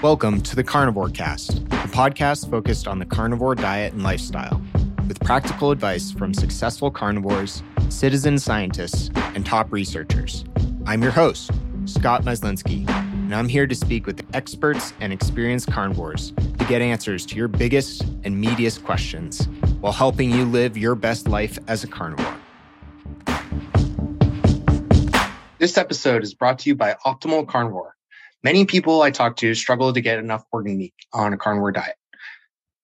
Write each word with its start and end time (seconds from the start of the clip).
Welcome 0.00 0.42
to 0.42 0.54
the 0.54 0.62
Carnivore 0.62 1.08
Cast, 1.08 1.58
a 1.58 1.88
podcast 1.88 2.48
focused 2.48 2.86
on 2.86 3.00
the 3.00 3.04
carnivore 3.04 3.56
diet 3.56 3.94
and 3.94 4.04
lifestyle, 4.04 4.62
with 5.08 5.18
practical 5.18 5.72
advice 5.72 6.12
from 6.12 6.32
successful 6.32 6.88
carnivores, 6.88 7.64
citizen 7.88 8.38
scientists, 8.38 9.10
and 9.34 9.44
top 9.44 9.72
researchers. 9.72 10.44
I'm 10.86 11.02
your 11.02 11.10
host, 11.10 11.50
Scott 11.86 12.22
Myslinski, 12.22 12.88
and 12.88 13.34
I'm 13.34 13.48
here 13.48 13.66
to 13.66 13.74
speak 13.74 14.06
with 14.06 14.24
experts 14.34 14.92
and 15.00 15.12
experienced 15.12 15.72
carnivores 15.72 16.30
to 16.30 16.64
get 16.68 16.80
answers 16.80 17.26
to 17.26 17.34
your 17.34 17.48
biggest 17.48 18.02
and 18.22 18.42
meatiest 18.42 18.84
questions 18.84 19.48
while 19.80 19.92
helping 19.92 20.30
you 20.30 20.44
live 20.44 20.78
your 20.78 20.94
best 20.94 21.26
life 21.26 21.58
as 21.66 21.82
a 21.82 21.88
carnivore. 21.88 22.36
This 25.58 25.76
episode 25.76 26.22
is 26.22 26.34
brought 26.34 26.60
to 26.60 26.70
you 26.70 26.76
by 26.76 26.94
Optimal 27.04 27.48
Carnivore 27.48 27.96
Many 28.44 28.64
people 28.64 29.02
I 29.02 29.10
talk 29.10 29.36
to 29.38 29.54
struggle 29.54 29.92
to 29.92 30.00
get 30.00 30.18
enough 30.18 30.44
organ 30.52 30.78
meat 30.78 30.94
on 31.12 31.32
a 31.32 31.36
carnivore 31.36 31.72
diet. 31.72 31.96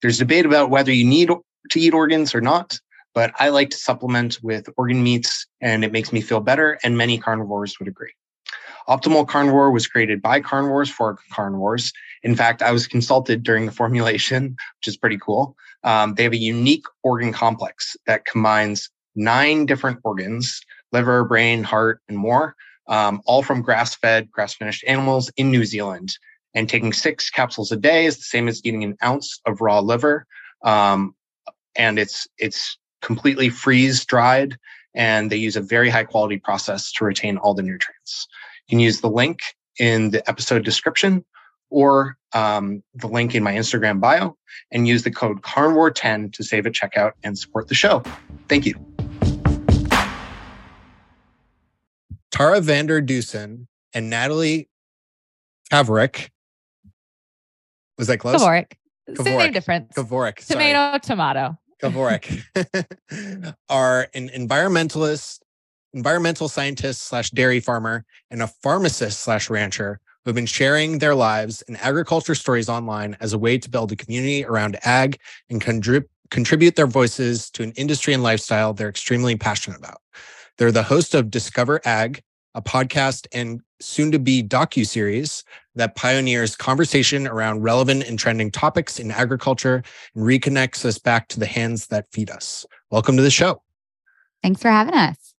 There's 0.03 0.19
debate 0.19 0.47
about 0.47 0.71
whether 0.71 0.93
you 0.93 1.05
need 1.05 1.31
to 1.71 1.81
eat 1.81 1.95
organs 1.95 2.35
or 2.35 2.41
not, 2.41 2.79
but 3.15 3.33
I 3.39 3.51
like 3.51 3.71
to 3.71 3.77
supplement 3.77 4.41
with 4.43 4.69
organ 4.77 5.03
meats 5.03 5.47
and 5.61 5.85
it 5.85 5.93
makes 5.93 6.13
me 6.13 6.21
feel 6.21 6.41
better, 6.41 6.79
and 6.83 6.99
many 6.99 7.19
carnivores 7.19 7.79
would 7.79 7.89
agree. 7.89 8.13
Optimal 8.89 9.27
Carnivore 9.27 9.71
was 9.71 9.87
created 9.87 10.21
by 10.21 10.41
carnivores 10.41 10.91
for 10.91 11.17
carnivores. 11.33 11.93
In 12.23 12.35
fact, 12.35 12.61
I 12.61 12.71
was 12.71 12.87
consulted 12.87 13.43
during 13.43 13.65
the 13.65 13.73
formulation, 13.73 14.57
which 14.79 14.89
is 14.89 14.97
pretty 14.97 15.19
cool. 15.19 15.57
Um, 15.85 16.15
they 16.15 16.25
have 16.25 16.33
a 16.33 16.39
unique 16.39 16.85
organ 17.03 17.33
complex 17.33 17.97
that 18.07 18.27
combines 18.27 18.91
nine 19.15 19.65
different 19.65 20.01
organs 20.05 20.61
liver, 20.93 21.25
brain, 21.25 21.65
heart, 21.65 22.01
and 22.09 22.19
more 22.19 22.55
um, 22.87 23.21
all 23.25 23.43
from 23.43 23.63
grass 23.63 23.95
fed, 23.95 24.31
grass 24.31 24.55
finished 24.55 24.85
animals 24.87 25.31
in 25.37 25.51
New 25.51 25.65
Zealand. 25.65 26.17
And 26.57 26.69
taking 26.69 26.93
six 26.93 27.31
capsules 27.31 27.73
a 27.73 27.77
day 27.77 28.07
is 28.07 28.17
the 28.17 28.23
same 28.23 28.47
as 28.47 28.61
eating 28.65 28.85
an 28.85 28.97
ounce 29.03 29.41
of 29.45 29.61
raw 29.61 29.81
liver. 29.81 30.27
Um, 30.63 31.15
and 31.75 31.99
it's, 31.99 32.29
it's 32.39 32.79
completely 33.03 33.49
freeze 33.49 34.05
dried. 34.05 34.57
And 34.95 35.31
they 35.31 35.37
use 35.37 35.57
a 35.57 35.61
very 35.61 35.91
high 35.91 36.05
quality 36.05 36.39
process 36.39 36.93
to 36.93 37.05
retain 37.05 37.39
all 37.39 37.55
the 37.55 37.63
nutrients. 37.63 38.29
You 38.69 38.73
can 38.73 38.81
use 38.81 39.01
the 39.01 39.11
link 39.11 39.41
in 39.81 40.11
the 40.11 40.29
episode 40.31 40.65
description 40.65 41.25
or 41.71 42.17
um, 42.35 42.83
the 42.95 43.09
link 43.09 43.35
in 43.35 43.43
my 43.43 43.55
Instagram 43.55 44.01
bio 44.01 44.37
and 44.71 44.87
use 44.87 45.03
the 45.03 45.11
code 45.11 45.43
carnivore10 45.43 46.33
to 46.35 46.45
save 46.45 46.67
at 46.67 46.73
checkout 46.73 47.13
and 47.25 47.37
support 47.37 47.67
the 47.69 47.75
show. 47.75 48.03
Thank 48.49 48.67
you. 48.67 48.94
Tara 52.35 52.61
Vander 52.61 53.01
Dussen 53.01 53.69
and 53.93 54.11
Natalie 54.11 54.69
Kavoric. 55.71 56.31
Was 57.97 58.09
that 58.09 58.19
close? 58.19 58.43
Kavoric. 58.43 58.73
Same 59.23 59.53
difference. 59.53 59.93
Kavoric. 59.97 60.45
Tomato, 60.45 60.99
tomato. 60.99 61.57
Kavoric 61.81 62.43
are 63.69 64.09
an 64.15 64.31
environmentalist, 64.31 65.43
environmental 65.93 66.49
scientist 66.49 67.03
slash 67.03 67.31
dairy 67.31 67.61
farmer, 67.61 68.05
and 68.33 68.43
a 68.43 68.49
pharmacist 68.49 69.21
slash 69.21 69.49
rancher 69.49 70.01
who 70.25 70.31
have 70.31 70.35
been 70.35 70.45
sharing 70.45 70.99
their 70.99 71.15
lives 71.15 71.63
and 71.69 71.77
agriculture 71.77 72.35
stories 72.35 72.69
online 72.69 73.17
as 73.21 73.33
a 73.33 73.39
way 73.39 73.59
to 73.59 73.71
build 73.71 73.93
a 73.93 73.97
community 73.97 74.45
around 74.45 74.77
ag 74.85 75.19
and 75.51 75.63
contrib- 75.63 76.09
contribute 76.33 76.75
their 76.75 76.89
voices 76.89 77.49
to 77.51 77.63
an 77.63 77.71
industry 77.77 78.13
and 78.13 78.25
lifestyle 78.25 78.73
they're 78.73 78.89
extremely 78.89 79.37
passionate 79.37 79.79
about. 79.79 79.99
They're 80.57 80.71
the 80.71 80.85
host 80.85 81.15
of 81.15 81.31
Discover 81.31 81.81
Ag, 81.85 82.23
a 82.55 82.63
podcast 82.63 83.27
and 83.33 83.61
soon 83.81 84.13
to 84.13 84.21
be 84.21 84.41
docu 84.41 84.87
series 84.87 85.43
that 85.75 85.97
pioneers 85.97 86.55
conversation 86.55 87.27
around 87.27 87.63
relevant 87.63 88.05
and 88.05 88.17
trending 88.17 88.53
topics 88.53 89.01
in 89.01 89.11
agriculture 89.11 89.83
and 90.15 90.25
reconnects 90.25 90.85
us 90.85 90.97
back 90.97 91.27
to 91.29 91.41
the 91.41 91.47
hands 91.47 91.89
that 91.89 92.07
feed 92.13 92.31
us. 92.31 92.65
Welcome 92.93 93.17
to 93.17 93.23
the 93.23 93.33
show. 93.33 93.63
Thanks 94.45 94.63
for 94.63 94.71
having 94.71 94.95
us. 94.95 95.35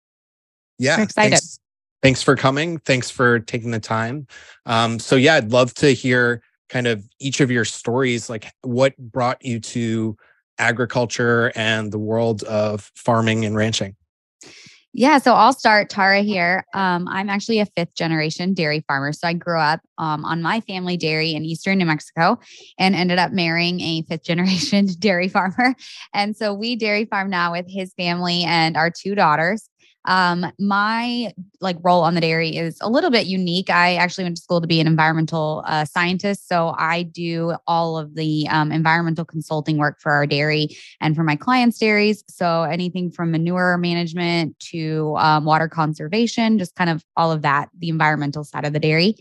Yeah, 0.78 0.98
We're 0.98 1.04
excited. 1.04 1.32
Thanks, 1.32 1.60
thanks, 2.04 2.22
for 2.22 2.36
coming. 2.36 2.80
Thanks 2.80 3.10
for 3.10 3.40
taking 3.40 3.72
the 3.72 3.80
time. 3.80 4.28
Um, 4.66 5.00
so 5.00 5.16
yeah, 5.16 5.36
I'd 5.36 5.54
love 5.54 5.74
to 5.76 5.92
hear 5.92 6.42
kind 6.68 6.88
of 6.88 7.08
each 7.22 7.40
of 7.40 7.50
your 7.50 7.64
stories, 7.64 8.30
like 8.30 8.52
what 8.64 8.98
brought 8.98 9.46
you 9.46 9.62
to 9.62 10.18
agriculture 10.58 11.54
and 11.56 11.90
the 11.94 12.00
world 12.00 12.44
of 12.44 12.92
farming 12.96 13.46
and 13.46 13.56
ranching. 13.56 13.96
Yeah, 14.98 15.18
so 15.18 15.34
I'll 15.34 15.52
start 15.52 15.90
Tara 15.90 16.22
here. 16.22 16.66
Um, 16.74 17.06
I'm 17.10 17.30
actually 17.30 17.60
a 17.60 17.66
fifth 17.66 17.96
generation 17.96 18.54
dairy 18.54 18.82
farmer. 18.88 19.12
So 19.12 19.28
I 19.28 19.34
grew 19.34 19.60
up 19.60 19.82
um, 19.98 20.24
on 20.24 20.42
my 20.42 20.62
family 20.62 20.96
dairy 20.96 21.34
in 21.34 21.44
eastern 21.44 21.80
New 21.80 21.86
Mexico 21.86 22.40
and 22.80 22.96
ended 22.96 23.20
up 23.20 23.34
marrying 23.34 23.82
a 23.82 24.04
fifth 24.04 24.24
generation 24.26 24.88
dairy 25.00 25.28
farmer. 25.28 25.76
And 26.14 26.34
so 26.34 26.54
we 26.54 26.78
dairy 26.78 27.04
farm 27.04 27.30
now 27.30 27.52
with 27.52 27.66
his 27.68 27.94
family 27.96 28.46
and 28.46 28.78
our 28.78 28.90
two 28.90 29.16
daughters. 29.16 29.70
Um, 30.06 30.52
my 30.60 31.34
like 31.62 31.78
role 31.84 32.02
on 32.04 32.14
the 32.16 32.22
dairy 32.22 32.56
is 32.56 32.78
a 32.82 32.90
little 32.90 33.10
bit 33.10 33.26
unique. 33.26 33.70
I 33.70 33.96
actually 33.96 34.26
went 34.26 34.38
to 34.38 34.42
school 34.42 34.62
to 34.62 34.68
be 34.68 34.80
an 34.80 34.88
environmental 34.88 35.64
uh, 35.66 35.86
scientist, 35.86 36.48
so 36.48 36.76
I 36.78 37.04
do 37.04 37.56
all 37.68 37.98
of 37.98 38.16
the 38.16 38.48
um, 38.50 38.72
environmental 38.72 39.26
consulting 39.26 39.78
work 39.78 40.00
for 40.00 40.12
our 40.12 40.28
dairy 40.28 40.70
and 41.02 41.16
for 41.16 41.24
my 41.24 41.36
clients' 41.36 41.80
dairies. 41.80 42.24
So 42.30 42.64
anything 42.64 43.12
from 43.12 43.32
manure 43.32 43.78
management 43.78 44.58
to 44.72 45.16
um, 45.18 45.46
water 45.46 45.68
conservation, 45.68 46.60
just 46.60 46.76
kind 46.76 46.90
of 46.90 47.04
all 47.18 47.32
of 47.32 47.42
that, 47.42 47.70
the 47.78 47.90
environmental 47.90 48.44
side 48.44 48.66
of 48.66 48.74
the 48.74 48.80
dairy. 48.80 49.16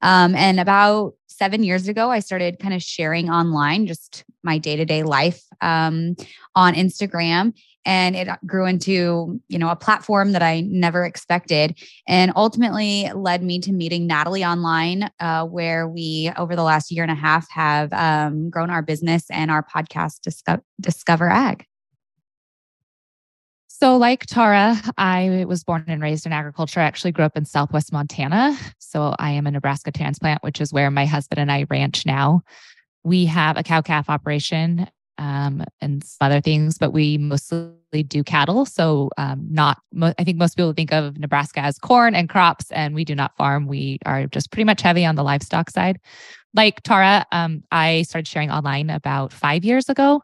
Um, 0.00 0.34
and 0.34 0.58
about 0.58 1.14
seven 1.28 1.62
years 1.62 1.88
ago, 1.88 2.10
I 2.10 2.18
started 2.18 2.58
kind 2.58 2.74
of 2.74 2.82
sharing 2.82 3.30
online 3.30 3.86
just 3.86 4.24
my 4.42 4.58
day 4.58 4.76
to 4.76 4.84
day 4.84 5.04
life 5.04 5.44
um, 5.60 6.16
on 6.54 6.74
Instagram 6.74 7.54
and 7.84 8.14
it 8.16 8.28
grew 8.46 8.66
into 8.66 9.40
you 9.48 9.58
know 9.58 9.68
a 9.68 9.76
platform 9.76 10.32
that 10.32 10.42
i 10.42 10.60
never 10.62 11.04
expected 11.04 11.78
and 12.06 12.32
ultimately 12.36 13.10
led 13.14 13.42
me 13.42 13.58
to 13.58 13.72
meeting 13.72 14.06
natalie 14.06 14.44
online 14.44 15.10
uh, 15.20 15.44
where 15.44 15.88
we 15.88 16.30
over 16.36 16.56
the 16.56 16.62
last 16.62 16.90
year 16.90 17.02
and 17.02 17.12
a 17.12 17.16
half 17.16 17.48
have 17.50 17.92
um, 17.92 18.50
grown 18.50 18.70
our 18.70 18.82
business 18.82 19.24
and 19.30 19.50
our 19.50 19.64
podcast 19.64 20.20
discover, 20.20 20.62
discover 20.80 21.28
ag 21.28 21.66
so, 23.82 23.96
like 23.96 24.26
Tara, 24.26 24.76
I 24.96 25.44
was 25.48 25.64
born 25.64 25.82
and 25.88 26.00
raised 26.00 26.24
in 26.24 26.32
agriculture. 26.32 26.78
I 26.78 26.84
actually 26.84 27.10
grew 27.10 27.24
up 27.24 27.36
in 27.36 27.44
Southwest 27.44 27.92
Montana. 27.92 28.56
So, 28.78 29.16
I 29.18 29.32
am 29.32 29.44
a 29.44 29.50
Nebraska 29.50 29.90
transplant, 29.90 30.40
which 30.44 30.60
is 30.60 30.72
where 30.72 30.88
my 30.88 31.04
husband 31.04 31.40
and 31.40 31.50
I 31.50 31.66
ranch 31.68 32.06
now. 32.06 32.42
We 33.02 33.26
have 33.26 33.56
a 33.56 33.64
cow 33.64 33.80
calf 33.80 34.08
operation 34.08 34.86
um, 35.18 35.64
and 35.80 36.02
some 36.02 36.26
other 36.26 36.40
things, 36.40 36.78
but 36.78 36.92
we 36.92 37.18
mostly 37.18 38.02
do 38.08 38.24
cattle. 38.24 38.64
So, 38.64 39.10
um, 39.18 39.46
not, 39.50 39.78
mo- 39.92 40.14
I 40.18 40.24
think 40.24 40.38
most 40.38 40.56
people 40.56 40.72
think 40.72 40.92
of 40.92 41.18
Nebraska 41.18 41.60
as 41.60 41.78
corn 41.78 42.14
and 42.14 42.28
crops, 42.28 42.70
and 42.70 42.94
we 42.94 43.04
do 43.04 43.14
not 43.14 43.36
farm. 43.36 43.66
We 43.66 43.98
are 44.06 44.26
just 44.26 44.50
pretty 44.50 44.64
much 44.64 44.82
heavy 44.82 45.04
on 45.04 45.14
the 45.14 45.22
livestock 45.22 45.70
side. 45.70 46.00
Like 46.54 46.82
Tara, 46.82 47.26
um, 47.32 47.62
I 47.70 48.02
started 48.02 48.28
sharing 48.28 48.50
online 48.50 48.90
about 48.90 49.32
five 49.32 49.64
years 49.64 49.88
ago. 49.88 50.22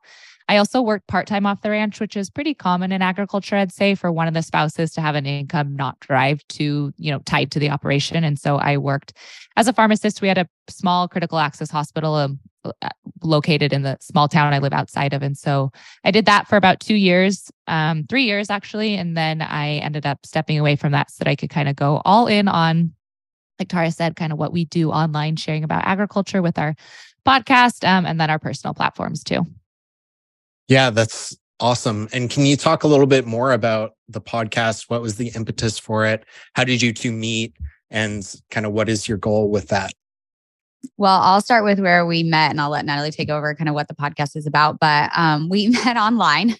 I 0.49 0.57
also 0.57 0.81
worked 0.81 1.09
part 1.09 1.27
time 1.27 1.45
off 1.45 1.61
the 1.61 1.71
ranch, 1.71 2.01
which 2.01 2.17
is 2.17 2.31
pretty 2.31 2.55
common 2.55 2.91
in 2.91 3.03
agriculture, 3.03 3.57
I'd 3.57 3.71
say, 3.71 3.95
for 3.95 4.11
one 4.11 4.29
of 4.29 4.35
the 4.35 4.43
spouses 4.43 4.93
to 4.93 5.03
have 5.03 5.15
an 5.15 5.27
income 5.27 5.77
not 5.77 6.01
drive 6.01 6.43
to, 6.49 6.93
you 6.97 7.13
know, 7.13 7.19
tied 7.21 7.51
to 7.53 7.59
the 7.59 7.69
operation. 7.69 8.25
And 8.25 8.39
so 8.39 8.57
I 8.57 8.79
worked 8.79 9.13
as 9.57 9.69
a 9.69 9.75
pharmacist. 9.75 10.23
We 10.23 10.29
had 10.29 10.39
a 10.39 10.49
small 10.69 11.07
critical 11.07 11.39
access 11.39 11.71
hospital 11.71 12.15
um, 12.15 12.39
uh, 12.43 12.48
located 13.23 13.73
in 13.73 13.83
the 13.83 13.97
small 14.01 14.29
town 14.29 14.53
I 14.53 14.59
live 14.59 14.73
outside 14.73 15.13
of. 15.13 15.23
And 15.23 15.37
so 15.37 15.71
I 16.05 16.11
did 16.11 16.27
that 16.27 16.49
for 16.49 16.57
about 16.57 16.81
two 16.81 16.95
years, 16.95 17.51
um, 17.67 18.05
three 18.09 18.25
years 18.25 18.51
actually. 18.51 18.95
And 18.95 19.17
then 19.17 19.43
I 19.43 19.77
ended 19.77 20.07
up 20.07 20.25
stepping 20.25 20.59
away 20.59 20.77
from 20.77 20.93
that 20.93 21.11
so 21.11 21.25
that 21.25 21.31
I 21.31 21.37
could 21.37 21.51
kind 21.51 21.69
of 21.69 21.77
go 21.77 22.03
all 22.05 22.27
in 22.27 22.49
on, 22.49 22.95
like 23.59 23.69
Tara 23.69 23.91
said, 23.91 24.17
kind 24.17 24.33
of 24.33 24.39
what 24.39 24.53
we 24.53 24.65
do 24.65 24.91
online, 24.91 25.37
sharing 25.37 25.65
about 25.65 25.85
agriculture 25.85 26.43
with 26.43 26.59
our 26.59 26.75
podcast 27.27 27.87
um, 27.87 28.07
and 28.07 28.21
then 28.21 28.31
our 28.31 28.39
personal 28.39 28.75
platforms 28.75 29.23
too. 29.23 29.47
Yeah, 30.69 30.91
that's 30.91 31.37
awesome. 31.61 32.09
And 32.13 32.31
can 32.31 32.47
you 32.47 32.57
talk 32.57 32.85
a 32.85 32.89
little 32.89 33.07
bit 33.07 33.27
more 33.27 33.53
about 33.53 33.95
the 34.09 34.21
podcast? 34.21 34.85
What 34.89 35.03
was 35.03 35.17
the 35.17 35.29
impetus 35.35 35.79
for 35.79 36.05
it? 36.05 36.25
How 36.55 36.65
did 36.65 36.83
you 36.83 36.93
two 36.93 37.13
meet? 37.13 37.55
And 37.91 38.23
kind 38.51 38.67
of 38.67 38.73
what 38.73 38.89
is 38.89 39.09
your 39.09 39.19
goal 39.19 39.51
with 39.51 39.69
that? 39.69 39.93
Well, 40.97 41.21
I'll 41.21 41.41
start 41.41 41.65
with 41.65 41.81
where 41.81 42.07
we 42.07 42.23
met 42.23 42.51
and 42.51 42.61
I'll 42.61 42.71
let 42.71 42.85
Natalie 42.85 43.11
take 43.11 43.31
over 43.31 43.55
kind 43.55 43.69
of 43.69 43.75
what 43.75 43.89
the 43.89 43.95
podcast 43.95 44.37
is 44.37 44.47
about. 44.47 44.79
But 44.79 45.11
um, 45.17 45.49
we 45.49 45.69
met 45.85 45.97
online, 45.97 46.55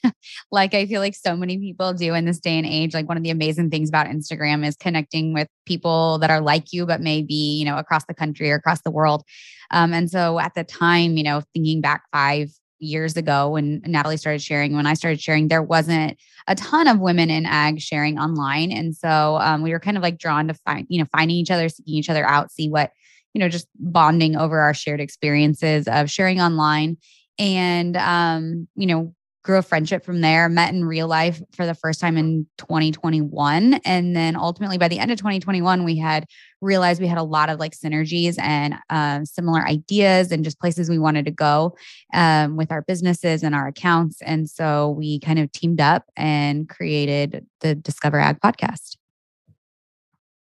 like 0.51 0.75
I 0.75 0.87
feel 0.87 1.01
like 1.01 1.15
so 1.15 1.37
many 1.37 1.59
people 1.59 1.93
do 1.93 2.15
in 2.15 2.25
this 2.25 2.41
day 2.41 2.57
and 2.59 2.67
age. 2.67 2.95
Like 2.95 3.09
one 3.09 3.17
of 3.17 3.23
the 3.23 3.31
amazing 3.31 3.71
things 3.71 3.89
about 3.89 4.07
Instagram 4.07 4.67
is 4.67 4.77
connecting 4.77 5.35
with 5.35 5.49
people 5.67 6.19
that 6.19 6.31
are 6.31 6.41
like 6.41 6.73
you, 6.73 6.85
but 6.87 7.01
maybe, 7.01 7.35
you 7.35 7.65
know, 7.65 7.79
across 7.79 8.05
the 8.07 8.15
country 8.15 8.51
or 8.51 8.57
across 8.57 8.83
the 8.83 8.91
world. 8.91 9.23
Um, 9.71 9.93
and 9.93 10.11
so 10.11 10.39
at 10.39 10.55
the 10.55 10.65
time, 10.65 11.17
you 11.17 11.23
know, 11.23 11.43
thinking 11.55 11.81
back 11.81 12.05
five, 12.13 12.51
years 12.81 13.17
ago 13.17 13.51
when 13.51 13.83
Natalie 13.87 14.17
started 14.17 14.43
sharing, 14.43 14.75
when 14.75 14.87
I 14.87 14.95
started 14.95 15.21
sharing, 15.21 15.49
there 15.49 15.63
wasn't 15.63 16.17
a 16.47 16.55
ton 16.55 16.89
of 16.89 17.01
women 17.01 17.31
in 17.31 17.47
ag 17.47 17.81
sharing 17.81 18.19
online. 18.19 18.71
And 18.73 18.97
so 18.97 19.39
um, 19.41 19.63
we 19.63 19.73
were 19.73 19.81
kind 19.81 19.97
of 19.97 20.03
like 20.03 20.19
drawn 20.19 20.49
to 20.49 20.55
find, 20.55 20.87
you 20.89 21.01
know, 21.01 21.09
finding 21.13 21.37
each 21.37 21.51
other, 21.51 21.69
seeking 21.69 21.95
each 21.95 22.11
other 22.11 22.25
out, 22.25 22.51
see 22.51 22.69
what, 22.69 22.91
you 23.39 23.45
know, 23.45 23.49
just 23.49 23.69
bonding 23.79 24.35
over 24.35 24.59
our 24.59 24.75
shared 24.75 25.01
experiences 25.01 25.87
of 25.87 26.11
sharing 26.11 26.41
online 26.41 26.97
and 27.39 27.97
um, 27.97 28.67
you 28.75 28.85
know, 28.85 29.15
grew 29.45 29.59
a 29.59 29.63
friendship 29.63 30.05
from 30.05 30.23
there, 30.23 30.49
met 30.49 30.75
in 30.75 30.85
real 30.85 31.07
life 31.07 31.41
for 31.53 31.67
the 31.67 31.75
first 31.75 32.01
time 32.01 32.17
in 32.17 32.49
2021. 32.59 33.75
And 33.85 34.17
then 34.17 34.35
ultimately 34.35 34.77
by 34.77 34.89
the 34.89 34.99
end 34.99 35.13
of 35.13 35.19
2021, 35.19 35.85
we 35.85 35.97
had 35.97 36.27
realized 36.61 37.01
we 37.01 37.07
had 37.07 37.17
a 37.17 37.23
lot 37.23 37.49
of 37.49 37.61
like 37.61 37.77
synergies 37.77 38.41
and 38.41 38.75
uh, 38.91 39.25
similar 39.25 39.65
ideas 39.65 40.33
and 40.33 40.43
just 40.43 40.59
places 40.59 40.91
we 40.91 40.99
wanted 40.99 41.25
to 41.27 41.31
go 41.31 41.77
um, 42.13 42.57
with 42.57 42.73
our 42.73 42.83
businesses 42.83 43.45
and 43.45 43.55
our 43.55 43.69
accounts. 43.69 44.21
And 44.23 44.51
so 44.51 44.91
we 44.91 45.21
kind 45.21 45.39
of 45.39 45.53
teamed 45.53 45.81
up 45.81 46.07
and 46.17 46.69
created 46.69 47.47
the 47.61 47.77
Discover 47.77 48.19
Ag 48.19 48.41
podcast. 48.41 48.98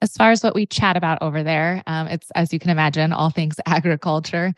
As 0.05 0.13
far 0.13 0.33
as 0.33 0.43
what 0.45 0.55
we 0.55 0.67
chat 0.67 0.99
about 0.99 1.23
over 1.23 1.43
there, 1.43 1.83
um, 1.87 2.09
it's 2.09 2.31
as 2.33 2.53
you 2.53 2.59
can 2.59 2.69
imagine, 2.69 3.11
all 3.11 3.31
things 3.31 3.57
agriculture. 3.67 4.53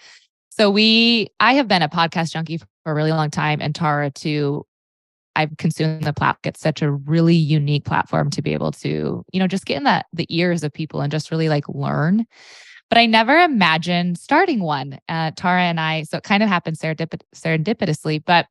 So 0.51 0.73
we, 0.73 1.29
I 1.39 1.55
have 1.55 1.69
been 1.69 1.83
a 1.83 1.89
podcast 1.89 2.33
junkie 2.33 2.59
for 2.59 2.67
a 2.85 2.95
really 2.95 3.13
long 3.13 3.31
time, 3.31 3.61
and 3.63 3.73
Tara 3.73 4.11
too. 4.11 4.67
I've 5.37 5.57
consumed 5.59 6.03
the 6.03 6.15
platform. 6.15 6.41
It's 6.45 6.61
such 6.61 6.81
a 6.81 6.91
really 6.91 7.35
unique 7.35 7.85
platform 7.85 8.31
to 8.31 8.41
be 8.43 8.55
able 8.55 8.73
to, 8.73 9.23
you 9.31 9.39
know, 9.39 9.47
just 9.47 9.67
get 9.67 9.77
in 9.77 9.85
that 9.85 10.07
the 10.13 10.27
ears 10.31 10.65
of 10.65 10.73
people 10.73 11.03
and 11.03 11.13
just 11.13 11.31
really 11.31 11.51
like 11.51 11.69
learn. 11.69 12.25
But 12.89 12.99
I 12.99 13.05
never 13.05 13.37
imagined 13.37 14.17
starting 14.17 14.61
one. 14.61 14.99
Uh, 15.11 15.33
Tara 15.37 15.63
and 15.63 15.79
I, 15.79 16.05
so 16.05 16.17
it 16.17 16.25
kind 16.25 16.43
of 16.43 16.49
happened 16.49 16.79
serendip- 16.79 17.21
serendipitously, 17.35 18.23
but 18.25 18.47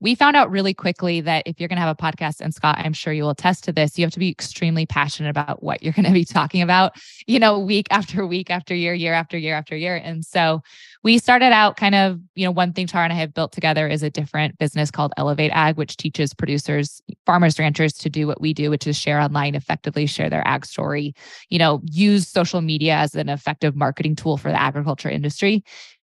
we 0.00 0.14
found 0.14 0.34
out 0.34 0.50
really 0.50 0.72
quickly 0.72 1.20
that 1.20 1.42
if 1.46 1.60
you're 1.60 1.68
going 1.68 1.76
to 1.76 1.82
have 1.82 1.96
a 1.96 2.02
podcast, 2.02 2.40
and 2.40 2.54
Scott, 2.54 2.76
I'm 2.78 2.94
sure 2.94 3.12
you 3.12 3.24
will 3.24 3.30
attest 3.30 3.64
to 3.64 3.72
this, 3.72 3.98
you 3.98 4.04
have 4.04 4.12
to 4.12 4.18
be 4.18 4.30
extremely 4.30 4.86
passionate 4.86 5.28
about 5.28 5.62
what 5.62 5.82
you're 5.82 5.92
going 6.00 6.06
to 6.06 6.12
be 6.12 6.24
talking 6.24 6.62
about, 6.62 6.92
you 7.26 7.38
know, 7.38 7.58
week 7.58 7.86
after 7.90 8.26
week 8.26 8.50
after 8.50 8.74
year, 8.74 8.94
year 8.94 9.12
after 9.12 9.36
year 9.36 9.54
after 9.54 9.76
year. 9.76 9.96
And 9.96 10.24
so 10.24 10.62
we 11.02 11.18
started 11.18 11.52
out 11.52 11.76
kind 11.76 11.94
of, 11.94 12.20
you 12.34 12.44
know, 12.44 12.50
one 12.50 12.72
thing 12.72 12.86
Tara 12.86 13.04
and 13.04 13.12
I 13.12 13.16
have 13.16 13.34
built 13.34 13.52
together 13.52 13.88
is 13.88 14.02
a 14.02 14.10
different 14.10 14.58
business 14.58 14.90
called 14.90 15.12
Elevate 15.16 15.52
Ag, 15.52 15.76
which 15.76 15.96
teaches 15.96 16.34
producers, 16.34 17.02
farmers, 17.26 17.58
ranchers 17.58 17.92
to 17.94 18.10
do 18.10 18.26
what 18.26 18.40
we 18.40 18.54
do, 18.54 18.70
which 18.70 18.86
is 18.86 18.96
share 18.96 19.20
online, 19.20 19.54
effectively 19.54 20.06
share 20.06 20.30
their 20.30 20.46
ag 20.46 20.66
story, 20.66 21.14
you 21.48 21.58
know, 21.58 21.80
use 21.84 22.28
social 22.28 22.60
media 22.60 22.94
as 22.94 23.14
an 23.14 23.28
effective 23.28 23.76
marketing 23.76 24.16
tool 24.16 24.36
for 24.36 24.50
the 24.50 24.60
agriculture 24.60 25.10
industry 25.10 25.64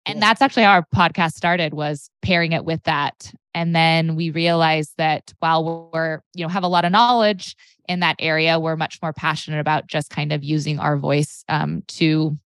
and 0.05 0.21
that's 0.21 0.41
actually 0.41 0.63
how 0.63 0.71
our 0.71 0.85
podcast 0.93 1.33
started 1.33 1.73
was 1.73 2.09
pairing 2.21 2.53
it 2.53 2.65
with 2.65 2.83
that. 2.83 3.31
And 3.53 3.75
then 3.75 4.15
we 4.15 4.29
realized 4.29 4.93
that 4.97 5.33
while 5.39 5.89
we're, 5.93 6.21
you 6.33 6.43
know, 6.43 6.49
have 6.49 6.63
a 6.63 6.67
lot 6.67 6.85
of 6.85 6.91
knowledge 6.91 7.55
in 7.87 7.99
that 7.99 8.15
area, 8.19 8.59
we're 8.59 8.77
much 8.77 8.99
more 9.01 9.13
passionate 9.13 9.59
about 9.59 9.87
just 9.87 10.09
kind 10.09 10.31
of 10.31 10.43
using 10.43 10.79
our 10.79 10.97
voice 10.97 11.43
um, 11.49 11.83
to 11.87 12.37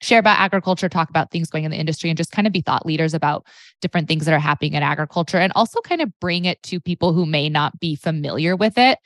share 0.00 0.18
about 0.18 0.38
agriculture, 0.38 0.88
talk 0.88 1.10
about 1.10 1.30
things 1.30 1.50
going 1.50 1.64
in 1.64 1.70
the 1.70 1.76
industry, 1.76 2.08
and 2.08 2.16
just 2.16 2.30
kind 2.30 2.46
of 2.46 2.52
be 2.52 2.60
thought 2.60 2.86
leaders 2.86 3.14
about 3.14 3.44
different 3.80 4.08
things 4.08 4.24
that 4.24 4.34
are 4.34 4.38
happening 4.38 4.74
in 4.74 4.82
agriculture 4.82 5.38
and 5.38 5.52
also 5.54 5.80
kind 5.80 6.00
of 6.00 6.10
bring 6.20 6.44
it 6.44 6.62
to 6.62 6.80
people 6.80 7.12
who 7.12 7.26
may 7.26 7.48
not 7.48 7.78
be 7.80 7.94
familiar 7.94 8.56
with 8.56 8.78
it 8.78 8.98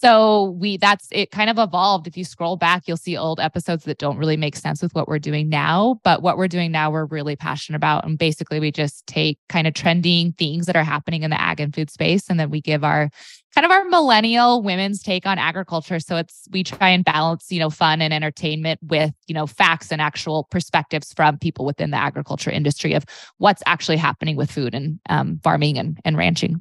so 0.00 0.56
we 0.60 0.76
that's 0.76 1.08
it 1.10 1.32
kind 1.32 1.50
of 1.50 1.58
evolved. 1.58 2.06
If 2.06 2.16
you 2.16 2.24
scroll 2.24 2.56
back 2.56 2.86
you'll 2.86 2.96
see 2.96 3.16
old 3.16 3.40
episodes 3.40 3.84
that 3.84 3.98
don't 3.98 4.16
really 4.16 4.36
make 4.36 4.54
sense 4.54 4.80
with 4.80 4.94
what 4.94 5.08
we're 5.08 5.18
doing 5.18 5.48
now 5.48 6.00
but 6.04 6.22
what 6.22 6.36
we're 6.36 6.46
doing 6.46 6.70
now 6.70 6.90
we're 6.90 7.06
really 7.06 7.34
passionate 7.34 7.76
about. 7.76 8.04
And 8.04 8.16
basically 8.16 8.60
we 8.60 8.70
just 8.70 9.06
take 9.08 9.38
kind 9.48 9.66
of 9.66 9.74
trending 9.74 10.32
things 10.32 10.66
that 10.66 10.76
are 10.76 10.84
happening 10.84 11.24
in 11.24 11.30
the 11.30 11.40
ag 11.40 11.58
and 11.58 11.74
food 11.74 11.90
space 11.90 12.30
and 12.30 12.38
then 12.38 12.48
we 12.48 12.60
give 12.60 12.84
our 12.84 13.10
kind 13.54 13.64
of 13.64 13.72
our 13.72 13.84
millennial 13.86 14.62
women's 14.62 15.02
take 15.02 15.26
on 15.26 15.36
agriculture. 15.36 15.98
So 15.98 16.16
it's 16.16 16.46
we 16.52 16.62
try 16.62 16.90
and 16.90 17.04
balance 17.04 17.50
you 17.50 17.58
know 17.58 17.70
fun 17.70 18.00
and 18.00 18.14
entertainment 18.14 18.78
with 18.82 19.12
you 19.26 19.34
know 19.34 19.48
facts 19.48 19.90
and 19.90 20.00
actual 20.00 20.44
perspectives 20.44 21.12
from 21.12 21.38
people 21.38 21.64
within 21.64 21.90
the 21.90 21.96
agriculture 21.96 22.52
industry 22.52 22.92
of 22.94 23.04
what's 23.38 23.64
actually 23.66 23.96
happening 23.96 24.36
with 24.36 24.50
food 24.50 24.76
and 24.76 25.00
um, 25.08 25.40
farming 25.42 25.76
and, 25.76 25.98
and 26.04 26.16
ranching. 26.16 26.60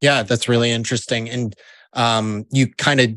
Yeah 0.00 0.24
that's 0.24 0.48
really 0.48 0.72
interesting. 0.72 1.30
And 1.30 1.54
um, 1.92 2.46
you 2.50 2.66
kind 2.66 3.00
of 3.00 3.10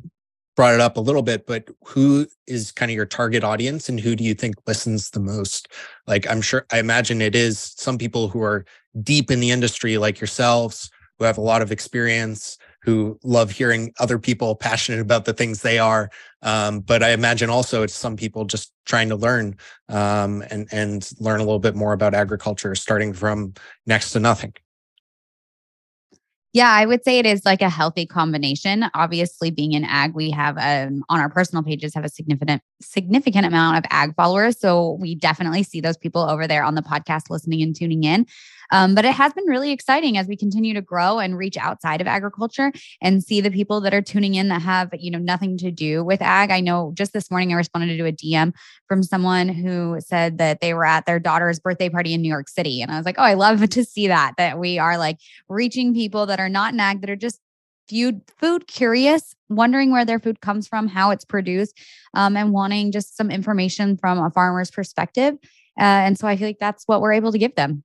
brought 0.55 0.73
it 0.73 0.81
up 0.81 0.97
a 0.97 1.01
little 1.01 1.23
bit, 1.23 1.47
but 1.47 1.69
who 1.85 2.27
is 2.47 2.71
kind 2.71 2.91
of 2.91 2.95
your 2.95 3.05
target 3.05 3.43
audience 3.43 3.89
and 3.89 3.99
who 3.99 4.15
do 4.15 4.23
you 4.23 4.33
think 4.33 4.55
listens 4.67 5.09
the 5.09 5.19
most? 5.19 5.67
Like, 6.05 6.29
I'm 6.29 6.41
sure, 6.41 6.65
I 6.71 6.79
imagine 6.79 7.21
it 7.21 7.35
is 7.35 7.73
some 7.77 7.97
people 7.97 8.27
who 8.27 8.41
are 8.41 8.65
deep 9.01 9.31
in 9.31 9.39
the 9.39 9.51
industry, 9.51 9.97
like 9.97 10.19
yourselves, 10.19 10.91
who 11.17 11.25
have 11.25 11.37
a 11.37 11.41
lot 11.41 11.61
of 11.61 11.71
experience, 11.71 12.57
who 12.83 13.17
love 13.23 13.49
hearing 13.49 13.93
other 13.99 14.19
people 14.19 14.55
passionate 14.55 14.99
about 14.99 15.25
the 15.25 15.33
things 15.33 15.61
they 15.61 15.79
are. 15.79 16.09
Um, 16.41 16.81
but 16.81 17.01
I 17.01 17.11
imagine 17.11 17.49
also 17.49 17.81
it's 17.81 17.95
some 17.95 18.17
people 18.17 18.45
just 18.45 18.73
trying 18.85 19.09
to 19.09 19.15
learn 19.15 19.55
um, 19.89 20.43
and 20.51 20.67
and 20.71 21.09
learn 21.19 21.39
a 21.39 21.43
little 21.43 21.59
bit 21.59 21.75
more 21.75 21.93
about 21.93 22.13
agriculture, 22.13 22.75
starting 22.75 23.13
from 23.13 23.53
next 23.87 24.11
to 24.11 24.19
nothing. 24.19 24.53
Yeah, 26.53 26.69
I 26.69 26.85
would 26.85 27.03
say 27.03 27.17
it 27.17 27.25
is 27.25 27.45
like 27.45 27.63
a 27.63 27.69
healthy 27.69 28.05
combination. 28.05 28.85
Obviously, 28.93 29.49
being 29.49 29.71
in 29.71 29.83
ag, 29.83 30.13
we 30.13 30.29
have 30.29 30.55
um, 30.59 31.03
on 31.09 31.19
our 31.19 31.29
personal 31.29 31.63
pages 31.63 31.95
have 31.95 32.05
a 32.05 32.09
significant 32.09 32.61
significant 32.79 33.47
amount 33.47 33.77
of 33.79 33.85
ag 33.89 34.13
followers. 34.15 34.59
So 34.59 34.97
we 35.01 35.15
definitely 35.15 35.63
see 35.63 35.81
those 35.81 35.97
people 35.97 36.21
over 36.21 36.45
there 36.45 36.63
on 36.63 36.75
the 36.75 36.83
podcast 36.83 37.31
listening 37.31 37.63
and 37.63 37.75
tuning 37.75 38.03
in. 38.03 38.27
Um, 38.71 38.95
but 38.95 39.05
it 39.05 39.13
has 39.13 39.33
been 39.33 39.45
really 39.45 39.71
exciting 39.71 40.17
as 40.17 40.27
we 40.27 40.35
continue 40.35 40.73
to 40.73 40.81
grow 40.81 41.19
and 41.19 41.37
reach 41.37 41.57
outside 41.57 42.01
of 42.01 42.07
agriculture 42.07 42.71
and 43.01 43.23
see 43.23 43.41
the 43.41 43.51
people 43.51 43.81
that 43.81 43.93
are 43.93 44.01
tuning 44.01 44.35
in 44.35 44.47
that 44.49 44.61
have, 44.61 44.89
you 44.93 45.11
know, 45.11 45.19
nothing 45.19 45.57
to 45.57 45.71
do 45.71 46.03
with 46.03 46.21
ag. 46.21 46.51
I 46.51 46.59
know 46.59 46.91
just 46.95 47.13
this 47.13 47.29
morning 47.29 47.53
I 47.53 47.55
responded 47.55 47.97
to 47.97 48.05
a 48.05 48.11
DM 48.11 48.53
from 48.87 49.03
someone 49.03 49.49
who 49.49 49.97
said 49.99 50.37
that 50.37 50.61
they 50.61 50.73
were 50.73 50.85
at 50.85 51.05
their 51.05 51.19
daughter's 51.19 51.59
birthday 51.59 51.89
party 51.89 52.13
in 52.13 52.21
New 52.21 52.29
York 52.29 52.49
City. 52.49 52.81
And 52.81 52.91
I 52.91 52.97
was 52.97 53.05
like, 53.05 53.15
oh, 53.17 53.23
I 53.23 53.33
love 53.33 53.69
to 53.69 53.83
see 53.83 54.07
that, 54.07 54.33
that 54.37 54.59
we 54.59 54.79
are 54.79 54.97
like 54.97 55.17
reaching 55.49 55.93
people 55.93 56.25
that 56.27 56.39
are 56.39 56.49
not 56.49 56.73
in 56.73 56.79
ag, 56.79 57.01
that 57.01 57.09
are 57.09 57.15
just 57.15 57.39
food 57.89 58.21
food 58.39 58.67
curious 58.67 59.35
wondering 59.49 59.91
where 59.91 60.05
their 60.05 60.19
food 60.19 60.41
comes 60.41 60.67
from 60.67 60.87
how 60.87 61.11
it's 61.11 61.25
produced 61.25 61.77
um, 62.13 62.37
and 62.37 62.51
wanting 62.51 62.91
just 62.91 63.17
some 63.17 63.29
information 63.29 63.97
from 63.97 64.17
a 64.19 64.31
farmer's 64.31 64.71
perspective 64.71 65.35
uh, 65.77 65.83
and 65.83 66.17
so 66.17 66.27
i 66.27 66.37
feel 66.37 66.47
like 66.47 66.59
that's 66.59 66.87
what 66.87 67.01
we're 67.01 67.13
able 67.13 67.31
to 67.31 67.37
give 67.37 67.53
them 67.55 67.83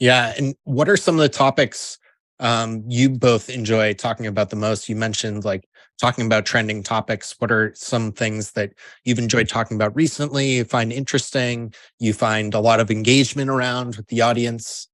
yeah. 0.00 0.32
And 0.36 0.54
what 0.64 0.88
are 0.88 0.96
some 0.96 1.14
of 1.14 1.20
the 1.20 1.28
topics 1.28 1.98
um, 2.40 2.82
you 2.88 3.10
both 3.10 3.50
enjoy 3.50 3.92
talking 3.94 4.26
about 4.26 4.50
the 4.50 4.56
most? 4.56 4.88
You 4.88 4.96
mentioned 4.96 5.44
like 5.44 5.68
talking 6.00 6.24
about 6.24 6.46
trending 6.46 6.82
topics. 6.82 7.34
What 7.38 7.52
are 7.52 7.72
some 7.74 8.10
things 8.10 8.52
that 8.52 8.72
you've 9.04 9.18
enjoyed 9.18 9.48
talking 9.48 9.76
about 9.76 9.94
recently, 9.94 10.56
you 10.56 10.64
find 10.64 10.92
interesting, 10.92 11.74
you 11.98 12.14
find 12.14 12.54
a 12.54 12.60
lot 12.60 12.80
of 12.80 12.90
engagement 12.90 13.50
around 13.50 13.96
with 13.96 14.06
the 14.08 14.22
audience? 14.22 14.88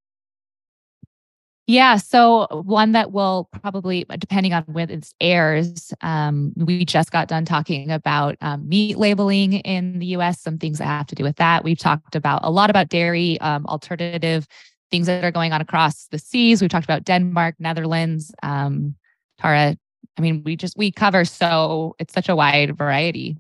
Yeah. 1.68 1.96
So 1.96 2.46
one 2.50 2.92
that 2.92 3.10
will 3.10 3.48
probably, 3.60 4.04
depending 4.18 4.52
on 4.52 4.62
when 4.64 4.88
it 4.88 5.12
airs, 5.20 5.92
um, 6.00 6.52
we 6.56 6.84
just 6.84 7.10
got 7.10 7.26
done 7.26 7.44
talking 7.44 7.90
about 7.90 8.36
um, 8.40 8.68
meat 8.68 8.96
labeling 8.96 9.54
in 9.54 9.98
the 9.98 10.06
U.S. 10.06 10.40
Some 10.40 10.58
things 10.58 10.78
that 10.78 10.84
have 10.84 11.08
to 11.08 11.16
do 11.16 11.24
with 11.24 11.36
that. 11.36 11.64
We've 11.64 11.78
talked 11.78 12.14
about 12.14 12.42
a 12.44 12.50
lot 12.50 12.70
about 12.70 12.88
dairy 12.88 13.40
um, 13.40 13.66
alternative 13.66 14.46
things 14.90 15.06
that 15.06 15.24
are 15.24 15.30
going 15.30 15.52
on 15.52 15.60
across 15.60 16.06
the 16.08 16.18
seas. 16.18 16.60
We've 16.60 16.70
talked 16.70 16.84
about 16.84 17.04
Denmark, 17.04 17.56
Netherlands, 17.58 18.32
um, 18.42 18.94
Tara. 19.38 19.76
I 20.18 20.20
mean, 20.20 20.42
we 20.44 20.56
just 20.56 20.76
we 20.76 20.90
cover 20.90 21.24
so 21.24 21.94
it's 21.98 22.14
such 22.14 22.28
a 22.28 22.36
wide 22.36 22.76
variety. 22.76 23.36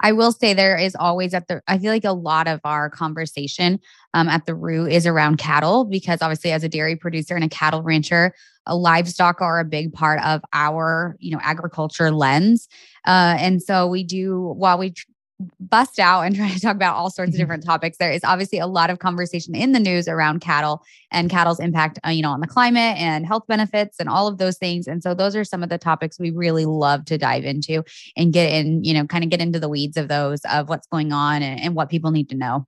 I 0.00 0.12
will 0.12 0.32
say 0.32 0.52
there 0.52 0.76
is 0.76 0.94
always 0.94 1.32
at 1.32 1.48
the, 1.48 1.62
I 1.68 1.78
feel 1.78 1.90
like 1.90 2.04
a 2.04 2.12
lot 2.12 2.48
of 2.48 2.60
our 2.64 2.90
conversation 2.90 3.80
um, 4.12 4.28
at 4.28 4.44
the 4.44 4.54
root 4.54 4.92
is 4.92 5.06
around 5.06 5.38
cattle 5.38 5.84
because 5.84 6.20
obviously, 6.20 6.52
as 6.52 6.64
a 6.64 6.68
dairy 6.68 6.96
producer 6.96 7.34
and 7.34 7.44
a 7.44 7.48
cattle 7.48 7.82
rancher, 7.82 8.34
a 8.66 8.76
livestock 8.76 9.40
are 9.40 9.58
a 9.58 9.64
big 9.64 9.92
part 9.92 10.20
of 10.22 10.42
our, 10.52 11.16
you 11.18 11.30
know, 11.30 11.40
agriculture 11.42 12.10
lens. 12.10 12.68
Uh, 13.06 13.36
and 13.38 13.62
so 13.62 13.86
we 13.86 14.04
do, 14.04 14.52
while 14.56 14.76
we 14.76 14.92
bust 15.60 15.98
out 15.98 16.22
and 16.22 16.34
try 16.36 16.50
to 16.50 16.60
talk 16.60 16.76
about 16.76 16.96
all 16.96 17.10
sorts 17.10 17.32
of 17.32 17.36
different 17.38 17.64
topics. 17.64 17.98
There 17.98 18.10
is 18.10 18.24
obviously 18.24 18.58
a 18.58 18.66
lot 18.66 18.90
of 18.90 18.98
conversation 18.98 19.54
in 19.54 19.72
the 19.72 19.80
news 19.80 20.08
around 20.08 20.40
cattle 20.40 20.82
and 21.10 21.30
cattle's 21.30 21.60
impact 21.60 21.98
uh, 22.06 22.10
you 22.10 22.22
know 22.22 22.30
on 22.30 22.40
the 22.40 22.46
climate 22.46 22.96
and 22.98 23.26
health 23.26 23.44
benefits 23.46 23.96
and 23.98 24.08
all 24.08 24.26
of 24.26 24.38
those 24.38 24.58
things. 24.58 24.86
And 24.86 25.02
so 25.02 25.14
those 25.14 25.36
are 25.36 25.44
some 25.44 25.62
of 25.62 25.68
the 25.68 25.78
topics 25.78 26.18
we 26.18 26.30
really 26.30 26.64
love 26.64 27.04
to 27.06 27.18
dive 27.18 27.44
into 27.44 27.84
and 28.16 28.32
get 28.32 28.52
in 28.52 28.84
you 28.84 28.94
know 28.94 29.06
kind 29.06 29.24
of 29.24 29.30
get 29.30 29.40
into 29.40 29.60
the 29.60 29.68
weeds 29.68 29.96
of 29.96 30.08
those 30.08 30.40
of 30.50 30.68
what's 30.68 30.86
going 30.86 31.12
on 31.12 31.42
and, 31.42 31.60
and 31.60 31.74
what 31.74 31.88
people 31.88 32.10
need 32.10 32.28
to 32.30 32.36
know. 32.36 32.66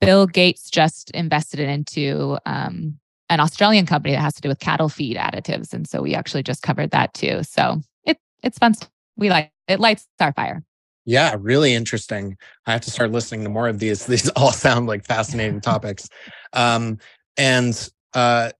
Bill 0.00 0.26
gates 0.26 0.70
just 0.70 1.10
invested 1.10 1.58
into 1.58 2.38
um, 2.46 2.98
an 3.30 3.40
australian 3.40 3.84
company 3.84 4.14
that 4.14 4.20
has 4.20 4.34
to 4.34 4.40
do 4.40 4.48
with 4.48 4.60
cattle 4.60 4.88
feed 4.88 5.16
additives. 5.16 5.74
And 5.74 5.88
so 5.88 6.00
we 6.00 6.14
actually 6.14 6.44
just 6.44 6.62
covered 6.62 6.92
that 6.92 7.12
too. 7.14 7.42
So 7.42 7.80
it, 8.04 8.18
it's 8.42 8.58
fun 8.58 8.74
we 9.18 9.28
like 9.28 9.52
it 9.66 9.80
lights 9.80 10.06
our 10.20 10.32
fire 10.32 10.62
yeah, 11.08 11.36
really 11.40 11.72
interesting. 11.72 12.36
I 12.66 12.72
have 12.72 12.82
to 12.82 12.90
start 12.90 13.12
listening 13.12 13.42
to 13.44 13.48
more 13.48 13.66
of 13.66 13.78
these. 13.78 14.04
These 14.06 14.28
all 14.30 14.52
sound 14.52 14.86
like 14.86 15.06
fascinating 15.06 15.60
topics. 15.62 16.06
Um, 16.52 16.98
and 17.38 17.90
uh, 18.12 18.50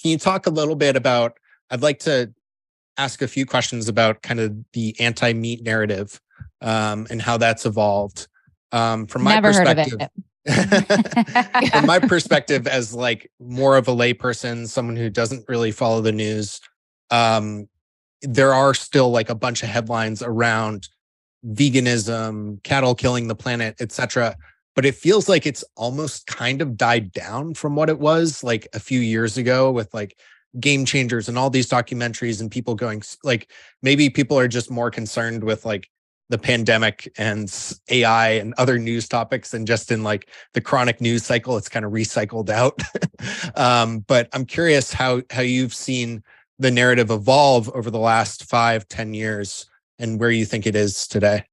can 0.00 0.12
you 0.12 0.18
talk 0.18 0.46
a 0.46 0.50
little 0.50 0.76
bit 0.76 0.94
about? 0.94 1.36
I'd 1.68 1.82
like 1.82 1.98
to 2.00 2.32
ask 2.96 3.22
a 3.22 3.28
few 3.28 3.44
questions 3.44 3.88
about 3.88 4.22
kind 4.22 4.38
of 4.38 4.54
the 4.72 4.94
anti-meat 5.00 5.64
narrative 5.64 6.20
um, 6.60 7.08
and 7.10 7.20
how 7.20 7.38
that's 7.38 7.66
evolved. 7.66 8.28
Um, 8.70 9.06
from 9.08 9.24
my 9.24 9.34
Never 9.34 9.48
perspective, 9.48 9.98
heard 9.98 10.10
of 10.46 10.86
it. 10.86 11.70
from 11.72 11.86
my 11.86 11.98
perspective 11.98 12.68
as 12.68 12.94
like 12.94 13.28
more 13.40 13.76
of 13.76 13.88
a 13.88 13.92
layperson, 13.92 14.68
someone 14.68 14.94
who 14.94 15.10
doesn't 15.10 15.44
really 15.48 15.72
follow 15.72 16.00
the 16.00 16.12
news, 16.12 16.60
um, 17.10 17.68
there 18.22 18.54
are 18.54 18.74
still 18.74 19.10
like 19.10 19.28
a 19.28 19.34
bunch 19.34 19.64
of 19.64 19.68
headlines 19.68 20.22
around 20.22 20.88
veganism, 21.46 22.62
cattle 22.62 22.94
killing 22.94 23.28
the 23.28 23.34
planet, 23.34 23.76
etc. 23.80 24.36
But 24.74 24.84
it 24.84 24.94
feels 24.94 25.28
like 25.28 25.46
it's 25.46 25.64
almost 25.76 26.26
kind 26.26 26.60
of 26.60 26.76
died 26.76 27.12
down 27.12 27.54
from 27.54 27.76
what 27.76 27.88
it 27.88 27.98
was 27.98 28.42
like 28.44 28.68
a 28.74 28.80
few 28.80 29.00
years 29.00 29.38
ago 29.38 29.70
with 29.70 29.92
like 29.94 30.18
game 30.60 30.84
changers 30.84 31.28
and 31.28 31.38
all 31.38 31.50
these 31.50 31.68
documentaries 31.68 32.40
and 32.40 32.50
people 32.50 32.74
going 32.74 33.02
like 33.22 33.50
maybe 33.82 34.08
people 34.08 34.38
are 34.38 34.48
just 34.48 34.70
more 34.70 34.90
concerned 34.90 35.44
with 35.44 35.66
like 35.66 35.90
the 36.28 36.38
pandemic 36.38 37.12
and 37.18 37.78
AI 37.88 38.30
and 38.30 38.52
other 38.58 38.78
news 38.78 39.06
topics 39.06 39.54
and 39.54 39.66
just 39.66 39.92
in 39.92 40.02
like 40.02 40.28
the 40.54 40.60
chronic 40.60 41.00
news 41.00 41.24
cycle, 41.24 41.56
it's 41.56 41.68
kind 41.68 41.84
of 41.84 41.92
recycled 41.92 42.50
out. 42.50 42.82
um, 43.54 44.00
but 44.00 44.28
I'm 44.32 44.44
curious 44.44 44.92
how 44.92 45.22
how 45.30 45.42
you've 45.42 45.74
seen 45.74 46.22
the 46.58 46.70
narrative 46.70 47.10
evolve 47.10 47.68
over 47.70 47.90
the 47.90 47.98
last 47.98 48.44
five, 48.44 48.88
ten 48.88 49.14
years 49.14 49.66
and 49.98 50.20
where 50.20 50.30
you 50.30 50.44
think 50.44 50.66
it 50.66 50.76
is 50.76 51.06
today. 51.06 51.44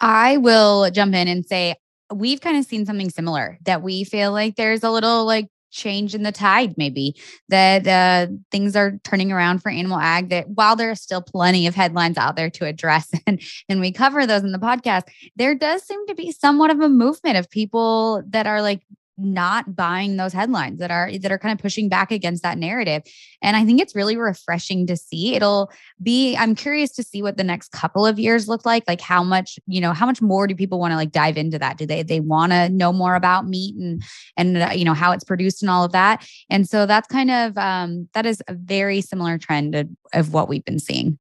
I 0.00 0.36
will 0.36 0.90
jump 0.90 1.14
in 1.14 1.28
and 1.28 1.46
say 1.46 1.76
we've 2.12 2.40
kind 2.40 2.56
of 2.56 2.64
seen 2.64 2.86
something 2.86 3.10
similar 3.10 3.58
that 3.62 3.82
we 3.82 4.04
feel 4.04 4.32
like 4.32 4.56
there's 4.56 4.82
a 4.82 4.90
little 4.90 5.24
like 5.24 5.48
change 5.70 6.14
in 6.14 6.22
the 6.22 6.30
tide 6.30 6.72
maybe 6.78 7.16
that 7.48 7.86
uh, 7.86 8.32
things 8.52 8.76
are 8.76 8.98
turning 9.02 9.32
around 9.32 9.60
for 9.60 9.70
animal 9.70 9.98
ag 9.98 10.28
that 10.28 10.48
while 10.50 10.76
there 10.76 10.90
are 10.90 10.94
still 10.94 11.20
plenty 11.20 11.66
of 11.66 11.74
headlines 11.74 12.16
out 12.16 12.36
there 12.36 12.48
to 12.48 12.64
address 12.64 13.10
and 13.26 13.42
and 13.68 13.80
we 13.80 13.90
cover 13.90 14.24
those 14.24 14.42
in 14.42 14.52
the 14.52 14.58
podcast 14.58 15.02
there 15.34 15.54
does 15.54 15.82
seem 15.82 16.06
to 16.06 16.14
be 16.14 16.30
somewhat 16.30 16.70
of 16.70 16.80
a 16.80 16.88
movement 16.88 17.36
of 17.36 17.50
people 17.50 18.22
that 18.28 18.46
are 18.46 18.62
like 18.62 18.82
not 19.16 19.76
buying 19.76 20.16
those 20.16 20.32
headlines 20.32 20.78
that 20.80 20.90
are 20.90 21.10
that 21.18 21.30
are 21.30 21.38
kind 21.38 21.52
of 21.52 21.62
pushing 21.62 21.88
back 21.88 22.10
against 22.10 22.42
that 22.42 22.58
narrative. 22.58 23.02
And 23.42 23.56
i 23.56 23.64
think 23.64 23.80
it's 23.80 23.94
really 23.94 24.16
refreshing 24.16 24.86
to 24.88 24.96
see. 24.96 25.34
It'll 25.34 25.70
be 26.02 26.36
i'm 26.36 26.54
curious 26.54 26.90
to 26.92 27.02
see 27.02 27.22
what 27.22 27.36
the 27.36 27.44
next 27.44 27.70
couple 27.72 28.06
of 28.06 28.18
years 28.18 28.48
look 28.48 28.66
like 28.66 28.84
like 28.88 29.00
how 29.00 29.22
much 29.22 29.58
you 29.66 29.80
know 29.80 29.92
how 29.92 30.06
much 30.06 30.20
more 30.20 30.46
do 30.46 30.54
people 30.54 30.80
want 30.80 30.92
to 30.92 30.96
like 30.96 31.12
dive 31.12 31.36
into 31.36 31.58
that? 31.58 31.78
Do 31.78 31.86
they 31.86 32.02
they 32.02 32.20
want 32.20 32.52
to 32.52 32.68
know 32.68 32.92
more 32.92 33.14
about 33.14 33.46
meat 33.46 33.76
and 33.76 34.02
and 34.36 34.58
uh, 34.58 34.70
you 34.74 34.84
know 34.84 34.94
how 34.94 35.12
it's 35.12 35.24
produced 35.24 35.62
and 35.62 35.70
all 35.70 35.84
of 35.84 35.92
that? 35.92 36.26
And 36.50 36.68
so 36.68 36.86
that's 36.86 37.08
kind 37.08 37.30
of 37.30 37.56
um 37.58 38.08
that 38.14 38.26
is 38.26 38.42
a 38.48 38.54
very 38.54 39.00
similar 39.00 39.38
trend 39.38 39.74
of, 39.74 39.88
of 40.12 40.32
what 40.32 40.48
we've 40.48 40.64
been 40.64 40.78
seeing. 40.78 41.18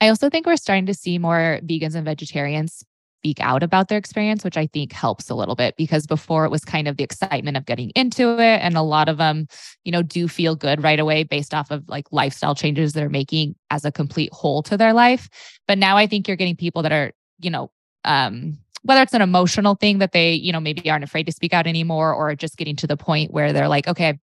I 0.00 0.08
also 0.08 0.28
think 0.28 0.46
we're 0.46 0.56
starting 0.56 0.86
to 0.86 0.94
see 0.94 1.18
more 1.18 1.58
vegans 1.64 1.94
and 1.94 2.04
vegetarians 2.04 2.84
speak 3.26 3.40
out 3.40 3.64
about 3.64 3.88
their 3.88 3.98
experience, 3.98 4.44
which 4.44 4.56
I 4.56 4.68
think 4.68 4.92
helps 4.92 5.28
a 5.30 5.34
little 5.34 5.56
bit 5.56 5.76
because 5.76 6.06
before 6.06 6.44
it 6.44 6.50
was 6.52 6.64
kind 6.64 6.86
of 6.86 6.96
the 6.96 7.02
excitement 7.02 7.56
of 7.56 7.66
getting 7.66 7.90
into 7.96 8.38
it. 8.38 8.60
And 8.62 8.76
a 8.76 8.82
lot 8.82 9.08
of 9.08 9.16
them, 9.16 9.48
you 9.84 9.90
know, 9.90 10.00
do 10.00 10.28
feel 10.28 10.54
good 10.54 10.80
right 10.84 11.00
away 11.00 11.24
based 11.24 11.52
off 11.52 11.72
of 11.72 11.88
like 11.88 12.06
lifestyle 12.12 12.54
changes 12.54 12.92
they're 12.92 13.08
making 13.08 13.56
as 13.72 13.84
a 13.84 13.90
complete 13.90 14.32
whole 14.32 14.62
to 14.62 14.76
their 14.76 14.92
life. 14.92 15.28
But 15.66 15.76
now 15.76 15.96
I 15.96 16.06
think 16.06 16.28
you're 16.28 16.36
getting 16.36 16.54
people 16.54 16.82
that 16.82 16.92
are, 16.92 17.10
you 17.40 17.50
know, 17.50 17.72
um, 18.04 18.58
whether 18.84 19.02
it's 19.02 19.14
an 19.14 19.22
emotional 19.22 19.74
thing 19.74 19.98
that 19.98 20.12
they, 20.12 20.34
you 20.34 20.52
know, 20.52 20.60
maybe 20.60 20.88
aren't 20.88 21.02
afraid 21.02 21.26
to 21.26 21.32
speak 21.32 21.52
out 21.52 21.66
anymore, 21.66 22.14
or 22.14 22.36
just 22.36 22.56
getting 22.56 22.76
to 22.76 22.86
the 22.86 22.96
point 22.96 23.32
where 23.32 23.52
they're 23.52 23.66
like, 23.66 23.88
okay, 23.88 24.20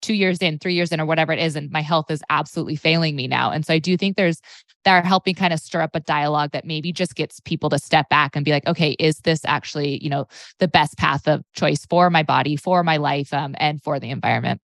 two 0.00 0.14
years 0.14 0.38
in, 0.38 0.58
three 0.58 0.74
years 0.74 0.90
in, 0.90 1.00
or 1.00 1.06
whatever 1.06 1.32
it 1.32 1.38
is, 1.38 1.54
and 1.54 1.70
my 1.70 1.82
health 1.82 2.10
is 2.10 2.24
absolutely 2.28 2.74
failing 2.74 3.14
me 3.14 3.28
now. 3.28 3.52
And 3.52 3.64
so 3.64 3.72
I 3.72 3.78
do 3.78 3.96
think 3.96 4.16
there's 4.16 4.40
that 4.84 4.92
are 4.92 5.06
helping 5.06 5.34
kind 5.34 5.52
of 5.52 5.60
stir 5.60 5.80
up 5.80 5.94
a 5.94 6.00
dialogue 6.00 6.52
that 6.52 6.64
maybe 6.64 6.92
just 6.92 7.14
gets 7.14 7.40
people 7.40 7.70
to 7.70 7.78
step 7.78 8.08
back 8.08 8.34
and 8.34 8.44
be 8.44 8.50
like, 8.50 8.66
okay, 8.66 8.92
is 8.98 9.18
this 9.20 9.40
actually, 9.44 10.02
you 10.02 10.10
know, 10.10 10.26
the 10.58 10.68
best 10.68 10.96
path 10.98 11.28
of 11.28 11.44
choice 11.54 11.86
for 11.86 12.10
my 12.10 12.22
body, 12.22 12.56
for 12.56 12.82
my 12.82 12.96
life, 12.96 13.32
um, 13.32 13.54
and 13.58 13.82
for 13.82 14.00
the 14.00 14.10
environment? 14.10 14.60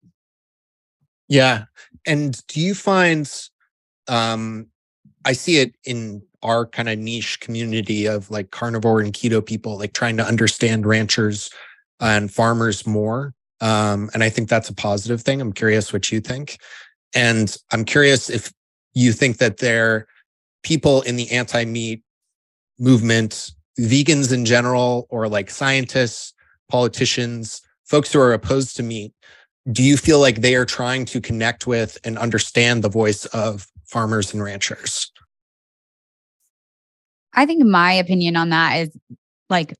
Yeah. 1.28 1.64
And 2.06 2.40
do 2.46 2.60
you 2.60 2.74
find 2.74 3.30
um 4.08 4.68
I 5.24 5.32
see 5.32 5.58
it 5.58 5.74
in 5.84 6.22
our 6.42 6.64
kind 6.64 6.88
of 6.88 6.98
niche 6.98 7.40
community 7.40 8.06
of 8.06 8.30
like 8.30 8.52
carnivore 8.52 9.00
and 9.00 9.12
keto 9.12 9.44
people, 9.44 9.76
like 9.76 9.92
trying 9.92 10.16
to 10.18 10.24
understand 10.24 10.86
ranchers 10.86 11.50
and 11.98 12.32
farmers 12.32 12.86
more. 12.86 13.34
Um, 13.60 14.08
and 14.14 14.22
I 14.22 14.28
think 14.28 14.48
that's 14.48 14.68
a 14.68 14.74
positive 14.74 15.22
thing. 15.22 15.40
I'm 15.40 15.52
curious 15.52 15.92
what 15.92 16.12
you 16.12 16.20
think. 16.20 16.58
And 17.14 17.56
I'm 17.72 17.84
curious 17.84 18.30
if 18.30 18.52
you 18.96 19.12
think 19.12 19.36
that 19.36 19.58
there 19.58 20.06
people 20.62 21.02
in 21.02 21.16
the 21.16 21.30
anti-meat 21.30 22.02
movement, 22.78 23.52
vegans 23.78 24.32
in 24.32 24.44
general, 24.46 25.06
or 25.10 25.28
like 25.28 25.50
scientists, 25.50 26.32
politicians, 26.70 27.60
folks 27.84 28.12
who 28.12 28.18
are 28.18 28.32
opposed 28.32 28.74
to 28.76 28.82
meat, 28.82 29.12
do 29.70 29.82
you 29.82 29.98
feel 29.98 30.18
like 30.18 30.40
they 30.40 30.54
are 30.54 30.64
trying 30.64 31.04
to 31.04 31.20
connect 31.20 31.66
with 31.66 31.98
and 32.04 32.16
understand 32.16 32.82
the 32.82 32.88
voice 32.88 33.26
of 33.26 33.66
farmers 33.84 34.32
and 34.32 34.42
ranchers? 34.42 35.12
I 37.34 37.44
think 37.44 37.64
my 37.64 37.92
opinion 37.92 38.36
on 38.36 38.48
that 38.48 38.76
is 38.76 38.96
like 39.50 39.74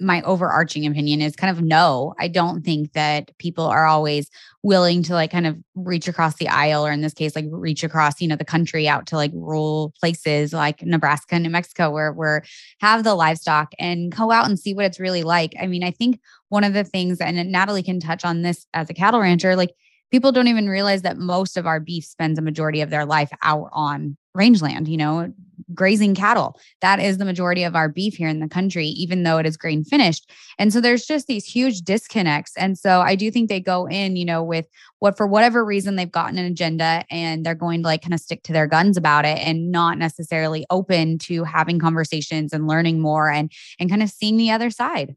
my 0.00 0.22
overarching 0.22 0.86
opinion 0.86 1.20
is 1.20 1.36
kind 1.36 1.56
of 1.56 1.62
no. 1.62 2.14
I 2.18 2.28
don't 2.28 2.62
think 2.62 2.92
that 2.94 3.36
people 3.38 3.64
are 3.64 3.86
always 3.86 4.30
willing 4.62 5.02
to 5.04 5.14
like 5.14 5.30
kind 5.30 5.46
of 5.46 5.58
reach 5.74 6.08
across 6.08 6.36
the 6.36 6.48
aisle 6.48 6.86
or 6.86 6.90
in 6.90 7.00
this 7.00 7.14
case 7.14 7.36
like 7.36 7.46
reach 7.50 7.84
across, 7.84 8.20
you 8.20 8.28
know, 8.28 8.36
the 8.36 8.44
country 8.44 8.88
out 8.88 9.06
to 9.06 9.16
like 9.16 9.30
rural 9.34 9.92
places 10.00 10.52
like 10.52 10.82
Nebraska 10.82 11.34
and 11.34 11.44
New 11.44 11.50
Mexico 11.50 11.90
where 11.90 12.12
where 12.12 12.42
have 12.80 13.04
the 13.04 13.14
livestock 13.14 13.72
and 13.78 14.14
go 14.14 14.30
out 14.30 14.46
and 14.46 14.58
see 14.58 14.74
what 14.74 14.86
it's 14.86 15.00
really 15.00 15.22
like. 15.22 15.54
I 15.60 15.66
mean, 15.66 15.84
I 15.84 15.90
think 15.90 16.20
one 16.48 16.64
of 16.64 16.72
the 16.72 16.84
things 16.84 17.20
and 17.20 17.50
Natalie 17.52 17.82
can 17.82 18.00
touch 18.00 18.24
on 18.24 18.42
this 18.42 18.66
as 18.74 18.90
a 18.90 18.94
cattle 18.94 19.20
rancher 19.20 19.54
like 19.54 19.74
people 20.10 20.32
don't 20.32 20.48
even 20.48 20.68
realize 20.68 21.02
that 21.02 21.18
most 21.18 21.56
of 21.56 21.66
our 21.66 21.80
beef 21.80 22.04
spends 22.04 22.38
a 22.38 22.42
majority 22.42 22.80
of 22.80 22.90
their 22.90 23.04
life 23.04 23.30
out 23.42 23.68
on 23.72 24.16
rangeland, 24.34 24.88
you 24.88 24.96
know, 24.96 25.32
grazing 25.74 26.14
cattle. 26.14 26.58
That 26.80 27.00
is 27.00 27.18
the 27.18 27.24
majority 27.24 27.64
of 27.64 27.76
our 27.76 27.88
beef 27.88 28.14
here 28.14 28.28
in 28.28 28.40
the 28.40 28.48
country, 28.48 28.86
even 28.86 29.22
though 29.22 29.38
it 29.38 29.46
is 29.46 29.56
grain 29.56 29.84
finished. 29.84 30.30
And 30.58 30.72
so 30.72 30.80
there's 30.80 31.06
just 31.06 31.26
these 31.26 31.44
huge 31.44 31.82
disconnects. 31.82 32.52
And 32.56 32.78
so 32.78 33.00
I 33.00 33.14
do 33.14 33.30
think 33.30 33.48
they 33.48 33.60
go 33.60 33.86
in, 33.86 34.16
you 34.16 34.24
know, 34.24 34.42
with 34.42 34.66
what 34.98 35.16
for 35.16 35.26
whatever 35.26 35.64
reason 35.64 35.96
they've 35.96 36.10
gotten 36.10 36.38
an 36.38 36.46
agenda 36.46 37.04
and 37.10 37.44
they're 37.44 37.54
going 37.54 37.82
to 37.82 37.88
like 37.88 38.02
kind 38.02 38.14
of 38.14 38.20
stick 38.20 38.42
to 38.44 38.52
their 38.52 38.66
guns 38.66 38.96
about 38.96 39.24
it 39.24 39.38
and 39.38 39.70
not 39.70 39.98
necessarily 39.98 40.64
open 40.70 41.18
to 41.18 41.44
having 41.44 41.78
conversations 41.78 42.52
and 42.52 42.66
learning 42.66 43.00
more 43.00 43.30
and 43.30 43.50
and 43.78 43.90
kind 43.90 44.02
of 44.02 44.10
seeing 44.10 44.36
the 44.36 44.50
other 44.50 44.70
side. 44.70 45.16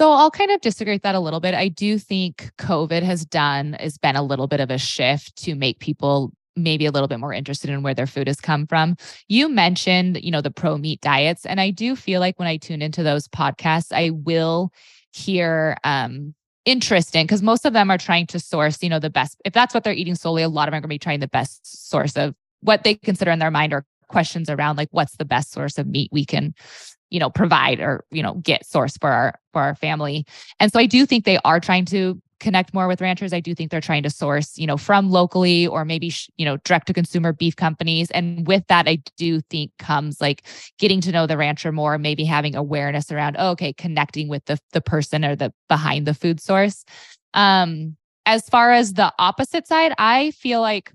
So 0.00 0.12
I'll 0.12 0.30
kind 0.30 0.50
of 0.50 0.62
disagree 0.62 0.94
with 0.94 1.02
that 1.02 1.14
a 1.14 1.20
little 1.20 1.40
bit. 1.40 1.52
I 1.52 1.68
do 1.68 1.98
think 1.98 2.52
COVID 2.56 3.02
has 3.02 3.26
done 3.26 3.74
has 3.74 3.98
been 3.98 4.16
a 4.16 4.22
little 4.22 4.46
bit 4.46 4.58
of 4.58 4.70
a 4.70 4.78
shift 4.78 5.36
to 5.44 5.54
make 5.54 5.78
people 5.78 6.32
maybe 6.56 6.86
a 6.86 6.90
little 6.90 7.06
bit 7.06 7.20
more 7.20 7.34
interested 7.34 7.68
in 7.68 7.82
where 7.82 7.92
their 7.92 8.06
food 8.06 8.26
has 8.26 8.40
come 8.40 8.66
from. 8.66 8.96
You 9.28 9.46
mentioned, 9.50 10.18
you 10.22 10.30
know, 10.30 10.40
the 10.40 10.50
pro 10.50 10.78
meat 10.78 11.02
diets. 11.02 11.44
And 11.44 11.60
I 11.60 11.68
do 11.68 11.94
feel 11.94 12.18
like 12.20 12.38
when 12.38 12.48
I 12.48 12.56
tune 12.56 12.80
into 12.80 13.02
those 13.02 13.28
podcasts, 13.28 13.92
I 13.92 14.08
will 14.08 14.72
hear 15.12 15.76
um 15.84 16.34
interest 16.64 17.14
in 17.14 17.26
because 17.26 17.42
most 17.42 17.66
of 17.66 17.74
them 17.74 17.90
are 17.90 17.98
trying 17.98 18.26
to 18.28 18.38
source, 18.38 18.82
you 18.82 18.88
know, 18.88 19.00
the 19.00 19.10
best. 19.10 19.36
If 19.44 19.52
that's 19.52 19.74
what 19.74 19.84
they're 19.84 19.92
eating 19.92 20.14
solely, 20.14 20.42
a 20.42 20.48
lot 20.48 20.66
of 20.66 20.72
them 20.72 20.78
are 20.78 20.80
going 20.80 20.88
to 20.88 20.94
be 20.94 20.98
trying 20.98 21.20
the 21.20 21.28
best 21.28 21.90
source 21.90 22.16
of 22.16 22.34
what 22.62 22.84
they 22.84 22.94
consider 22.94 23.32
in 23.32 23.38
their 23.38 23.50
mind 23.50 23.74
or 23.74 23.84
questions 24.08 24.48
around 24.48 24.76
like 24.76 24.88
what's 24.92 25.16
the 25.18 25.24
best 25.26 25.52
source 25.52 25.78
of 25.78 25.86
meat 25.86 26.08
we 26.10 26.24
can 26.24 26.54
you 27.10 27.18
know 27.18 27.30
provide 27.30 27.80
or 27.80 28.04
you 28.10 28.22
know 28.22 28.34
get 28.34 28.64
source 28.64 28.96
for 28.96 29.10
our 29.10 29.38
for 29.52 29.62
our 29.62 29.74
family 29.74 30.24
and 30.58 30.72
so 30.72 30.78
i 30.78 30.86
do 30.86 31.04
think 31.06 31.24
they 31.24 31.38
are 31.44 31.60
trying 31.60 31.84
to 31.84 32.20
connect 32.40 32.74
more 32.74 32.88
with 32.88 33.00
ranchers. 33.00 33.32
I 33.32 33.40
do 33.40 33.54
think 33.54 33.70
they're 33.70 33.80
trying 33.80 34.02
to 34.02 34.10
source, 34.10 34.58
you 34.58 34.66
know, 34.66 34.76
from 34.76 35.10
locally 35.10 35.66
or 35.66 35.84
maybe, 35.84 36.12
you 36.36 36.44
know, 36.44 36.56
direct 36.58 36.88
to 36.88 36.94
consumer 36.94 37.32
beef 37.32 37.54
companies. 37.54 38.10
And 38.10 38.46
with 38.46 38.66
that, 38.68 38.88
I 38.88 38.98
do 39.16 39.40
think 39.42 39.70
comes 39.78 40.20
like 40.20 40.42
getting 40.78 41.00
to 41.02 41.12
know 41.12 41.26
the 41.26 41.36
rancher 41.36 41.70
more, 41.70 41.98
maybe 41.98 42.24
having 42.24 42.56
awareness 42.56 43.12
around, 43.12 43.36
oh, 43.38 43.50
okay, 43.50 43.72
connecting 43.72 44.28
with 44.28 44.44
the, 44.46 44.58
the 44.72 44.80
person 44.80 45.24
or 45.24 45.36
the 45.36 45.52
behind 45.68 46.06
the 46.06 46.14
food 46.14 46.40
source. 46.40 46.84
Um, 47.34 47.96
as 48.26 48.48
far 48.48 48.72
as 48.72 48.94
the 48.94 49.12
opposite 49.18 49.66
side, 49.66 49.92
I 49.98 50.32
feel 50.32 50.60
like 50.60 50.92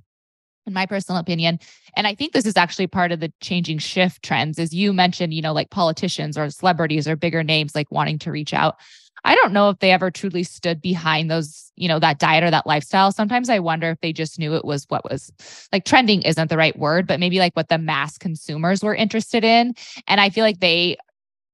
in 0.66 0.74
my 0.74 0.86
personal 0.86 1.20
opinion 1.20 1.60
and 1.96 2.08
i 2.08 2.16
think 2.16 2.34
this 2.34 2.46
is 2.46 2.58
actually 2.58 2.88
part 2.88 3.12
of 3.12 3.20
the 3.20 3.32
changing 3.42 3.78
shift 3.78 4.24
trends 4.24 4.60
as 4.60 4.74
you 4.74 4.94
mentioned 4.94 5.34
you 5.34 5.42
know 5.42 5.54
like 5.54 5.70
politicians 5.70 6.38
or 6.38 6.50
celebrities 6.50 7.08
or 7.08 7.16
bigger 7.16 7.44
names 7.44 7.76
like 7.76 7.92
wanting 7.92 8.20
to 8.20 8.32
reach 8.32 8.54
out 8.54 8.78
I 9.26 9.34
don't 9.34 9.54
know 9.54 9.70
if 9.70 9.80
they 9.80 9.92
ever 9.92 10.12
truly 10.12 10.44
stood 10.44 10.82
behind 10.82 11.32
those, 11.32 11.72
you 11.76 11.88
know, 11.88 11.98
that 11.98 12.20
diet 12.20 12.44
or 12.44 12.52
that 12.52 12.68
lifestyle. 12.68 13.12
Sometimes 13.12 13.50
I 13.50 13.58
wonder 13.58 13.90
if 13.90 14.00
they 14.02 14.14
just 14.14 14.38
knew 14.38 14.54
it 14.54 14.64
was 14.64 14.86
what 14.90 15.04
was 15.04 15.32
like 15.74 15.84
trending 15.84 16.22
isn't 16.22 16.48
the 16.48 16.58
right 16.58 16.78
word, 16.78 17.08
but 17.08 17.20
maybe 17.20 17.40
like 17.40 17.56
what 17.56 17.68
the 17.68 17.80
mass 17.80 18.20
consumers 18.20 18.84
were 18.84 18.94
interested 18.94 19.44
in. 19.44 19.74
And 20.08 20.22
I 20.22 20.30
feel 20.30 20.44
like 20.44 20.60
they 20.60 20.98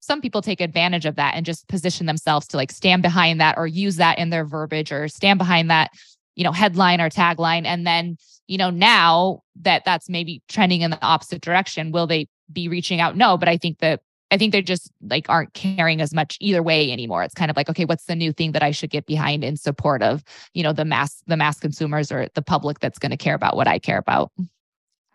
some 0.01 0.19
people 0.19 0.41
take 0.41 0.59
advantage 0.59 1.05
of 1.05 1.15
that 1.15 1.35
and 1.35 1.45
just 1.45 1.67
position 1.69 2.07
themselves 2.07 2.47
to 2.47 2.57
like 2.57 2.71
stand 2.71 3.03
behind 3.03 3.39
that 3.39 3.57
or 3.57 3.67
use 3.67 3.95
that 3.97 4.17
in 4.19 4.31
their 4.31 4.43
verbiage 4.43 4.91
or 4.91 5.07
stand 5.07 5.37
behind 5.37 5.69
that 5.69 5.91
you 6.35 6.43
know, 6.43 6.51
headline 6.51 7.01
or 7.01 7.09
tagline. 7.09 7.65
And 7.65 7.85
then, 7.85 8.17
you 8.47 8.57
know, 8.57 8.69
now 8.69 9.41
that 9.61 9.83
that's 9.85 10.09
maybe 10.09 10.41
trending 10.47 10.81
in 10.81 10.91
the 10.91 11.03
opposite 11.03 11.41
direction, 11.41 11.91
will 11.91 12.07
they 12.07 12.27
be 12.51 12.67
reaching 12.67 12.99
out? 12.99 13.15
No, 13.15 13.37
but 13.37 13.49
I 13.49 13.57
think 13.57 13.79
that 13.79 14.01
I 14.31 14.37
think 14.37 14.53
they 14.53 14.61
just 14.61 14.91
like 15.01 15.25
aren't 15.27 15.53
caring 15.53 15.99
as 15.99 16.13
much 16.13 16.37
either 16.39 16.63
way 16.63 16.91
anymore. 16.91 17.21
It's 17.21 17.33
kind 17.33 17.51
of 17.51 17.57
like, 17.57 17.69
okay, 17.69 17.83
what's 17.83 18.05
the 18.05 18.15
new 18.15 18.31
thing 18.31 18.53
that 18.53 18.63
I 18.63 18.71
should 18.71 18.89
get 18.89 19.05
behind 19.05 19.43
in 19.43 19.57
support 19.57 20.01
of, 20.01 20.23
you 20.53 20.63
know, 20.63 20.71
the 20.71 20.85
mass 20.85 21.21
the 21.27 21.37
mass 21.37 21.59
consumers 21.59 22.11
or 22.11 22.27
the 22.33 22.41
public 22.41 22.79
that's 22.79 22.97
going 22.97 23.11
to 23.11 23.17
care 23.17 23.35
about 23.35 23.57
what 23.57 23.67
I 23.67 23.77
care 23.77 23.97
about. 23.97 24.31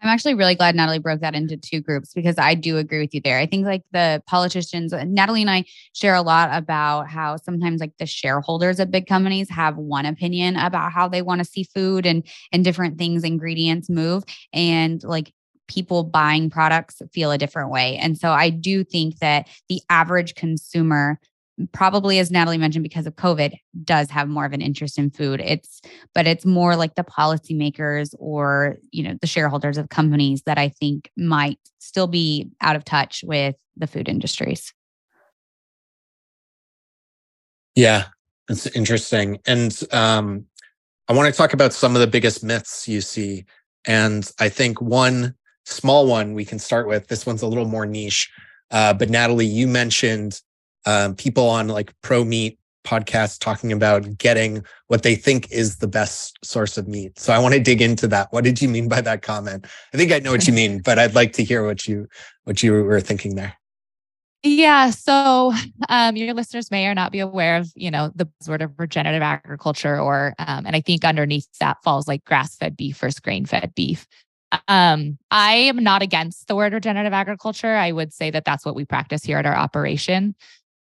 I'm 0.03 0.09
actually 0.09 0.35
really 0.35 0.55
glad 0.55 0.75
Natalie 0.75 0.99
broke 0.99 1.21
that 1.21 1.35
into 1.35 1.57
two 1.57 1.81
groups 1.81 2.13
because 2.13 2.37
I 2.39 2.55
do 2.55 2.77
agree 2.77 3.01
with 3.01 3.15
you 3.15 3.21
there. 3.21 3.39
I 3.39 3.47
think 3.47 3.65
like 3.65 3.83
the 3.93 4.23
politicians, 4.27 4.93
Natalie 4.93 5.41
and 5.41 5.51
I 5.51 5.65
share 5.95 6.15
a 6.15 6.23
lot 6.23 6.51
about 6.53 7.09
how 7.09 7.37
sometimes 7.37 7.81
like 7.81 7.93
the 7.99 8.07
shareholders 8.07 8.79
of 8.79 8.91
big 8.91 9.07
companies 9.07 9.49
have 9.51 9.77
one 9.77 10.05
opinion 10.05 10.57
about 10.57 10.93
how 10.93 11.09
they 11.09 11.23
want 11.23 11.39
to 11.39 11.45
see 11.45 11.65
food 11.65 12.05
and 12.05 12.27
and 12.53 12.63
different 12.63 12.99
things, 12.99 13.25
ingredients 13.25 13.89
move. 13.89 14.23
And 14.53 15.03
like 15.03 15.33
people 15.69 16.05
buying 16.05 16.51
products 16.51 17.01
feel 17.13 17.33
a 17.33 17.39
different 17.39 17.71
way. 17.71 17.97
And 17.97 18.19
so 18.19 18.31
I 18.31 18.51
do 18.51 18.85
think 18.85 19.19
that 19.19 19.49
the 19.69 19.81
average 19.91 20.35
consumer 20.35 21.19
probably 21.73 22.19
as 22.19 22.31
Natalie 22.31 22.59
mentioned 22.59 22.83
because 22.83 23.07
of 23.07 23.17
COVID 23.17 23.59
does 23.85 24.11
have 24.11 24.29
more 24.29 24.45
of 24.45 24.53
an 24.53 24.61
interest 24.61 24.99
in 24.99 25.11
food. 25.11 25.41
It's 25.41 25.81
but 26.15 26.27
it's 26.27 26.45
more 26.45 26.77
like 26.77 26.95
the 26.95 27.05
policymakers 27.05 28.15
or 28.19 28.77
you 28.91 29.03
know 29.03 29.17
the 29.21 29.27
shareholders 29.27 29.79
of 29.79 29.89
companies 29.89 30.43
that 30.43 30.59
I 30.59 30.69
think 30.69 31.11
might 31.17 31.59
still 31.79 32.07
be 32.07 32.51
out 32.61 32.77
of 32.77 32.85
touch 32.85 33.25
with 33.27 33.57
the 33.77 33.87
food 33.87 34.09
industries. 34.09 34.73
Yeah, 37.75 38.05
it's 38.49 38.67
interesting. 38.69 39.39
And 39.47 39.79
um 39.93 40.47
I 41.09 41.13
want 41.13 41.33
to 41.33 41.37
talk 41.37 41.53
about 41.53 41.73
some 41.73 41.95
of 41.95 42.01
the 42.01 42.07
biggest 42.07 42.43
myths 42.43 42.89
you 42.89 43.01
see. 43.01 43.45
And 43.87 44.29
I 44.41 44.49
think 44.49 44.81
one 44.81 45.35
small 45.65 46.07
one 46.07 46.35
we 46.35 46.45
can 46.45 46.59
start 46.59 46.89
with. 46.89 47.07
This 47.07 47.25
one's 47.25 47.43
a 47.43 47.47
little 47.47 47.67
more 47.67 47.87
niche. 47.87 48.29
Uh, 48.73 48.93
but 48.93 49.11
Natalie, 49.11 49.47
you 49.47 49.69
mentioned 49.69 50.41
um, 50.87 51.15
people 51.15 51.49
on 51.49 51.69
like 51.69 51.93
pro 52.03 52.25
meat 52.25 52.59
podcasts 52.85 53.39
talking 53.39 53.73
about 53.73 54.17
getting 54.17 54.65
what 54.87 55.03
they 55.03 55.17
think 55.17 55.51
is 55.51 55.79
the 55.79 55.89
best 55.89 56.39
source 56.45 56.79
of 56.79 56.87
meat. 56.87 57.19
So 57.19 57.33
I 57.33 57.39
want 57.41 57.55
to 57.55 57.61
dig 57.61 57.83
into 57.83 58.07
that. 58.09 58.29
What 58.31 58.45
did 58.45 58.63
you 58.63 58.69
mean 58.69 58.89
by 58.89 59.01
that 59.01 59.23
comment? 59.23 59.67
I 59.93 59.97
think 59.97 60.13
I 60.13 60.21
know 60.21 60.31
what 60.31 60.47
you 60.47 60.53
mean, 60.53 60.81
but 60.83 60.99
I'd 60.99 61.17
like 61.17 61.33
to 61.35 61.45
hear 61.45 61.67
what 61.67 61.89
you 61.89 62.07
what 62.45 62.63
you 62.63 62.73
were 62.73 63.01
thinking 63.01 63.35
there. 63.35 63.55
Yeah. 64.45 64.91
So 64.91 65.53
um, 65.89 66.15
your 66.15 66.33
listeners 66.33 66.71
may 66.71 66.87
or 66.87 66.95
not 66.95 67.11
be 67.11 67.19
aware 67.19 67.57
of, 67.57 67.73
you 67.75 67.91
know, 67.91 68.13
the 68.15 68.29
sort 68.41 68.63
of 68.63 68.71
regenerative 68.79 69.23
agriculture, 69.23 69.99
or 69.99 70.35
um, 70.39 70.65
and 70.67 70.77
I 70.77 70.81
think 70.81 71.05
underneath 71.05 71.49
that 71.59 71.79
falls 71.83 72.07
like 72.07 72.25
grass-fed 72.25 72.77
beef 72.77 72.99
versus 72.99 73.19
grain-fed 73.19 73.75
beef. 73.75 74.07
Um, 74.69 75.19
I 75.33 75.55
am 75.55 75.83
not 75.83 76.03
against 76.03 76.47
the 76.47 76.55
word 76.55 76.73
regenerative 76.73 77.13
agriculture. 77.13 77.75
I 77.75 77.91
would 77.91 78.13
say 78.13 78.31
that 78.31 78.45
that's 78.45 78.65
what 78.65 78.77
we 78.77 78.85
practice 78.85 79.25
here 79.25 79.39
at 79.39 79.47
our 79.47 79.57
operation. 79.57 80.37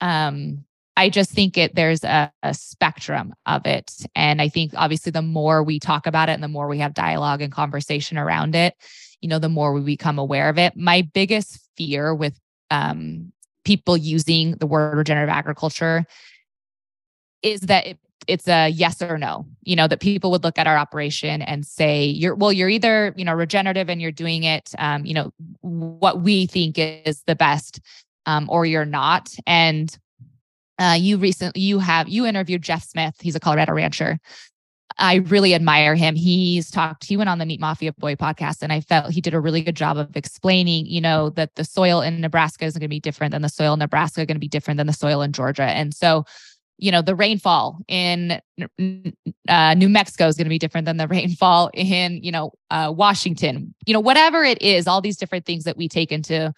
Um, 0.01 0.65
I 0.97 1.09
just 1.09 1.31
think 1.31 1.57
it 1.57 1.73
there's 1.73 2.03
a, 2.03 2.31
a, 2.43 2.53
spectrum 2.53 3.33
of 3.45 3.65
it. 3.65 4.05
And 4.15 4.41
I 4.41 4.49
think 4.49 4.73
obviously 4.75 5.11
the 5.11 5.21
more 5.21 5.63
we 5.63 5.79
talk 5.79 6.05
about 6.05 6.27
it 6.27 6.33
and 6.33 6.43
the 6.43 6.47
more 6.47 6.67
we 6.67 6.79
have 6.79 6.93
dialogue 6.93 7.41
and 7.41 7.51
conversation 7.51 8.17
around 8.17 8.55
it, 8.55 8.75
you 9.21 9.29
know, 9.29 9.39
the 9.39 9.49
more 9.49 9.73
we 9.73 9.81
become 9.81 10.19
aware 10.19 10.49
of 10.49 10.57
it. 10.57 10.75
My 10.75 11.01
biggest 11.01 11.59
fear 11.77 12.13
with 12.13 12.37
um, 12.71 13.31
people 13.63 13.95
using 13.95 14.51
the 14.57 14.67
word 14.67 14.97
regenerative 14.97 15.33
agriculture 15.33 16.05
is 17.41 17.61
that 17.61 17.87
it 17.87 17.97
it's 18.27 18.47
a 18.47 18.69
yes 18.69 19.01
or 19.01 19.17
no 19.17 19.47
you 19.63 19.75
know 19.75 19.87
that 19.87 19.99
people 19.99 20.29
would 20.29 20.43
look 20.43 20.59
at 20.59 20.67
our 20.67 20.77
operation 20.77 21.41
and 21.41 21.65
say 21.65 22.05
you're 22.05 22.35
well 22.35 22.53
you're 22.53 22.69
either 22.69 23.13
you 23.17 23.25
know 23.25 23.33
regenerative 23.33 23.89
and 23.89 23.99
you're 23.99 24.11
doing 24.11 24.43
it 24.43 24.73
um, 24.77 25.05
you 25.05 25.13
know 25.13 25.33
what 25.61 26.21
we 26.21 26.45
think 26.45 26.77
is 26.77 27.23
the 27.25 27.35
best 27.35 27.79
um, 28.25 28.47
or 28.49 28.65
you're 28.65 28.85
not 28.85 29.33
and 29.45 29.97
uh, 30.79 30.95
you 30.97 31.17
recently 31.17 31.61
you 31.61 31.79
have 31.79 32.07
you 32.07 32.25
interviewed 32.25 32.61
jeff 32.61 32.83
smith 32.83 33.15
he's 33.21 33.35
a 33.35 33.39
colorado 33.39 33.73
rancher 33.73 34.19
I 34.97 35.15
really 35.15 35.55
admire 35.55 35.95
him. 35.95 36.15
He's 36.15 36.69
talked, 36.69 37.05
he 37.05 37.17
went 37.17 37.29
on 37.29 37.39
the 37.39 37.45
Meat 37.45 37.59
Mafia 37.59 37.93
Boy 37.93 38.15
podcast, 38.15 38.61
and 38.61 38.71
I 38.71 38.81
felt 38.81 39.11
he 39.11 39.21
did 39.21 39.33
a 39.33 39.39
really 39.39 39.61
good 39.61 39.75
job 39.75 39.97
of 39.97 40.15
explaining, 40.15 40.85
you 40.85 41.01
know, 41.01 41.29
that 41.31 41.55
the 41.55 41.63
soil 41.63 42.01
in 42.01 42.21
Nebraska 42.21 42.65
is 42.65 42.73
going 42.73 42.81
to 42.81 42.87
be 42.87 42.99
different 42.99 43.31
than 43.31 43.41
the 43.41 43.49
soil 43.49 43.73
in 43.73 43.79
Nebraska, 43.79 44.25
going 44.25 44.35
to 44.35 44.39
be 44.39 44.47
different 44.47 44.77
than 44.77 44.87
the 44.87 44.93
soil 44.93 45.21
in 45.21 45.31
Georgia. 45.31 45.63
And 45.63 45.93
so 45.93 46.25
you 46.81 46.91
know 46.91 47.03
the 47.03 47.15
rainfall 47.15 47.77
in 47.87 48.41
uh, 49.47 49.73
new 49.75 49.87
mexico 49.87 50.27
is 50.27 50.35
going 50.35 50.45
to 50.45 50.49
be 50.49 50.57
different 50.57 50.85
than 50.85 50.97
the 50.97 51.07
rainfall 51.15 51.69
in 51.73 52.21
you 52.23 52.31
know 52.31 52.51
uh, 52.71 52.91
washington 52.93 53.73
you 53.85 53.93
know 53.93 53.99
whatever 53.99 54.43
it 54.43 54.61
is 54.61 54.87
all 54.87 54.99
these 54.99 55.15
different 55.15 55.45
things 55.45 55.63
that 55.63 55.77
we 55.77 55.87
take 55.87 56.11
into 56.11 56.51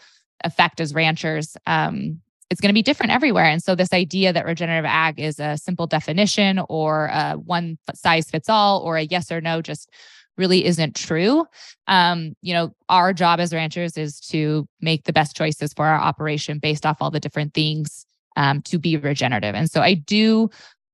effect 0.44 0.80
as 0.80 0.94
ranchers 0.94 1.58
um, 1.66 2.20
it's 2.50 2.62
going 2.62 2.70
to 2.70 2.74
be 2.74 2.84
different 2.84 3.12
everywhere 3.12 3.46
and 3.46 3.64
so 3.64 3.76
this 3.76 3.94
idea 3.94 4.34
that 4.34 4.46
regenerative 4.46 4.86
ag 4.86 5.20
is 5.20 5.40
a 5.40 5.58
simple 5.58 5.88
definition 5.88 6.62
or 6.70 7.08
a 7.08 7.34
one 7.34 7.78
size 7.96 8.30
fits 8.30 8.50
all 8.50 8.80
or 8.80 8.98
a 8.98 9.04
yes 9.04 9.32
or 9.32 9.42
no 9.42 9.62
just 9.62 9.90
really 10.38 10.66
isn't 10.66 10.96
true 10.96 11.46
um, 11.88 12.36
you 12.42 12.54
know 12.54 12.74
our 12.90 13.14
job 13.14 13.40
as 13.40 13.54
ranchers 13.54 13.98
is 13.98 14.20
to 14.20 14.68
make 14.82 15.04
the 15.04 15.14
best 15.14 15.36
choices 15.36 15.74
for 15.74 15.86
our 15.86 16.00
operation 16.00 16.60
based 16.60 16.86
off 16.86 16.98
all 17.02 17.12
the 17.12 17.20
different 17.20 17.54
things 17.54 18.06
um, 18.36 18.62
to 18.64 18.80
be 18.80 18.98
regenerative. 18.98 19.56
And 19.56 19.70
so 19.70 19.82
I 19.82 19.94
do, 19.94 20.50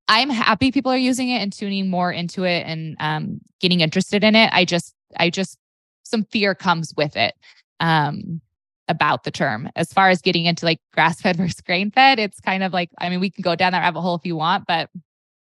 I'm 0.08 0.30
happy 0.30 0.72
people 0.72 0.92
are 0.92 0.98
using 0.98 1.30
it 1.30 1.42
and 1.42 1.54
tuning 1.54 1.90
more 1.90 2.12
into 2.12 2.44
it 2.44 2.66
and 2.66 2.96
um, 3.00 3.42
getting 3.60 3.82
interested 3.82 4.24
in 4.24 4.36
it. 4.36 4.50
I 4.54 4.66
just, 4.66 4.94
I 5.18 5.30
just, 5.30 5.58
some 6.04 6.24
fear 6.26 6.56
comes 6.56 6.94
with 6.98 7.16
it 7.16 7.36
um, 7.80 8.42
about 8.90 9.24
the 9.24 9.32
term. 9.32 9.70
As 9.76 9.94
far 9.94 10.10
as 10.10 10.22
getting 10.22 10.46
into 10.46 10.66
like 10.66 10.82
grass 10.94 11.22
fed 11.22 11.38
versus 11.38 11.62
grain 11.62 11.92
fed, 11.92 12.20
it's 12.20 12.42
kind 12.42 12.64
of 12.64 12.74
like, 12.74 12.90
I 13.00 13.10
mean, 13.10 13.22
we 13.22 13.30
can 13.30 13.42
go 13.42 13.56
down 13.56 13.72
that 13.72 13.80
rabbit 13.80 14.02
hole 14.02 14.16
if 14.16 14.26
you 14.26 14.36
want, 14.36 14.66
but 14.68 14.90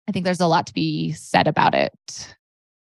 I 0.08 0.12
think 0.12 0.24
there's 0.24 0.40
a 0.40 0.46
lot 0.46 0.66
to 0.66 0.74
be 0.74 1.12
said 1.12 1.46
about 1.46 1.74
it. 1.74 2.34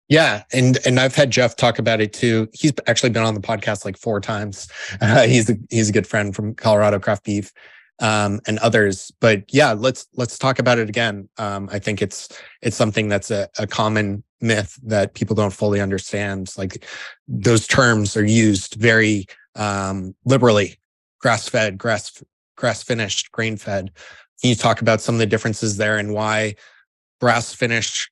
Yeah, 0.08 0.42
and 0.52 0.76
and 0.84 0.98
I've 0.98 1.14
had 1.14 1.30
Jeff 1.30 1.54
talk 1.54 1.78
about 1.78 2.00
it 2.00 2.12
too. 2.12 2.48
He's 2.52 2.72
actually 2.88 3.10
been 3.10 3.22
on 3.22 3.34
the 3.34 3.40
podcast 3.40 3.84
like 3.84 3.96
four 3.96 4.20
times. 4.20 4.66
Uh, 5.00 5.22
he's 5.26 5.48
a 5.48 5.56
he's 5.70 5.88
a 5.88 5.92
good 5.92 6.06
friend 6.06 6.34
from 6.34 6.54
Colorado 6.54 6.98
Craft 6.98 7.24
Beef, 7.24 7.52
um, 8.00 8.40
and 8.46 8.58
others. 8.58 9.12
But 9.20 9.44
yeah, 9.54 9.72
let's 9.72 10.08
let's 10.14 10.36
talk 10.36 10.58
about 10.58 10.78
it 10.78 10.88
again. 10.88 11.28
Um, 11.38 11.68
I 11.70 11.78
think 11.78 12.02
it's 12.02 12.28
it's 12.60 12.76
something 12.76 13.08
that's 13.08 13.30
a, 13.30 13.48
a 13.58 13.68
common 13.68 14.24
myth 14.40 14.78
that 14.82 15.14
people 15.14 15.36
don't 15.36 15.52
fully 15.52 15.80
understand. 15.80 16.52
Like 16.56 16.84
those 17.28 17.66
terms 17.66 18.16
are 18.16 18.24
used 18.24 18.74
very 18.74 19.26
um, 19.56 20.14
liberally: 20.24 20.78
grass 21.20 21.48
fed, 21.48 21.78
grass 21.78 22.22
grass 22.56 22.82
finished, 22.82 23.32
grain 23.32 23.56
fed. 23.56 23.90
Can 24.40 24.50
you 24.50 24.54
talk 24.54 24.80
about 24.80 25.00
some 25.00 25.14
of 25.14 25.18
the 25.18 25.26
differences 25.26 25.76
there 25.76 25.98
and 25.98 26.14
why 26.14 26.54
grass 27.20 27.52
finished 27.52 28.10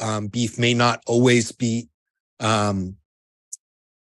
um, 0.00 0.28
beef 0.28 0.58
may 0.58 0.74
not 0.74 1.02
always 1.06 1.52
be, 1.52 1.88
um, 2.40 2.96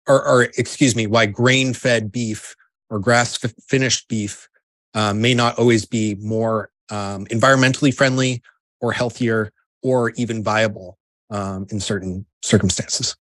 or, 0.08 0.26
or 0.26 0.44
excuse 0.58 0.96
me, 0.96 1.06
why 1.06 1.26
grain 1.26 1.74
fed 1.74 2.12
beef 2.12 2.56
or 2.90 3.00
grass 3.00 3.38
finished 3.68 4.08
beef 4.08 4.48
uh, 4.94 5.14
may 5.14 5.34
not 5.34 5.58
always 5.60 5.86
be 5.86 6.16
more 6.16 6.72
um, 6.90 7.26
environmentally 7.28 7.94
friendly 7.94 8.42
or 8.80 8.92
healthier 8.92 9.52
or 9.84 10.12
even 10.12 10.44
viable 10.44 10.98
um, 11.30 11.68
in 11.70 11.80
certain 11.80 12.26
circumstances. 12.42 13.16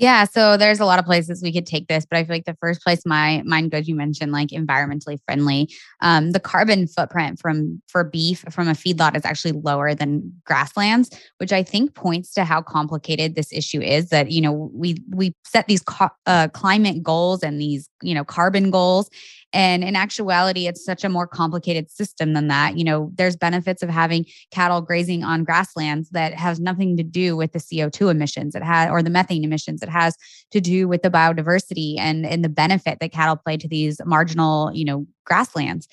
Yeah, 0.00 0.24
so 0.24 0.56
there's 0.56 0.80
a 0.80 0.86
lot 0.86 0.98
of 0.98 1.04
places 1.04 1.42
we 1.42 1.52
could 1.52 1.66
take 1.66 1.86
this, 1.86 2.06
but 2.06 2.16
I 2.18 2.24
feel 2.24 2.34
like 2.34 2.46
the 2.46 2.56
first 2.58 2.80
place 2.82 3.04
my 3.04 3.42
mind 3.44 3.70
goes, 3.70 3.86
you 3.86 3.94
mentioned 3.94 4.32
like 4.32 4.48
environmentally 4.48 5.18
friendly. 5.26 5.68
Um, 6.00 6.30
the 6.30 6.40
carbon 6.40 6.86
footprint 6.86 7.38
from 7.38 7.82
for 7.86 8.02
beef 8.02 8.42
from 8.50 8.66
a 8.66 8.72
feedlot 8.72 9.14
is 9.14 9.26
actually 9.26 9.52
lower 9.52 9.94
than 9.94 10.32
grasslands, 10.46 11.10
which 11.36 11.52
I 11.52 11.62
think 11.62 11.94
points 11.94 12.32
to 12.32 12.44
how 12.46 12.62
complicated 12.62 13.34
this 13.34 13.52
issue 13.52 13.82
is. 13.82 14.08
That 14.08 14.30
you 14.30 14.40
know 14.40 14.70
we 14.72 14.96
we 15.10 15.34
set 15.44 15.66
these 15.66 15.82
co- 15.82 16.08
uh, 16.24 16.48
climate 16.48 17.02
goals 17.02 17.42
and 17.42 17.60
these 17.60 17.86
you 18.00 18.14
know 18.14 18.24
carbon 18.24 18.70
goals, 18.70 19.10
and 19.52 19.82
in 19.82 19.96
actuality, 19.96 20.66
it's 20.66 20.84
such 20.84 21.02
a 21.02 21.08
more 21.08 21.26
complicated 21.26 21.90
system 21.90 22.34
than 22.34 22.48
that. 22.48 22.76
You 22.76 22.84
know, 22.84 23.10
there's 23.14 23.36
benefits 23.36 23.82
of 23.82 23.88
having 23.88 24.26
cattle 24.50 24.80
grazing 24.80 25.24
on 25.24 25.44
grasslands 25.44 26.10
that 26.10 26.34
has 26.34 26.60
nothing 26.60 26.96
to 26.96 27.02
do 27.02 27.36
with 27.36 27.52
the 27.52 27.58
CO2 27.58 28.10
emissions 28.10 28.54
it 28.54 28.62
has 28.62 28.90
or 28.90 29.02
the 29.02 29.10
methane 29.10 29.44
emissions. 29.44 29.82
It 29.82 29.88
has 29.88 30.16
to 30.52 30.60
do 30.60 30.86
with 30.86 31.02
the 31.02 31.10
biodiversity 31.10 31.98
and, 31.98 32.24
and 32.24 32.44
the 32.44 32.48
benefit 32.48 32.98
that 33.00 33.12
cattle 33.12 33.36
play 33.36 33.56
to 33.56 33.68
these 33.68 34.00
marginal, 34.04 34.70
you 34.72 34.84
know, 34.84 35.06
grasslands 35.24 35.86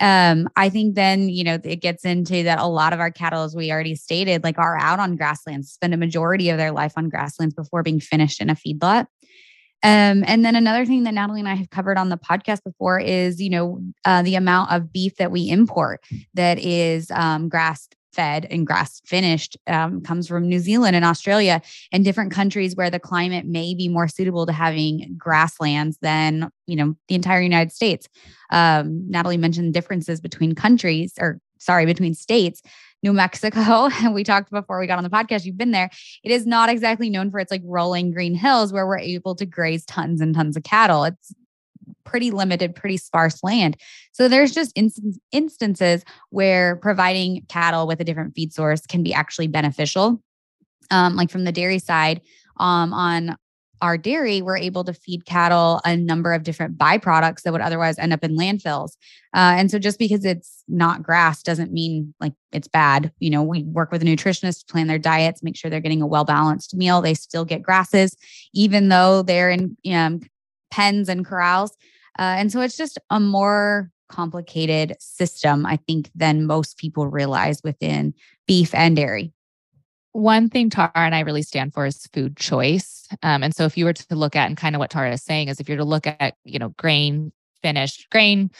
um 0.00 0.48
i 0.56 0.68
think 0.68 0.94
then 0.94 1.28
you 1.28 1.42
know 1.42 1.58
it 1.64 1.80
gets 1.80 2.04
into 2.04 2.44
that 2.44 2.58
a 2.58 2.66
lot 2.66 2.92
of 2.92 3.00
our 3.00 3.10
cattle 3.10 3.42
as 3.42 3.54
we 3.54 3.70
already 3.70 3.94
stated 3.94 4.44
like 4.44 4.56
are 4.58 4.78
out 4.78 5.00
on 5.00 5.16
grasslands 5.16 5.70
spend 5.72 5.92
a 5.92 5.96
majority 5.96 6.48
of 6.50 6.56
their 6.56 6.70
life 6.70 6.92
on 6.96 7.08
grasslands 7.08 7.54
before 7.54 7.82
being 7.82 8.00
finished 8.00 8.40
in 8.40 8.48
a 8.48 8.54
feedlot 8.54 9.06
um, 9.82 10.24
and 10.26 10.44
then 10.44 10.56
another 10.56 10.84
thing 10.84 11.04
that 11.04 11.14
Natalie 11.14 11.40
and 11.40 11.48
I 11.48 11.54
have 11.54 11.70
covered 11.70 11.98
on 11.98 12.08
the 12.08 12.18
podcast 12.18 12.64
before 12.64 12.98
is, 12.98 13.40
you 13.40 13.50
know, 13.50 13.80
uh, 14.04 14.22
the 14.22 14.34
amount 14.34 14.72
of 14.72 14.92
beef 14.92 15.16
that 15.16 15.30
we 15.30 15.48
import 15.48 16.00
that 16.34 16.58
is 16.58 17.10
um, 17.12 17.48
grass 17.48 17.88
fed 18.12 18.46
and 18.50 18.66
grass 18.66 19.00
finished 19.04 19.56
um, 19.68 20.00
comes 20.00 20.26
from 20.26 20.48
New 20.48 20.58
Zealand 20.58 20.96
and 20.96 21.04
Australia 21.04 21.62
and 21.92 22.04
different 22.04 22.32
countries 22.32 22.74
where 22.74 22.90
the 22.90 22.98
climate 22.98 23.46
may 23.46 23.74
be 23.74 23.88
more 23.88 24.08
suitable 24.08 24.44
to 24.46 24.52
having 24.52 25.14
grasslands 25.16 25.98
than 26.02 26.50
you 26.66 26.74
know 26.74 26.96
the 27.06 27.14
entire 27.14 27.40
United 27.40 27.70
States. 27.70 28.08
Um, 28.50 29.08
Natalie 29.08 29.36
mentioned 29.36 29.74
differences 29.74 30.20
between 30.20 30.56
countries 30.56 31.12
or 31.20 31.38
sorry 31.60 31.86
between 31.86 32.14
states. 32.14 32.62
New 33.02 33.12
Mexico, 33.12 33.88
And 34.02 34.14
we 34.14 34.24
talked 34.24 34.50
before 34.50 34.78
we 34.78 34.86
got 34.86 34.98
on 34.98 35.04
the 35.04 35.10
podcast, 35.10 35.44
you've 35.44 35.58
been 35.58 35.70
there. 35.70 35.90
It 36.24 36.32
is 36.32 36.46
not 36.46 36.68
exactly 36.68 37.10
known 37.10 37.30
for 37.30 37.38
its 37.38 37.50
like 37.50 37.62
rolling 37.64 38.10
green 38.10 38.34
hills 38.34 38.72
where 38.72 38.86
we're 38.86 38.98
able 38.98 39.34
to 39.36 39.46
graze 39.46 39.84
tons 39.84 40.20
and 40.20 40.34
tons 40.34 40.56
of 40.56 40.62
cattle. 40.62 41.04
It's 41.04 41.34
pretty 42.04 42.30
limited, 42.30 42.74
pretty 42.74 42.96
sparse 42.96 43.42
land. 43.44 43.76
So 44.12 44.28
there's 44.28 44.52
just 44.52 44.72
inst- 44.76 45.20
instances 45.30 46.04
where 46.30 46.76
providing 46.76 47.44
cattle 47.48 47.86
with 47.86 48.00
a 48.00 48.04
different 48.04 48.34
feed 48.34 48.52
source 48.52 48.86
can 48.86 49.02
be 49.02 49.12
actually 49.12 49.48
beneficial. 49.48 50.20
Um, 50.90 51.16
like 51.16 51.30
from 51.30 51.44
the 51.44 51.52
dairy 51.52 51.78
side, 51.78 52.22
um, 52.56 52.94
on 52.94 53.36
our 53.80 53.98
dairy, 53.98 54.42
we're 54.42 54.58
able 54.58 54.84
to 54.84 54.92
feed 54.92 55.24
cattle 55.24 55.80
a 55.84 55.96
number 55.96 56.32
of 56.32 56.42
different 56.42 56.78
byproducts 56.78 57.42
that 57.42 57.52
would 57.52 57.60
otherwise 57.60 57.98
end 57.98 58.12
up 58.12 58.24
in 58.24 58.36
landfills. 58.36 58.92
Uh, 59.34 59.54
and 59.56 59.70
so 59.70 59.78
just 59.78 59.98
because 59.98 60.24
it's 60.24 60.64
not 60.68 61.02
grass 61.02 61.42
doesn't 61.42 61.72
mean 61.72 62.14
like 62.20 62.32
it's 62.52 62.68
bad. 62.68 63.12
You 63.18 63.30
know, 63.30 63.42
we 63.42 63.62
work 63.64 63.92
with 63.92 64.02
a 64.02 64.04
nutritionist 64.04 64.60
to 64.60 64.72
plan 64.72 64.86
their 64.86 64.98
diets, 64.98 65.42
make 65.42 65.56
sure 65.56 65.70
they're 65.70 65.80
getting 65.80 66.02
a 66.02 66.06
well 66.06 66.24
balanced 66.24 66.74
meal. 66.74 67.00
They 67.00 67.14
still 67.14 67.44
get 67.44 67.62
grasses, 67.62 68.16
even 68.54 68.88
though 68.88 69.22
they're 69.22 69.50
in 69.50 69.76
um, 69.92 70.20
pens 70.70 71.08
and 71.08 71.24
corrals. 71.24 71.72
Uh, 72.18 72.36
and 72.38 72.50
so 72.50 72.60
it's 72.60 72.76
just 72.76 72.98
a 73.10 73.20
more 73.20 73.90
complicated 74.08 74.96
system, 74.98 75.66
I 75.66 75.76
think, 75.76 76.10
than 76.14 76.46
most 76.46 76.78
people 76.78 77.06
realize 77.06 77.62
within 77.62 78.14
beef 78.46 78.74
and 78.74 78.96
dairy. 78.96 79.32
One 80.18 80.48
thing 80.48 80.68
Tara 80.68 80.90
and 80.96 81.14
I 81.14 81.20
really 81.20 81.42
stand 81.42 81.72
for 81.72 81.86
is 81.86 82.08
food 82.12 82.36
choice. 82.36 83.06
Um, 83.22 83.44
and 83.44 83.54
so 83.54 83.66
if 83.66 83.78
you 83.78 83.84
were 83.84 83.92
to 83.92 84.14
look 84.16 84.34
at, 84.34 84.48
and 84.48 84.56
kind 84.56 84.74
of 84.74 84.80
what 84.80 84.90
Tara 84.90 85.12
is 85.12 85.22
saying 85.22 85.46
is 85.46 85.60
if 85.60 85.68
you're 85.68 85.78
to 85.78 85.84
look 85.84 86.08
at, 86.08 86.34
you 86.42 86.58
know, 86.58 86.70
grain 86.70 87.30
finished, 87.62 88.10
grain, 88.10 88.50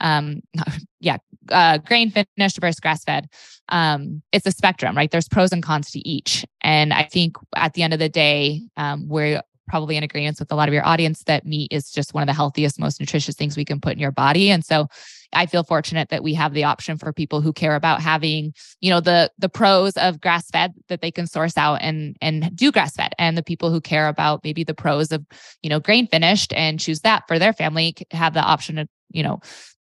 um, 0.00 0.40
yeah, 1.00 1.18
uh, 1.50 1.76
grain 1.76 2.10
finished 2.10 2.58
versus 2.58 2.80
grass 2.80 3.04
fed, 3.04 3.28
um, 3.68 4.22
it's 4.32 4.46
a 4.46 4.52
spectrum, 4.52 4.96
right? 4.96 5.10
There's 5.10 5.28
pros 5.28 5.52
and 5.52 5.62
cons 5.62 5.90
to 5.90 5.98
each. 6.08 6.46
And 6.62 6.94
I 6.94 7.02
think 7.02 7.36
at 7.54 7.74
the 7.74 7.82
end 7.82 7.92
of 7.92 7.98
the 7.98 8.08
day, 8.08 8.62
um, 8.78 9.06
we're 9.06 9.42
probably 9.68 9.98
in 9.98 10.02
agreement 10.02 10.38
with 10.38 10.50
a 10.50 10.54
lot 10.54 10.68
of 10.68 10.74
your 10.74 10.86
audience 10.86 11.24
that 11.24 11.44
meat 11.44 11.70
is 11.70 11.90
just 11.90 12.14
one 12.14 12.22
of 12.22 12.26
the 12.26 12.32
healthiest, 12.32 12.80
most 12.80 13.00
nutritious 13.00 13.36
things 13.36 13.56
we 13.56 13.66
can 13.66 13.80
put 13.80 13.92
in 13.92 13.98
your 13.98 14.12
body. 14.12 14.50
And 14.50 14.64
so 14.64 14.88
I 15.32 15.46
feel 15.46 15.64
fortunate 15.64 16.10
that 16.10 16.22
we 16.22 16.34
have 16.34 16.52
the 16.52 16.64
option 16.64 16.98
for 16.98 17.12
people 17.12 17.40
who 17.40 17.52
care 17.52 17.74
about 17.74 18.00
having, 18.00 18.52
you 18.80 18.90
know, 18.90 19.00
the 19.00 19.30
the 19.38 19.48
pros 19.48 19.96
of 19.96 20.20
grass 20.20 20.50
fed 20.50 20.74
that 20.88 21.00
they 21.00 21.10
can 21.10 21.26
source 21.26 21.56
out 21.56 21.76
and 21.80 22.16
and 22.20 22.54
do 22.56 22.70
grass 22.70 22.94
fed, 22.94 23.12
and 23.18 23.36
the 23.36 23.42
people 23.42 23.70
who 23.70 23.80
care 23.80 24.08
about 24.08 24.44
maybe 24.44 24.64
the 24.64 24.74
pros 24.74 25.12
of, 25.12 25.24
you 25.62 25.70
know, 25.70 25.80
grain 25.80 26.06
finished 26.06 26.52
and 26.52 26.80
choose 26.80 27.00
that 27.00 27.26
for 27.28 27.38
their 27.38 27.52
family 27.52 27.94
have 28.10 28.34
the 28.34 28.40
option 28.42 28.76
to, 28.76 28.88
you 29.10 29.22
know, 29.22 29.40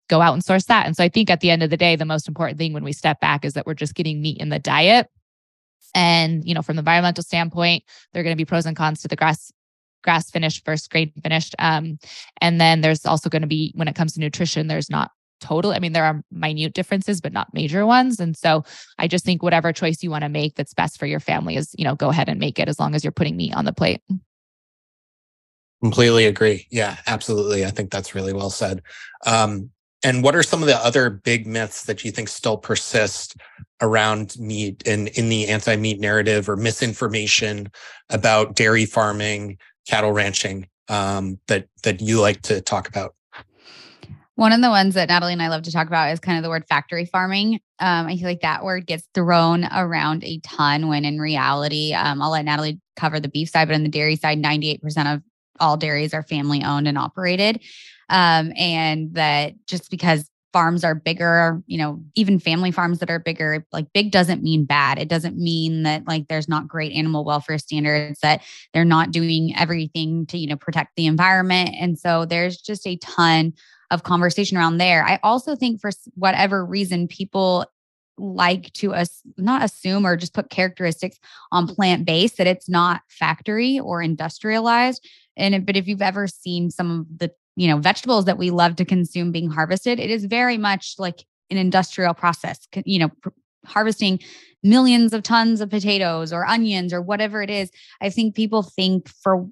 go 0.08 0.22
out 0.22 0.34
and 0.34 0.44
source 0.44 0.66
that. 0.66 0.86
And 0.86 0.96
so 0.96 1.04
I 1.04 1.10
think 1.10 1.30
at 1.30 1.40
the 1.40 1.52
end 1.52 1.64
of 1.64 1.70
the 1.70 1.78
day, 1.78 1.96
the 1.96 2.06
most 2.06 2.28
important 2.28 2.58
thing 2.58 2.74
when 2.74 2.84
we 2.84 2.94
step 2.94 3.20
back 3.20 3.46
is 3.46 3.54
that 3.54 3.66
we're 3.66 3.74
just 3.74 3.96
getting 3.96 4.22
meat 4.22 4.40
in 4.40 4.50
the 4.50 4.60
diet. 4.60 5.08
And, 5.96 6.48
you 6.48 6.54
know, 6.54 6.62
from 6.62 6.76
the 6.76 6.82
environmental 6.82 7.24
standpoint, 7.24 7.84
there 8.14 8.22
are 8.22 8.24
going 8.24 8.36
to 8.36 8.42
be 8.42 8.46
pros 8.46 8.66
and 8.66 8.78
cons 8.78 9.02
to 9.02 9.08
the 9.08 9.16
grass 9.16 9.52
grass 10.02 10.30
finished 10.30 10.66
versus 10.66 10.88
grain 10.88 11.12
finished. 11.22 11.56
Um, 11.60 12.00
and 12.40 12.60
then 12.62 12.82
there's 12.82 13.06
also 13.06 13.30
going 13.30 13.42
to 13.42 13.48
be, 13.48 13.74
when 13.76 13.88
it 13.88 13.96
comes 13.96 14.14
to 14.14 14.20
nutrition, 14.20 14.68
there's 14.68 14.90
not 14.90 15.12
total. 15.40 15.72
I 15.72 15.80
mean, 15.80 15.94
there 15.94 16.06
are 16.06 16.24
minute 16.32 16.74
differences, 16.74 17.22
but 17.22 17.34
not 17.34 17.54
major 17.54 17.86
ones. 17.86 18.20
And 18.20 18.36
so 18.36 18.64
I 18.98 19.08
just 19.08 19.26
think 19.26 19.44
whatever 19.44 19.74
choice 19.74 20.04
you 20.04 20.12
want 20.12 20.24
to 20.24 20.30
make 20.30 20.56
that's 20.56 20.74
best 20.74 21.00
for 21.00 21.06
your 21.06 21.20
family 21.20 21.56
is, 21.56 21.74
you 21.78 21.84
know, 21.84 21.96
go 21.96 22.10
ahead 22.10 22.30
and 22.30 22.40
make 22.40 22.60
it 22.60 22.70
as 22.70 22.80
long 22.80 22.96
as 22.96 23.04
you're 23.04 23.12
putting 23.12 23.38
meat 23.38 23.54
on 23.54 23.66
the 23.66 23.74
plate. 23.74 24.02
Completely 25.82 26.26
agree. 26.26 26.68
Yeah, 26.70 26.98
absolutely. 27.08 27.66
I 27.66 27.72
think 27.72 27.90
that's 27.92 28.14
really 28.14 28.34
well 28.34 28.50
said. 28.50 28.82
Um, 29.26 29.70
and 30.04 30.24
what 30.24 30.36
are 30.36 30.44
some 30.44 30.62
of 30.62 30.68
the 30.68 30.78
other 30.78 31.10
big 31.10 31.46
myths 31.46 31.84
that 31.86 32.06
you 32.06 32.12
think 32.12 32.30
still 32.30 32.58
persist 32.58 33.36
around 33.82 34.38
meat 34.40 34.82
and 34.86 35.10
in 35.10 35.30
the 35.30 35.48
anti-meat 35.48 36.00
narrative 36.00 36.50
or 36.50 36.56
misinformation 36.56 37.70
about 38.10 38.56
dairy 38.56 38.86
farming 38.86 39.58
cattle 39.88 40.12
ranching 40.12 40.68
um, 40.88 41.40
that 41.48 41.68
that 41.84 42.02
you 42.02 42.22
like 42.22 42.42
to 42.44 42.62
talk 42.62 42.88
about? 42.88 43.16
One 44.40 44.54
of 44.54 44.62
the 44.62 44.70
ones 44.70 44.94
that 44.94 45.10
Natalie 45.10 45.34
and 45.34 45.42
I 45.42 45.50
love 45.50 45.64
to 45.64 45.72
talk 45.72 45.88
about 45.88 46.14
is 46.14 46.22
kind 46.22 46.38
of 46.38 46.44
the 46.44 46.50
word 46.50 46.64
factory 46.70 47.04
farming. 47.04 47.56
Um, 47.80 48.08
I 48.08 48.16
feel 48.16 48.24
like 48.24 48.40
that 48.40 48.64
word 48.64 48.88
gets 48.88 49.06
thrown 49.14 49.66
around 49.66 50.24
a 50.24 50.40
ton 50.46 50.88
when 50.88 51.04
in 51.04 51.20
reality, 51.20 51.94
um, 51.94 52.22
I'll 52.22 52.32
let 52.32 52.46
Natalie 52.46 52.80
cover 52.96 53.20
the 53.20 53.28
beef 53.28 53.50
side, 53.50 53.68
but 53.68 53.74
on 53.76 53.84
the 53.84 53.90
dairy 53.90 54.16
side, 54.16 54.42
98% 54.42 55.14
of 55.14 55.22
all 55.60 55.76
dairies 55.76 56.14
are 56.14 56.24
family 56.24 56.64
owned 56.64 56.88
and 56.88 56.98
operated. 56.98 57.60
Um, 58.08 58.54
and 58.56 59.14
that 59.16 59.56
just 59.68 59.92
because 59.92 60.32
farms 60.54 60.86
are 60.86 60.96
bigger, 60.96 61.62
you 61.68 61.78
know, 61.78 62.02
even 62.16 62.40
family 62.40 62.72
farms 62.72 63.00
that 63.00 63.10
are 63.10 63.20
bigger, 63.20 63.66
like 63.74 63.88
big 63.94 64.10
doesn't 64.10 64.42
mean 64.42 64.64
bad. 64.64 65.00
It 65.00 65.10
doesn't 65.10 65.36
mean 65.36 65.84
that 65.84 66.08
like 66.08 66.30
there's 66.30 66.48
not 66.48 66.66
great 66.66 66.94
animal 66.94 67.26
welfare 67.26 67.58
standards, 67.58 68.22
that 68.22 68.42
they're 68.74 68.86
not 68.86 69.12
doing 69.12 69.54
everything 69.58 70.26
to, 70.28 70.38
you 70.38 70.48
know, 70.48 70.56
protect 70.56 70.96
the 70.96 71.08
environment. 71.08 71.72
And 71.78 72.00
so 72.00 72.24
there's 72.24 72.56
just 72.56 72.88
a 72.88 72.96
ton 72.96 73.52
of 73.92 74.04
conversation 74.04 74.58
around 74.58 74.78
there. 74.78 75.04
I 75.04 75.20
also 75.24 75.56
think 75.56 75.82
for 75.82 75.92
whatever 76.16 76.66
reason, 76.66 77.08
people 77.08 77.66
like 78.20 78.72
to 78.74 78.94
us 78.94 79.22
not 79.38 79.64
assume 79.64 80.06
or 80.06 80.18
just 80.18 80.34
put 80.34 80.50
characteristics 80.50 81.18
on 81.52 81.68
plant 81.68 82.06
based 82.06 82.38
that 82.38 82.48
it's 82.48 82.70
not 82.70 83.02
factory 83.08 83.80
or 83.80 84.02
industrialized 84.02 85.08
and 85.38 85.66
but 85.66 85.78
if 85.78 85.88
you've 85.88 86.02
ever 86.02 86.28
seen 86.28 86.70
some 86.70 86.92
of 86.92 87.20
the 87.20 87.32
you 87.56 87.68
know 87.68 87.78
vegetables 87.78 88.26
that 88.26 88.38
we 88.38 88.52
love 88.52 88.76
to 88.76 88.86
consume 88.86 89.32
being 89.32 89.50
harvested 89.50 90.00
it 90.00 90.10
is 90.10 90.26
very 90.26 90.58
much 90.58 90.96
like 90.98 91.26
an 91.50 91.58
industrial 91.58 92.14
process 92.14 92.68
you 92.86 93.00
know 93.00 93.10
harvesting 93.66 94.20
millions 94.64 95.14
of 95.14 95.24
tons 95.24 95.62
of 95.62 95.70
potatoes 95.70 96.34
or 96.34 96.46
onions 96.46 96.92
or 96.94 97.02
whatever 97.02 97.42
it 97.42 97.50
is 97.50 97.72
i 98.02 98.10
think 98.10 98.36
people 98.36 98.64
think 98.64 99.08
for 99.08 99.48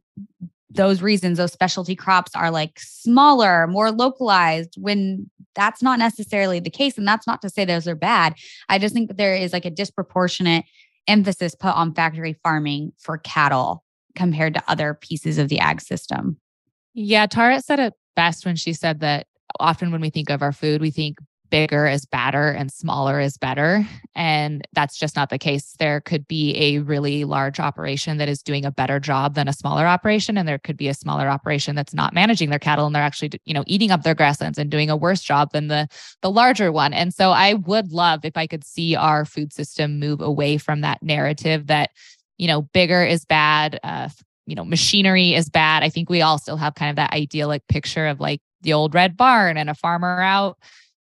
those 0.69 1.01
reasons 1.01 1.37
those 1.37 1.53
specialty 1.53 1.95
crops 1.95 2.35
are 2.35 2.51
like 2.51 2.79
smaller 2.79 3.67
more 3.67 3.91
localized 3.91 4.75
when 4.77 5.29
that's 5.55 5.81
not 5.81 5.97
necessarily 5.97 6.59
the 6.59 6.69
case 6.69 6.97
and 6.97 7.07
that's 7.07 7.25
not 7.25 7.41
to 7.41 7.49
say 7.49 7.65
those 7.65 7.87
are 7.87 7.95
bad. 7.95 8.35
I 8.69 8.77
just 8.77 8.93
think 8.93 9.07
that 9.07 9.17
there 9.17 9.35
is 9.35 9.53
like 9.53 9.65
a 9.65 9.71
disproportionate 9.71 10.65
emphasis 11.07 11.55
put 11.55 11.73
on 11.73 11.93
factory 11.93 12.37
farming 12.43 12.91
for 12.99 13.17
cattle 13.17 13.83
compared 14.15 14.53
to 14.53 14.63
other 14.67 14.93
pieces 14.93 15.37
of 15.37 15.49
the 15.49 15.59
ag 15.59 15.81
system. 15.81 16.37
Yeah, 16.93 17.25
Tara 17.25 17.61
said 17.61 17.79
it 17.79 17.93
best 18.15 18.45
when 18.45 18.55
she 18.55 18.73
said 18.73 18.99
that 18.99 19.27
often 19.59 19.91
when 19.91 20.01
we 20.01 20.09
think 20.09 20.29
of 20.29 20.41
our 20.41 20.51
food, 20.51 20.81
we 20.81 20.91
think 20.91 21.17
bigger 21.49 21.87
is 21.87 22.05
badder 22.05 22.49
and 22.51 22.71
smaller 22.71 23.19
is 23.19 23.37
better. 23.37 23.85
And 24.15 24.67
that's 24.73 24.97
just 24.97 25.15
not 25.15 25.29
the 25.29 25.37
case. 25.37 25.75
There 25.79 26.01
could 26.01 26.27
be 26.27 26.55
a 26.55 26.79
really 26.79 27.23
large 27.23 27.59
operation 27.59 28.17
that 28.17 28.29
is 28.29 28.41
doing 28.41 28.65
a 28.65 28.71
better 28.71 28.99
job 28.99 29.35
than 29.35 29.47
a 29.47 29.53
smaller 29.53 29.85
operation. 29.85 30.37
And 30.37 30.47
there 30.47 30.59
could 30.59 30.77
be 30.77 30.87
a 30.87 30.93
smaller 30.93 31.29
operation 31.29 31.75
that's 31.75 31.93
not 31.93 32.13
managing 32.13 32.49
their 32.49 32.59
cattle 32.59 32.85
and 32.85 32.95
they're 32.95 33.03
actually, 33.03 33.31
you 33.45 33.53
know, 33.53 33.63
eating 33.67 33.91
up 33.91 34.03
their 34.03 34.15
grasslands 34.15 34.57
and 34.57 34.69
doing 34.69 34.89
a 34.89 34.97
worse 34.97 35.21
job 35.21 35.51
than 35.51 35.67
the 35.67 35.87
the 36.21 36.31
larger 36.31 36.71
one. 36.71 36.93
And 36.93 37.13
so 37.13 37.31
I 37.31 37.53
would 37.53 37.91
love 37.91 38.25
if 38.25 38.37
I 38.37 38.47
could 38.47 38.63
see 38.63 38.95
our 38.95 39.25
food 39.25 39.53
system 39.53 39.99
move 39.99 40.21
away 40.21 40.57
from 40.57 40.81
that 40.81 41.01
narrative 41.01 41.67
that, 41.67 41.91
you 42.37 42.47
know, 42.47 42.61
bigger 42.61 43.03
is 43.03 43.25
bad, 43.25 43.79
uh, 43.83 44.09
you 44.45 44.55
know, 44.55 44.65
machinery 44.65 45.33
is 45.33 45.49
bad. 45.49 45.83
I 45.83 45.89
think 45.89 46.09
we 46.09 46.21
all 46.21 46.37
still 46.37 46.57
have 46.57 46.75
kind 46.75 46.89
of 46.89 46.95
that 46.95 47.13
idyllic 47.13 47.67
picture 47.67 48.07
of 48.07 48.19
like 48.19 48.41
the 48.61 48.73
old 48.73 48.93
red 48.93 49.15
barn 49.17 49.57
and 49.57 49.69
a 49.69 49.75
farmer 49.75 50.21
out 50.21 50.57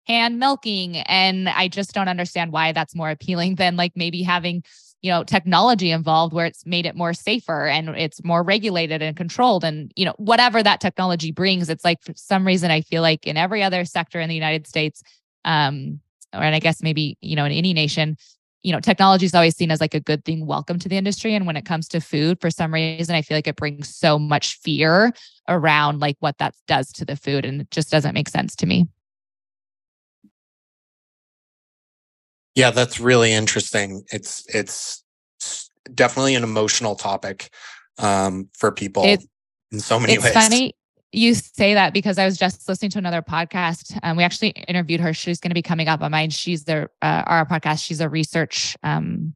hand 0.07 0.39
milking. 0.39 0.99
And 0.99 1.49
I 1.49 1.69
just 1.69 1.93
don't 1.93 2.09
understand 2.09 2.53
why 2.53 2.73
that's 2.73 2.95
more 2.95 3.11
appealing 3.11 3.57
than 3.57 3.77
like 3.77 3.93
maybe 3.97 4.23
having, 4.23 4.63
you 5.03 5.11
know, 5.11 5.25
technology 5.25 5.91
involved 5.91 6.33
where 6.33 6.47
it's 6.47 6.65
made 6.65 6.87
it 6.87 6.95
more 6.95 7.13
safer 7.13 7.67
and 7.67 7.91
it's 7.91 8.23
more 8.25 8.43
regulated 8.43 9.03
and 9.03 9.17
controlled. 9.17 9.65
And, 9.65 9.93
you 9.97 10.05
know, 10.05 10.15
whatever 10.19 10.63
that 10.63 10.81
technology 10.81 11.33
brings, 11.33 11.69
it's 11.69 11.85
like 11.85 12.03
for 12.03 12.13
some 12.17 12.47
reason 12.47 12.71
I 12.71 12.81
feel 12.83 13.03
like 13.03 13.27
in 13.27 13.37
every 13.37 13.63
other 13.63 13.85
sector 13.85 14.21
in 14.21 14.29
the 14.29 14.35
United 14.35 14.67
States, 14.67 15.03
um, 15.45 16.01
or 16.33 16.43
and 16.43 16.55
I 16.55 16.61
guess 16.61 16.83
maybe, 16.83 17.19
you 17.21 17.37
know, 17.37 17.45
in 17.45 17.53
any 17.53 17.73
nation, 17.73 18.17
you 18.63 18.73
know, 18.73 18.81
technology 18.81 19.27
is 19.27 19.35
always 19.35 19.57
seen 19.57 19.71
as 19.71 19.81
like 19.81 19.95
a 19.95 20.01
good 20.01 20.25
thing, 20.25 20.45
welcome 20.45 20.79
to 20.81 20.89
the 20.89 20.97
industry. 20.97 21.35
And 21.35 21.47
when 21.47 21.57
it 21.57 21.65
comes 21.65 21.87
to 21.89 22.01
food, 22.01 22.41
for 22.41 22.51
some 22.51 22.75
reason, 22.75 23.15
I 23.15 23.23
feel 23.23 23.37
like 23.37 23.47
it 23.47 23.55
brings 23.55 23.95
so 23.95 24.19
much 24.19 24.59
fear 24.59 25.13
around 25.49 26.01
like 26.01 26.17
what 26.19 26.39
that 26.39 26.55
does 26.67 26.91
to 26.95 27.05
the 27.05 27.15
food. 27.15 27.45
And 27.45 27.61
it 27.61 27.71
just 27.71 27.93
doesn't 27.93 28.15
make 28.15 28.29
sense 28.29 28.57
to 28.57 28.67
me. 28.67 28.89
Yeah, 32.57 32.73
that's 32.73 32.99
really 32.99 33.33
interesting. 33.33 34.03
It's 34.11 34.45
it's 34.53 35.05
definitely 35.95 36.35
an 36.35 36.43
emotional 36.43 36.97
topic 36.97 37.51
um, 37.99 38.49
for 38.59 38.73
people 38.73 39.05
it, 39.05 39.23
in 39.71 39.79
so 39.79 40.01
many 40.01 40.19
ways. 40.19 40.25
it's 40.27 40.35
ways. 40.35 40.49
Funny 40.49 40.75
you 41.13 41.35
say 41.35 41.75
that 41.75 41.95
because 41.95 42.19
I 42.19 42.25
was 42.25 42.37
just 42.37 42.69
listening 42.69 42.91
to 42.93 42.99
another 42.99 43.23
podcast. 43.23 43.99
Um, 44.03 44.17
we 44.17 44.25
actually 44.25 44.51
interviewed 44.51 45.01
her. 45.01 45.15
She's 45.15 45.41
going 45.41 45.51
to 45.51 45.55
be 45.55 45.63
coming 45.63 45.89
up 45.89 46.03
on 46.03 46.11
mine. 46.11 46.31
She's 46.31 46.65
the 46.65 46.91
uh, 47.01 47.23
our 47.27 47.47
podcast. 47.47 47.85
She's 47.85 48.01
a 48.01 48.09
research. 48.09 48.77
Um, 48.83 49.35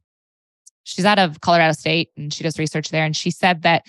she's 0.83 1.05
out 1.05 1.19
of 1.19 1.41
Colorado 1.41 1.73
State 1.73 2.09
and 2.17 2.33
she 2.33 2.43
does 2.43 2.59
research 2.59 2.89
there. 2.89 3.05
And 3.05 3.15
she 3.15 3.31
said 3.31 3.63
that 3.63 3.85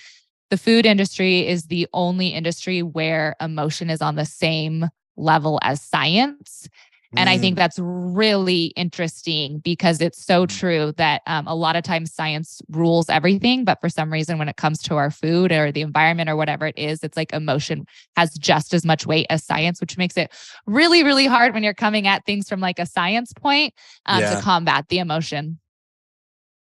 the 0.51 0.57
food 0.57 0.87
industry 0.87 1.47
is 1.47 1.65
the 1.65 1.87
only 1.93 2.29
industry 2.29 2.83
where 2.83 3.37
emotion 3.41 3.91
is 3.91 4.01
on 4.01 4.17
the 4.17 4.27
same 4.27 4.89
level 5.17 5.59
as 5.63 5.83
science. 5.83 6.69
And 7.15 7.29
I 7.29 7.37
think 7.37 7.55
mm. 7.55 7.59
that's 7.59 7.79
really 7.79 8.67
interesting 8.77 9.59
because 9.59 10.01
it's 10.01 10.25
so 10.25 10.47
mm. 10.47 10.59
true 10.59 10.93
that 10.97 11.23
um, 11.27 11.47
a 11.47 11.55
lot 11.55 11.77
of 11.77 11.85
times 11.85 12.13
science 12.13 12.63
rules 12.71 13.11
everything. 13.11 13.65
But 13.65 13.81
for 13.81 13.89
some 13.89 14.11
reason, 14.11 14.39
when 14.39 14.49
it 14.49 14.57
comes 14.57 14.83
to 14.85 14.97
our 14.97 15.11
food 15.11 15.53
or 15.53 15.71
the 15.71 15.83
environment 15.83 16.31
or 16.31 16.37
whatever 16.37 16.67
it 16.67 16.79
is, 16.79 17.05
it's 17.05 17.17
like 17.17 17.33
emotion 17.33 17.87
has 18.17 18.33
just 18.39 18.73
as 18.73 18.85
much 18.85 19.07
weight 19.07 19.27
as 19.29 19.45
science, 19.45 19.81
which 19.81 19.99
makes 19.99 20.17
it 20.17 20.33
really, 20.67 21.05
really 21.05 21.27
hard 21.27 21.53
when 21.53 21.63
you're 21.63 21.75
coming 21.75 22.07
at 22.07 22.25
things 22.25 22.49
from 22.49 22.61
like 22.61 22.79
a 22.79 22.87
science 22.87 23.33
point 23.35 23.75
um, 24.07 24.21
yeah. 24.21 24.35
to 24.35 24.41
combat 24.41 24.87
the 24.89 24.99
emotion. 24.99 25.59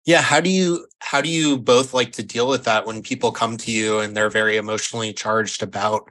Yeah. 0.04 0.22
How 0.22 0.40
do 0.40 0.50
you, 0.50 0.86
how 0.98 1.20
do 1.20 1.28
you 1.28 1.56
both 1.56 1.94
like 1.94 2.10
to 2.12 2.24
deal 2.24 2.48
with 2.48 2.64
that 2.64 2.84
when 2.84 3.02
people 3.02 3.30
come 3.30 3.56
to 3.58 3.70
you 3.70 4.00
and 4.00 4.16
they're 4.16 4.30
very 4.30 4.56
emotionally 4.56 5.12
charged 5.12 5.62
about 5.62 6.10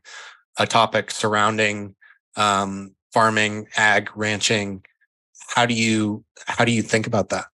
a 0.58 0.66
topic 0.66 1.12
surrounding 1.12 1.96
um, 2.38 2.96
farming, 3.14 3.68
ag, 3.78 4.10
ranching. 4.16 4.84
How 5.48 5.66
do 5.66 5.74
you 5.74 6.24
how 6.46 6.66
do 6.66 6.72
you 6.72 6.82
think 6.82 7.08
about 7.08 7.30
that? 7.30 7.46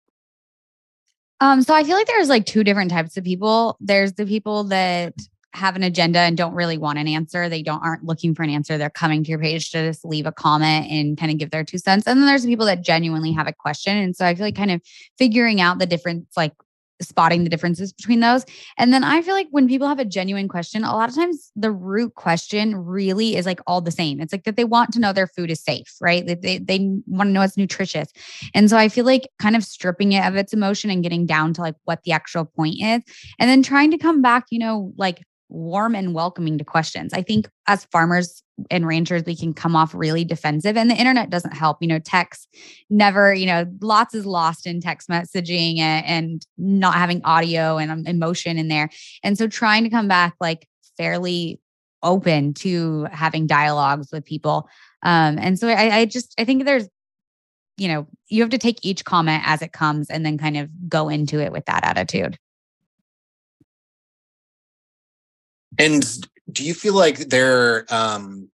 Um, 1.41 1.63
so 1.63 1.75
I 1.75 1.85
feel 1.85 1.97
like 1.97 2.07
there's 2.07 2.29
like 2.29 2.47
two 2.47 2.65
different 2.65 2.91
types 2.91 3.17
of 3.17 3.25
people. 3.25 3.77
There's 3.81 4.15
the 4.15 4.27
people 4.27 4.65
that 4.65 5.15
have 5.57 5.75
an 5.75 5.83
agenda 5.83 6.19
and 6.21 6.37
don't 6.37 6.55
really 6.55 6.77
want 6.79 6.99
an 6.99 7.09
answer. 7.09 7.49
They 7.49 7.63
don't 7.63 7.83
aren't 7.83 8.05
looking 8.05 8.35
for 8.35 8.43
an 8.43 8.51
answer. 8.51 8.77
They're 8.77 8.91
coming 8.91 9.25
to 9.25 9.31
your 9.31 9.39
page 9.39 9.71
to 9.71 9.89
just 9.89 10.05
leave 10.05 10.27
a 10.27 10.33
comment 10.33 10.91
and 10.91 11.19
kind 11.19 11.33
of 11.33 11.39
give 11.39 11.51
their 11.51 11.65
two 11.65 11.79
cents. 11.79 12.07
And 12.07 12.21
then 12.21 12.27
there's 12.27 12.43
the 12.43 12.49
people 12.49 12.67
that 12.67 12.85
genuinely 12.85 13.33
have 13.33 13.49
a 13.49 13.53
question. 13.53 13.97
And 13.97 14.15
so 14.15 14.27
I 14.27 14.35
feel 14.35 14.45
like 14.45 14.57
kind 14.57 14.71
of 14.71 14.83
figuring 15.19 15.61
out 15.61 15.79
the 15.79 15.87
difference, 15.87 16.37
like 16.37 16.53
spotting 17.01 17.45
the 17.45 17.51
differences 17.51 17.93
between 17.93 18.21
those. 18.21 18.45
And 18.79 18.93
then 18.93 19.05
I 19.05 19.23
feel 19.23 19.35
like 19.35 19.49
when 19.51 19.69
people 19.69 19.89
have 19.89 19.99
a 19.99 20.05
genuine 20.05 20.49
question, 20.49 20.85
a 20.85 20.95
lot 20.95 21.09
of 21.09 21.15
times 21.15 21.51
the 21.57 21.71
root 21.71 22.15
question 22.15 22.77
really 22.77 23.37
is 23.37 23.47
like 23.47 23.61
all 23.67 23.81
the 23.81 23.91
same. 23.91 24.21
It's 24.21 24.33
like 24.33 24.45
that 24.45 24.57
they 24.57 24.65
want 24.65 24.93
to 24.93 25.01
know 25.01 25.13
their 25.13 25.27
food 25.27 25.51
is 25.51 25.63
safe, 25.63 25.95
right? 26.01 26.27
They, 26.27 26.35
they, 26.35 26.59
they 26.59 26.79
want 27.07 27.29
to 27.29 27.33
know 27.33 27.43
it's 27.43 27.57
nutritious. 27.57 28.13
And 28.55 28.71
so 28.71 28.77
I 28.77 28.89
feel 28.89 29.05
like 29.05 29.29
kind 29.39 29.57
of 29.57 29.65
stripping 29.65 30.13
it 30.13 30.25
of 30.25 30.37
its 30.37 30.53
emotion 30.53 30.91
and 30.91 31.03
getting 31.03 31.27
down 31.27 31.53
to 31.55 31.61
like 31.61 31.77
what 31.85 32.03
the 32.05 32.13
actual 32.13 32.45
point 32.45 32.77
is. 32.81 33.03
And 33.39 33.51
then 33.51 33.63
trying 33.63 33.91
to 33.91 33.99
come 33.99 34.23
back, 34.23 34.47
you 34.51 34.59
know, 34.59 34.93
like 34.97 35.23
warm 35.49 35.95
and 35.95 36.15
welcoming 36.15 36.59
to 36.59 36.65
questions. 36.65 37.13
I 37.13 37.23
think 37.23 37.49
as 37.67 37.85
farmers 37.87 38.43
and 38.71 38.87
ranchers, 38.87 39.23
we 39.25 39.37
can 39.37 39.55
come 39.55 39.77
off 39.77 39.95
really 39.95 40.25
defensive, 40.25 40.77
and 40.77 40.91
the 40.91 40.95
internet 40.95 41.31
doesn't 41.31 41.57
help. 41.57 41.79
You 41.81 41.89
know, 41.89 41.99
text 41.99 42.49
never, 42.91 43.33
you 43.35 43.47
know, 43.47 43.67
lots 43.81 44.15
is 44.15 44.27
lost 44.27 44.67
in 44.67 44.81
text 44.81 45.09
messaging 45.09 45.79
and, 45.79 46.07
and 46.07 46.47
not 46.59 46.95
having 46.95 47.21
audio 47.25 47.79
and 47.79 47.91
um, 47.91 48.07
emotion 48.07 48.59
in 48.59 48.69
there. 48.69 48.89
And 49.23 49.39
so 49.39 49.47
trying 49.47 49.85
to 49.85 49.91
come 49.91 50.09
back 50.09 50.35
like 50.41 50.67
fairly 50.97 51.61
open 52.03 52.55
to 52.55 53.07
having 53.13 53.47
dialogues 53.47 54.09
with 54.13 54.25
people. 54.25 54.69
Um, 55.03 55.39
and 55.39 55.59
so 55.59 55.69
I, 55.69 55.99
I 55.99 56.05
just, 56.07 56.35
I 56.39 56.45
think 56.45 56.65
there's, 56.65 56.89
you 57.77 57.89
know, 57.89 58.07
you 58.29 58.43
have 58.43 58.51
to 58.51 58.59
take 58.59 58.79
each 58.83 59.05
comment 59.05 59.43
as 59.45 59.61
it 59.61 59.73
comes 59.73 60.09
and 60.09 60.25
then 60.25 60.39
kind 60.39 60.57
of 60.57 60.71
go 60.89 61.09
into 61.09 61.41
it 61.41 61.53
with 61.53 61.67
that 61.67 61.85
attitude. 61.85 62.39
And 65.79 66.05
do 66.51 66.65
you 66.65 66.75
feel 66.75 66.95
like 66.95 67.19
there, 67.29 67.87
um, 67.91 68.49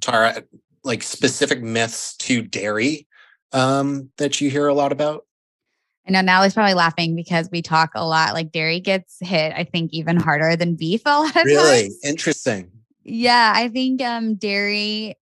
Tara, 0.00 0.42
like 0.84 1.02
specific 1.02 1.62
myths 1.62 2.16
to 2.18 2.42
dairy 2.42 3.06
um, 3.52 4.10
that 4.18 4.40
you 4.40 4.50
hear 4.50 4.66
a 4.66 4.74
lot 4.74 4.92
about? 4.92 5.26
I 6.06 6.10
know 6.10 6.20
Natalie's 6.20 6.54
probably 6.54 6.74
laughing 6.74 7.14
because 7.14 7.48
we 7.50 7.62
talk 7.62 7.90
a 7.94 8.04
lot. 8.04 8.34
Like 8.34 8.50
dairy 8.50 8.80
gets 8.80 9.18
hit, 9.20 9.52
I 9.54 9.64
think, 9.64 9.92
even 9.92 10.16
harder 10.16 10.56
than 10.56 10.74
beef 10.74 11.02
a 11.06 11.20
lot 11.20 11.36
of 11.36 11.44
really? 11.44 11.82
times. 11.82 11.98
Interesting. 12.04 12.72
Yeah, 13.04 13.52
I 13.54 13.68
think 13.68 14.00
um, 14.02 14.34
dairy 14.34 15.16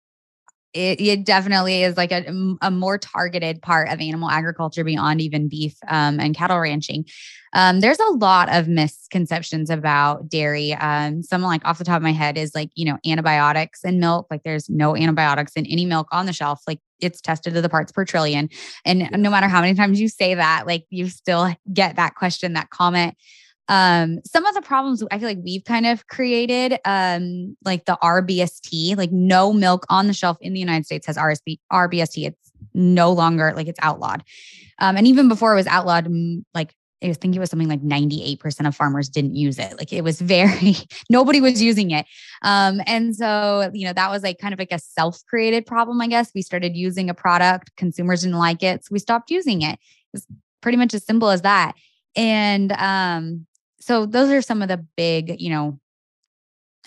it, 0.73 1.01
it 1.01 1.25
definitely 1.25 1.83
is 1.83 1.97
like 1.97 2.13
a, 2.13 2.25
a 2.63 2.71
more 2.71 2.99
targeted 2.99 3.61
part 3.63 3.89
of 3.89 4.01
animal 4.01 4.31
agriculture 4.31 4.85
beyond 4.85 5.21
even 5.21 5.49
beef 5.49 5.75
um, 5.89 6.21
and 6.21 6.37
cattle 6.37 6.61
ranching. 6.61 7.05
Um, 7.53 7.81
there's 7.81 7.99
a 7.99 8.13
lot 8.13 8.55
of 8.55 8.69
misconceptions 8.69 9.71
about 9.71 10.29
dairy. 10.29 10.73
Um, 10.75 11.23
some 11.23 11.43
like 11.43 11.65
off 11.65 11.79
the 11.79 11.85
top 11.85 11.97
of 11.97 12.03
my 12.03 12.13
head 12.13 12.39
is 12.39 12.55
like, 12.55 12.71
you 12.75 12.85
know, 12.85 12.99
antibiotics 13.05 13.85
in 13.85 13.99
milk. 13.99 14.29
Like 14.31 14.45
there's 14.45 14.71
no 14.71 14.97
antibiotics 14.97 15.53
in 15.57 15.67
any 15.67 15.85
milk 15.85 16.07
on 16.13 16.27
the 16.27 16.33
shelf. 16.33 16.63
Like 16.69 16.79
it's 17.01 17.21
tested 17.21 17.55
to 17.55 17.63
the 17.63 17.69
parts 17.69 17.91
per 17.91 18.05
trillion. 18.05 18.49
And 18.85 19.11
no 19.13 19.31
matter 19.31 19.49
how 19.49 19.61
many 19.61 19.75
times 19.75 20.01
you 20.01 20.09
say 20.09 20.35
that, 20.35 20.67
like 20.67 20.85
you 20.91 21.09
still 21.09 21.53
get 21.73 21.97
that 21.97 22.15
question, 22.15 22.53
that 22.53 22.71
comment. 22.71 23.17
Um, 23.71 24.19
some 24.27 24.45
of 24.45 24.55
the 24.57 24.63
problems 24.63 25.03
I 25.13 25.19
feel 25.21 25.29
like 25.29 25.39
we've 25.45 25.65
kind 25.65 25.87
of 25.87 26.09
created, 26.09 26.79
um, 26.85 27.57
like 27.65 27.85
the 27.85 27.97
RBST, 28.03 28.97
like 28.97 29.13
no 29.13 29.53
milk 29.53 29.87
on 29.89 30.09
the 30.09 30.13
shelf 30.13 30.37
in 30.41 30.53
the 30.53 30.59
United 30.59 30.87
States 30.87 31.07
has 31.07 31.17
RSB, 31.17 31.61
RBST. 31.73 32.27
It's 32.27 32.53
no 32.75 33.13
longer 33.13 33.53
like 33.55 33.69
it's 33.69 33.79
outlawed. 33.81 34.25
Um, 34.81 34.97
and 34.97 35.07
even 35.07 35.29
before 35.29 35.53
it 35.53 35.57
was 35.57 35.69
outlawed, 35.69 36.13
like 36.53 36.75
I 37.01 37.13
think 37.13 37.37
it 37.37 37.39
was 37.39 37.49
something 37.49 37.69
like 37.69 37.81
98% 37.81 38.67
of 38.67 38.75
farmers 38.75 39.09
didn't 39.09 39.37
use 39.37 39.59
it. 39.61 39.79
Like 39.79 39.93
it 39.93 40.03
was 40.03 40.21
very, 40.21 40.75
nobody 41.09 41.41
was 41.41 41.63
using 41.63 41.93
it. 41.93 42.07
Um, 42.43 42.81
and 42.87 43.15
so, 43.15 43.71
you 43.73 43.87
know, 43.87 43.93
that 43.93 44.11
was 44.11 44.25
like 44.25 44.39
kind 44.39 44.53
of 44.53 44.59
like 44.59 44.73
a 44.73 44.81
self 44.81 45.25
created 45.29 45.65
problem, 45.65 46.01
I 46.01 46.09
guess. 46.09 46.33
We 46.35 46.43
started 46.43 46.77
using 46.77 47.09
a 47.09 47.15
product, 47.15 47.71
consumers 47.77 48.23
didn't 48.23 48.39
like 48.39 48.65
it. 48.65 48.85
So 48.85 48.89
we 48.91 48.99
stopped 48.99 49.31
using 49.31 49.63
it. 49.63 49.79
It's 50.13 50.27
pretty 50.61 50.77
much 50.77 50.93
as 50.93 51.07
simple 51.07 51.31
as 51.31 51.43
that. 51.43 51.75
And 52.17 52.73
um, 52.73 53.47
so 53.81 54.07
those 54.07 54.31
are 54.31 54.43
some 54.43 54.63
of 54.63 54.69
the 54.69 54.85
big, 54.97 55.41
you 55.41 55.51
know, 55.51 55.81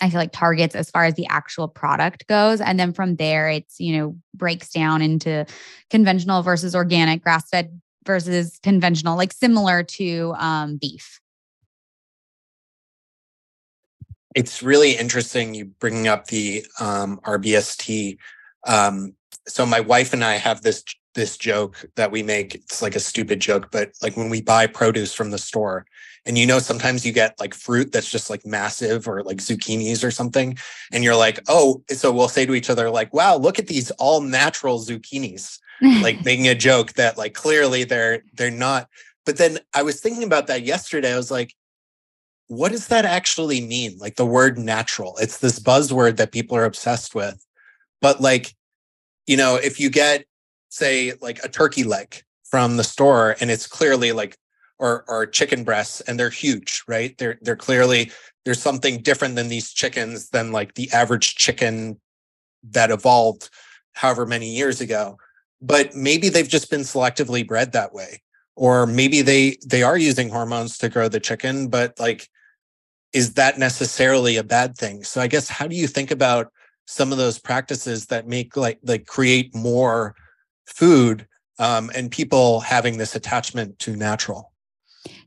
I 0.00 0.10
feel 0.10 0.18
like 0.18 0.32
targets 0.32 0.74
as 0.74 0.90
far 0.90 1.04
as 1.04 1.14
the 1.14 1.26
actual 1.26 1.68
product 1.68 2.26
goes. 2.26 2.60
And 2.60 2.78
then 2.78 2.92
from 2.92 3.16
there, 3.16 3.48
it's, 3.48 3.78
you 3.78 3.96
know, 3.96 4.16
breaks 4.34 4.70
down 4.70 5.02
into 5.02 5.46
conventional 5.90 6.42
versus 6.42 6.74
organic, 6.74 7.22
grass 7.22 7.48
fed 7.48 7.80
versus 8.04 8.58
conventional, 8.62 9.16
like 9.16 9.32
similar 9.32 9.82
to 9.82 10.34
um, 10.38 10.76
beef. 10.76 11.20
It's 14.34 14.62
really 14.62 14.96
interesting 14.96 15.54
you 15.54 15.66
bringing 15.66 16.08
up 16.08 16.26
the 16.26 16.66
um, 16.80 17.20
RBST. 17.24 18.18
Um, 18.66 19.14
so 19.46 19.64
my 19.64 19.80
wife 19.80 20.12
and 20.12 20.24
I 20.24 20.34
have 20.34 20.62
this 20.62 20.82
this 21.14 21.36
joke 21.36 21.84
that 21.96 22.10
we 22.10 22.22
make. 22.22 22.54
It's 22.54 22.82
like 22.82 22.96
a 22.96 23.00
stupid 23.00 23.40
joke, 23.40 23.68
but 23.70 23.92
like 24.02 24.16
when 24.16 24.28
we 24.28 24.42
buy 24.42 24.66
produce 24.66 25.14
from 25.14 25.30
the 25.30 25.38
store, 25.38 25.86
and 26.26 26.38
you 26.38 26.46
know 26.46 26.58
sometimes 26.58 27.04
you 27.04 27.12
get 27.12 27.38
like 27.38 27.54
fruit 27.54 27.92
that's 27.92 28.10
just 28.10 28.30
like 28.30 28.46
massive 28.46 29.06
or 29.06 29.22
like 29.22 29.38
zucchinis 29.38 30.04
or 30.04 30.10
something, 30.10 30.56
and 30.92 31.04
you're 31.04 31.16
like, 31.16 31.40
oh, 31.48 31.82
so 31.88 32.12
we'll 32.12 32.28
say 32.28 32.46
to 32.46 32.54
each 32.54 32.70
other 32.70 32.90
like, 32.90 33.12
wow, 33.14 33.36
look 33.36 33.58
at 33.58 33.66
these 33.66 33.90
all 33.92 34.20
natural 34.20 34.78
zucchinis. 34.78 35.58
Like 35.82 36.24
making 36.24 36.48
a 36.48 36.54
joke 36.54 36.94
that 36.94 37.18
like 37.18 37.34
clearly 37.34 37.84
they're 37.84 38.22
they're 38.34 38.50
not. 38.50 38.88
But 39.26 39.38
then 39.38 39.58
i 39.72 39.82
was 39.82 40.00
thinking 40.00 40.22
about 40.22 40.48
that 40.48 40.64
yesterday 40.64 41.14
i 41.14 41.16
was 41.16 41.30
like 41.30 41.54
what 42.48 42.72
does 42.72 42.88
that 42.88 43.04
actually 43.04 43.60
mean? 43.60 43.96
Like 43.98 44.16
the 44.16 44.26
word 44.26 44.58
natural 44.58 45.16
it's 45.18 45.38
this 45.38 45.58
buzzword 45.58 46.16
that 46.16 46.32
people 46.32 46.56
are 46.56 46.64
obsessed 46.64 47.14
with. 47.14 47.44
But 48.00 48.20
like 48.20 48.54
you 49.26 49.36
know 49.36 49.56
if 49.56 49.80
you 49.80 49.90
get 49.90 50.24
say 50.74 51.12
like 51.20 51.42
a 51.44 51.48
turkey 51.48 51.84
leg 51.84 52.22
from 52.42 52.76
the 52.76 52.84
store 52.84 53.36
and 53.40 53.50
it's 53.50 53.66
clearly 53.66 54.10
like 54.12 54.36
or 54.78 55.04
or 55.06 55.24
chicken 55.24 55.62
breasts 55.62 56.00
and 56.02 56.18
they're 56.18 56.30
huge 56.30 56.82
right? 56.88 57.16
They're 57.16 57.38
they're 57.42 57.56
clearly 57.56 58.10
there's 58.44 58.60
something 58.60 59.00
different 59.00 59.36
than 59.36 59.48
these 59.48 59.72
chickens 59.72 60.30
than 60.30 60.52
like 60.52 60.74
the 60.74 60.90
average 60.92 61.36
chicken 61.36 62.00
that 62.70 62.90
evolved 62.90 63.50
however 63.92 64.26
many 64.26 64.48
years 64.48 64.80
ago. 64.80 65.16
But 65.62 65.94
maybe 65.94 66.28
they've 66.28 66.48
just 66.48 66.70
been 66.70 66.80
selectively 66.80 67.46
bred 67.46 67.72
that 67.72 67.94
way 67.94 68.20
or 68.56 68.86
maybe 68.86 69.22
they 69.22 69.56
they 69.64 69.84
are 69.84 69.96
using 69.96 70.28
hormones 70.28 70.76
to 70.78 70.88
grow 70.88 71.08
the 71.08 71.20
chicken 71.20 71.68
but 71.68 71.98
like 72.00 72.28
is 73.12 73.34
that 73.34 73.60
necessarily 73.60 74.36
a 74.36 74.42
bad 74.42 74.76
thing? 74.76 75.04
So 75.04 75.20
i 75.20 75.28
guess 75.28 75.48
how 75.48 75.68
do 75.68 75.76
you 75.76 75.86
think 75.86 76.10
about 76.10 76.52
some 76.86 77.12
of 77.12 77.18
those 77.18 77.38
practices 77.38 78.06
that 78.06 78.26
make 78.26 78.56
like 78.56 78.80
like 78.82 79.06
create 79.06 79.54
more 79.54 80.16
food 80.66 81.26
um, 81.58 81.90
and 81.94 82.10
people 82.10 82.60
having 82.60 82.98
this 82.98 83.14
attachment 83.14 83.78
to 83.78 83.96
natural 83.96 84.52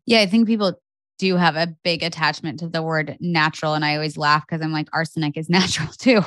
yeah 0.06 0.19
i 0.19 0.26
think 0.26 0.47
people 0.47 0.80
do 1.17 1.36
have 1.36 1.56
a 1.56 1.67
big 1.84 2.04
attachment 2.04 2.60
to 2.60 2.67
the 2.67 2.82
word 2.82 3.17
natural. 3.19 3.73
And 3.73 3.84
I 3.84 3.95
always 3.95 4.17
laugh 4.17 4.45
because 4.45 4.62
I'm 4.62 4.71
like, 4.71 4.88
arsenic 4.93 5.38
is 5.38 5.50
natural 5.50 5.89
too. 5.89 6.21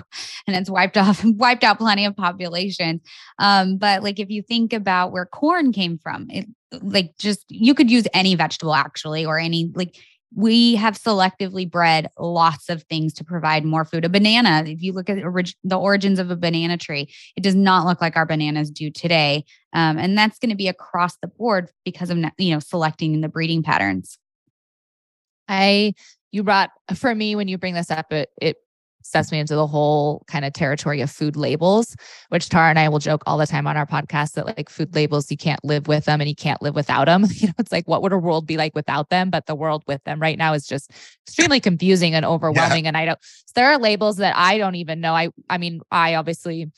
And 0.46 0.56
it's 0.56 0.70
wiped 0.70 0.96
off, 0.96 1.22
wiped 1.24 1.64
out 1.64 1.78
plenty 1.78 2.04
of 2.04 2.16
populations. 2.16 3.00
Um, 3.38 3.76
but 3.76 4.02
like 4.02 4.18
if 4.18 4.30
you 4.30 4.42
think 4.42 4.72
about 4.72 5.12
where 5.12 5.26
corn 5.26 5.72
came 5.72 5.98
from, 5.98 6.28
it 6.30 6.46
like 6.82 7.16
just 7.18 7.44
you 7.48 7.74
could 7.74 7.90
use 7.90 8.06
any 8.14 8.34
vegetable 8.34 8.74
actually, 8.74 9.24
or 9.24 9.38
any 9.38 9.70
like 9.74 9.96
we 10.34 10.76
have 10.76 10.96
selectively 10.96 11.68
bred 11.68 12.08
lots 12.18 12.68
of 12.68 12.84
things 12.84 13.12
to 13.14 13.24
provide 13.24 13.64
more 13.64 13.84
food. 13.84 14.04
A 14.04 14.08
banana, 14.08 14.62
if 14.66 14.82
you 14.82 14.92
look 14.92 15.10
at 15.10 15.18
the 15.64 15.76
origins 15.76 16.18
of 16.18 16.30
a 16.30 16.36
banana 16.36 16.76
tree, 16.76 17.12
it 17.36 17.42
does 17.42 17.56
not 17.56 17.86
look 17.86 18.00
like 18.00 18.16
our 18.16 18.26
bananas 18.26 18.70
do 18.70 18.90
today. 18.90 19.44
Um, 19.72 19.98
and 19.98 20.16
that's 20.16 20.38
going 20.38 20.50
to 20.50 20.56
be 20.56 20.68
across 20.68 21.16
the 21.16 21.26
board 21.26 21.70
because 21.84 22.10
of 22.10 22.18
you 22.38 22.54
know 22.54 22.60
selecting 22.60 23.20
the 23.20 23.28
breeding 23.28 23.62
patterns. 23.62 24.18
I 25.48 25.94
you 26.30 26.44
brought 26.44 26.70
for 26.94 27.12
me 27.14 27.34
when 27.34 27.48
you 27.48 27.58
bring 27.58 27.74
this 27.74 27.90
up, 27.90 28.12
it 28.12 28.30
it 28.40 28.56
sets 29.02 29.32
me 29.32 29.38
into 29.38 29.54
the 29.54 29.66
whole 29.66 30.24
kind 30.26 30.44
of 30.44 30.52
territory 30.52 31.00
of 31.00 31.10
food 31.10 31.36
labels, 31.36 31.96
which 32.28 32.48
Tara 32.48 32.70
and 32.70 32.78
I 32.78 32.88
will 32.88 32.98
joke 32.98 33.22
all 33.26 33.38
the 33.38 33.46
time 33.46 33.66
on 33.66 33.76
our 33.76 33.86
podcast 33.86 34.32
that 34.32 34.46
like 34.46 34.68
food 34.68 34.94
labels, 34.94 35.30
you 35.30 35.36
can't 35.36 35.64
live 35.64 35.88
with 35.88 36.04
them 36.04 36.20
and 36.20 36.28
you 36.28 36.36
can't 36.36 36.60
live 36.62 36.74
without 36.74 37.06
them. 37.06 37.26
You 37.40 37.46
know, 37.46 37.54
it's 37.58 37.72
like, 37.72 37.88
what 37.88 38.02
would 38.02 38.12
a 38.12 38.18
world 38.18 38.46
be 38.46 38.58
like 38.58 38.74
without 38.74 39.08
them? 39.08 39.30
But 39.30 39.46
the 39.46 39.54
world 39.54 39.82
with 39.86 40.04
them 40.04 40.20
right 40.20 40.36
now 40.36 40.52
is 40.52 40.66
just 40.66 40.90
extremely 41.26 41.58
confusing 41.58 42.14
and 42.14 42.24
overwhelming. 42.24 42.84
Yeah. 42.84 42.88
And 42.88 42.96
I 42.98 43.06
don't, 43.06 43.18
so 43.22 43.52
there 43.54 43.70
are 43.70 43.78
labels 43.78 44.18
that 44.18 44.36
I 44.36 44.58
don't 44.58 44.74
even 44.74 45.00
know. 45.00 45.14
I, 45.14 45.30
I 45.48 45.56
mean, 45.56 45.80
I 45.90 46.16
obviously 46.16 46.70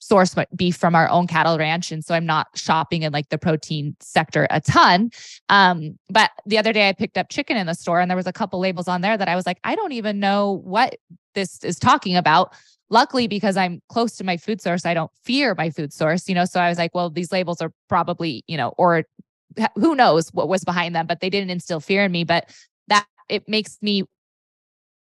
source 0.00 0.34
beef 0.56 0.76
from 0.76 0.94
our 0.94 1.08
own 1.08 1.26
cattle 1.26 1.56
ranch. 1.58 1.92
And 1.92 2.04
so 2.04 2.14
I'm 2.14 2.26
not 2.26 2.48
shopping 2.54 3.02
in 3.02 3.12
like 3.12 3.28
the 3.28 3.38
protein 3.38 3.94
sector 4.00 4.46
a 4.50 4.60
ton. 4.60 5.10
Um, 5.48 5.98
but 6.08 6.30
the 6.46 6.58
other 6.58 6.72
day 6.72 6.88
I 6.88 6.92
picked 6.92 7.16
up 7.16 7.28
chicken 7.28 7.56
in 7.56 7.66
the 7.66 7.74
store 7.74 8.00
and 8.00 8.10
there 8.10 8.16
was 8.16 8.26
a 8.26 8.32
couple 8.32 8.58
labels 8.58 8.88
on 8.88 9.02
there 9.02 9.16
that 9.16 9.28
I 9.28 9.36
was 9.36 9.46
like, 9.46 9.58
I 9.62 9.76
don't 9.76 9.92
even 9.92 10.18
know 10.18 10.60
what 10.64 10.96
this 11.34 11.62
is 11.62 11.78
talking 11.78 12.16
about. 12.16 12.52
Luckily, 12.88 13.28
because 13.28 13.56
I'm 13.56 13.80
close 13.88 14.16
to 14.16 14.24
my 14.24 14.36
food 14.36 14.60
source, 14.60 14.84
I 14.84 14.94
don't 14.94 15.12
fear 15.22 15.54
my 15.56 15.70
food 15.70 15.92
source, 15.92 16.28
you 16.28 16.34
know. 16.34 16.44
So 16.44 16.58
I 16.58 16.68
was 16.68 16.78
like, 16.78 16.92
well, 16.92 17.08
these 17.08 17.30
labels 17.30 17.60
are 17.60 17.70
probably, 17.88 18.42
you 18.48 18.56
know, 18.56 18.74
or 18.78 19.04
who 19.76 19.94
knows 19.94 20.30
what 20.32 20.48
was 20.48 20.64
behind 20.64 20.96
them, 20.96 21.06
but 21.06 21.20
they 21.20 21.30
didn't 21.30 21.50
instill 21.50 21.78
fear 21.78 22.04
in 22.04 22.10
me. 22.10 22.24
But 22.24 22.52
that 22.88 23.06
it 23.28 23.48
makes 23.48 23.78
me 23.80 24.04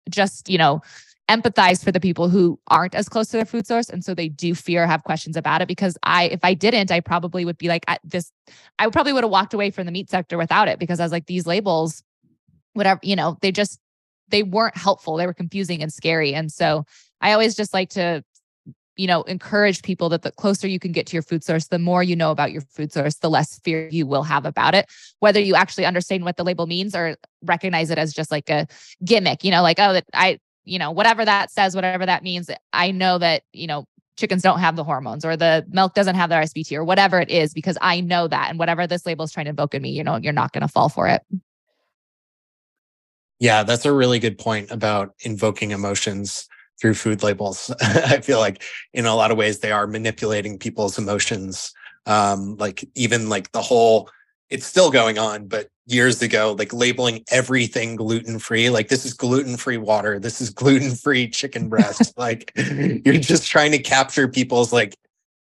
just, 0.07 0.49
you 0.49 0.59
know, 0.59 0.81
empathize 1.29 1.83
for 1.83 1.91
the 1.91 1.99
people 1.99 2.27
who 2.27 2.59
aren't 2.67 2.95
as 2.95 3.07
close 3.07 3.27
to 3.29 3.37
their 3.37 3.45
food 3.45 3.67
source. 3.67 3.89
And 3.89 4.03
so 4.03 4.15
they 4.15 4.29
do 4.29 4.55
fear 4.55 4.87
have 4.87 5.03
questions 5.03 5.37
about 5.37 5.61
it 5.61 5.67
because 5.67 5.97
i 6.03 6.23
if 6.25 6.39
i 6.43 6.53
didn't 6.53 6.91
i 6.91 6.99
probably 6.99 7.45
would 7.45 7.57
be 7.57 7.67
like 7.67 7.85
this 8.03 8.31
i 8.79 8.89
probably 8.89 9.13
would 9.13 9.23
have 9.23 9.31
walked 9.31 9.53
away 9.53 9.69
from 9.69 9.85
the 9.85 9.91
meat 9.91 10.09
sector 10.09 10.37
without 10.37 10.67
it 10.67 10.79
because 10.79 10.99
i 10.99 11.03
was 11.03 11.11
like 11.11 11.27
these 11.27 11.45
labels 11.45 12.03
whatever 12.73 12.99
you 13.03 13.15
know 13.15 13.37
they 13.41 13.51
just 13.51 13.79
they 14.29 14.43
weren't 14.43 14.77
helpful. 14.77 15.17
They 15.17 15.25
were 15.25 15.33
confusing 15.33 15.81
and 15.81 15.91
scary. 15.91 16.33
And 16.33 16.51
so 16.51 16.85
i 17.21 17.33
always 17.33 17.55
just 17.55 17.73
like 17.73 17.89
to 17.91 18.23
you 18.95 19.07
know 19.07 19.23
encourage 19.23 19.81
people 19.81 20.09
that 20.09 20.23
the 20.23 20.31
closer 20.31 20.67
you 20.67 20.79
can 20.79 20.91
get 20.91 21.07
to 21.07 21.13
your 21.13 21.23
food 21.23 21.43
source 21.43 21.67
the 21.67 21.79
more 21.79 22.03
you 22.03 22.15
know 22.15 22.31
about 22.31 22.51
your 22.51 22.61
food 22.61 22.91
source 22.91 23.15
the 23.15 23.29
less 23.29 23.59
fear 23.59 23.87
you 23.91 24.05
will 24.05 24.23
have 24.23 24.45
about 24.45 24.75
it. 24.75 24.85
Whether 25.19 25.39
you 25.39 25.55
actually 25.55 25.85
understand 25.85 26.25
what 26.25 26.37
the 26.37 26.43
label 26.43 26.67
means 26.67 26.95
or 26.95 27.15
recognize 27.43 27.91
it 27.91 27.97
as 27.97 28.13
just 28.13 28.31
like 28.31 28.49
a 28.49 28.67
gimmick 29.03 29.43
you 29.43 29.51
know 29.51 29.61
like 29.61 29.79
oh 29.79 29.93
that 29.93 30.05
i 30.13 30.39
you 30.65 30.79
know, 30.79 30.91
whatever 30.91 31.25
that 31.25 31.51
says, 31.51 31.75
whatever 31.75 32.05
that 32.05 32.23
means, 32.23 32.49
I 32.73 32.91
know 32.91 33.17
that, 33.17 33.43
you 33.53 33.67
know, 33.67 33.85
chickens 34.17 34.41
don't 34.41 34.59
have 34.59 34.75
the 34.75 34.83
hormones 34.83 35.23
or 35.23 35.37
the 35.37 35.65
milk 35.69 35.93
doesn't 35.93 36.15
have 36.15 36.29
the 36.29 36.35
RSBT 36.35 36.75
or 36.75 36.83
whatever 36.83 37.19
it 37.19 37.29
is, 37.29 37.53
because 37.53 37.77
I 37.81 38.01
know 38.01 38.27
that. 38.27 38.49
And 38.49 38.59
whatever 38.59 38.85
this 38.85 39.05
label 39.05 39.25
is 39.25 39.31
trying 39.31 39.45
to 39.45 39.51
invoke 39.51 39.73
in 39.73 39.81
me, 39.81 39.91
you 39.91 40.03
know, 40.03 40.17
you're 40.17 40.33
not 40.33 40.51
going 40.51 40.61
to 40.61 40.67
fall 40.67 40.89
for 40.89 41.07
it. 41.07 41.21
Yeah, 43.39 43.63
that's 43.63 43.85
a 43.85 43.93
really 43.93 44.19
good 44.19 44.37
point 44.37 44.69
about 44.69 45.15
invoking 45.21 45.71
emotions 45.71 46.47
through 46.79 46.93
food 46.93 47.23
labels. 47.23 47.73
I 47.81 48.19
feel 48.21 48.39
like 48.39 48.63
in 48.93 49.05
a 49.05 49.15
lot 49.15 49.31
of 49.31 49.37
ways 49.37 49.59
they 49.59 49.71
are 49.71 49.87
manipulating 49.87 50.57
people's 50.57 50.97
emotions. 50.97 51.73
Um, 52.05 52.57
like 52.57 52.87
even 52.95 53.29
like 53.29 53.51
the 53.51 53.61
whole 53.61 54.09
it's 54.49 54.65
still 54.65 54.89
going 54.89 55.17
on, 55.17 55.47
but 55.47 55.69
years 55.85 56.21
ago, 56.21 56.55
like 56.57 56.73
labeling 56.73 57.23
everything 57.29 57.95
gluten 57.95 58.39
free, 58.39 58.69
like 58.69 58.87
this 58.87 59.05
is 59.05 59.13
gluten 59.13 59.57
free 59.57 59.77
water, 59.77 60.19
this 60.19 60.41
is 60.41 60.49
gluten 60.49 60.95
free 60.95 61.29
chicken 61.29 61.69
breast. 61.69 62.13
like 62.17 62.51
you're 62.55 63.19
just 63.19 63.47
trying 63.47 63.71
to 63.71 63.79
capture 63.79 64.27
people's 64.27 64.73
like, 64.73 64.95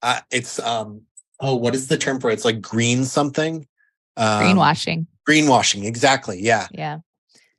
uh, 0.01 0.19
it's 0.31 0.59
um 0.59 1.01
oh 1.39 1.55
what 1.55 1.75
is 1.75 1.87
the 1.87 1.97
term 1.97 2.19
for 2.19 2.29
it? 2.29 2.33
It's 2.33 2.45
like 2.45 2.61
green 2.61 3.05
something. 3.05 3.67
Um, 4.17 4.43
greenwashing. 4.43 5.07
Greenwashing, 5.27 5.85
exactly. 5.85 6.39
Yeah. 6.39 6.67
Yeah. 6.71 6.99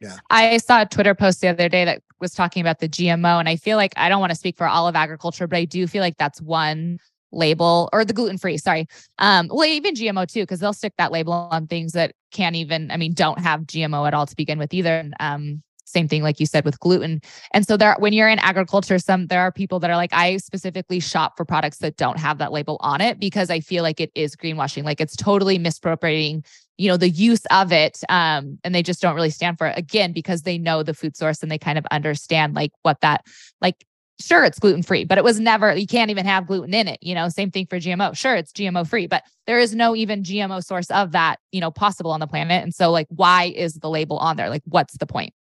Yeah. 0.01 0.17
I 0.31 0.57
saw 0.57 0.83
a 0.83 0.87
Twitter 0.87 1.15
post 1.15 1.41
the 1.41 1.49
other 1.49 1.69
day 1.69 1.85
that 1.85 2.03
was 2.21 2.33
talking 2.33 2.61
about 2.61 2.81
the 2.81 2.89
GMO, 2.89 3.39
and 3.39 3.49
I 3.49 3.55
feel 3.55 3.77
like 3.77 3.93
I 3.97 4.09
don't 4.09 4.21
want 4.21 4.31
to 4.31 4.37
speak 4.37 4.57
for 4.57 4.67
all 4.67 4.89
of 4.89 4.97
agriculture, 4.97 5.47
but 5.47 5.57
I 5.57 5.65
do 5.65 5.87
feel 5.87 6.03
like 6.03 6.17
that's 6.19 6.41
one 6.41 6.99
label 7.33 7.89
or 7.93 8.05
the 8.05 8.13
gluten 8.13 8.39
free, 8.39 8.59
sorry. 8.59 8.87
Um, 9.19 9.49
well, 9.51 9.67
even 9.67 9.95
GMO 9.95 10.31
too, 10.31 10.43
because 10.43 10.61
they'll 10.61 10.73
stick 10.73 10.95
that 10.99 11.13
label 11.13 11.33
on 11.33 11.67
things 11.67 11.93
that 11.93 12.15
can't 12.31 12.57
even, 12.57 12.91
I 12.91 12.97
mean, 12.97 13.15
don't 13.15 13.41
have 13.41 13.63
GMO 13.63 14.07
at 14.07 14.15
all 14.15 14.27
to 14.27 14.37
begin 14.37 14.59
with 14.59 14.73
either. 14.75 15.11
Um, 15.21 15.63
same 15.93 16.09
thing 16.09 16.23
like 16.23 16.41
you 16.41 16.47
said 16.47 16.65
with 16.65 16.81
gluten 16.81 17.21
and 17.53 17.67
so 17.67 17.77
there 17.77 17.95
when 17.99 18.13
you're 18.13 18.29
in 18.29 18.39
agriculture 18.39 18.99
some 18.99 19.27
there 19.27 19.41
are 19.41 19.53
people 19.53 19.79
that 19.79 19.91
are 19.91 19.97
like 19.97 20.13
i 20.13 20.37
specifically 20.39 20.99
shop 20.99 21.37
for 21.37 21.45
products 21.45 21.79
that 21.79 21.97
don't 21.97 22.19
have 22.19 22.39
that 22.39 22.53
label 22.53 22.79
on 22.81 23.01
it 23.01 23.21
because 23.21 23.51
i 23.51 23.61
feel 23.61 23.83
like 23.83 24.01
it 24.01 24.11
is 24.15 24.35
greenwashing 24.35 24.85
like 24.85 25.01
it's 25.01 25.17
totally 25.17 25.59
misappropriating 25.59 26.43
you 26.79 26.89
know 26.89 26.97
the 26.97 27.11
use 27.11 27.45
of 27.51 27.73
it 27.73 28.01
um 28.09 28.59
and 28.65 28.75
they 28.75 28.83
just 28.83 29.03
don't 29.03 29.15
really 29.15 29.31
stand 29.31 29.59
for 29.59 29.67
it 29.67 29.77
again 29.77 30.13
because 30.13 30.43
they 30.43 30.57
know 30.57 30.83
the 30.83 30.95
food 30.95 31.17
source 31.17 31.43
and 31.43 31.53
they 31.53 31.59
kind 31.59 31.79
of 31.79 31.87
understand 31.91 32.55
like 32.55 32.73
what 32.83 33.01
that 33.03 33.25
like 33.61 33.85
sure 34.25 34.45
it's 34.45 34.59
gluten 34.59 34.83
free, 34.83 35.05
but 35.05 35.19
it 35.19 35.25
was 35.25 35.41
never, 35.41 35.75
you 35.75 35.87
can't 35.87 36.11
even 36.11 36.25
have 36.27 36.47
gluten 36.47 36.75
in 36.75 36.89
it. 36.89 36.99
You 37.03 37.15
know, 37.15 37.29
same 37.29 37.51
thing 37.51 37.67
for 37.67 37.79
GMO. 37.79 38.17
Sure, 38.17 38.35
it's 38.35 38.53
GMO 38.53 38.89
free, 38.89 39.07
but 39.07 39.25
there 39.47 39.59
is 39.59 39.75
no 39.75 39.95
even 39.95 40.23
GMO 40.23 40.65
source 40.65 40.91
of 40.91 41.13
that, 41.13 41.41
you 41.51 41.61
know, 41.61 41.71
possible 41.71 42.11
on 42.11 42.21
the 42.21 42.27
planet. 42.27 42.63
And 42.63 42.75
so, 42.75 42.91
like, 42.91 43.07
why 43.11 43.53
is 43.55 43.75
the 43.75 43.91
label 43.91 44.19
on 44.19 44.37
there? 44.37 44.51
Like, 44.51 44.63
what's 44.67 44.97
the 44.97 45.07
point? 45.07 45.35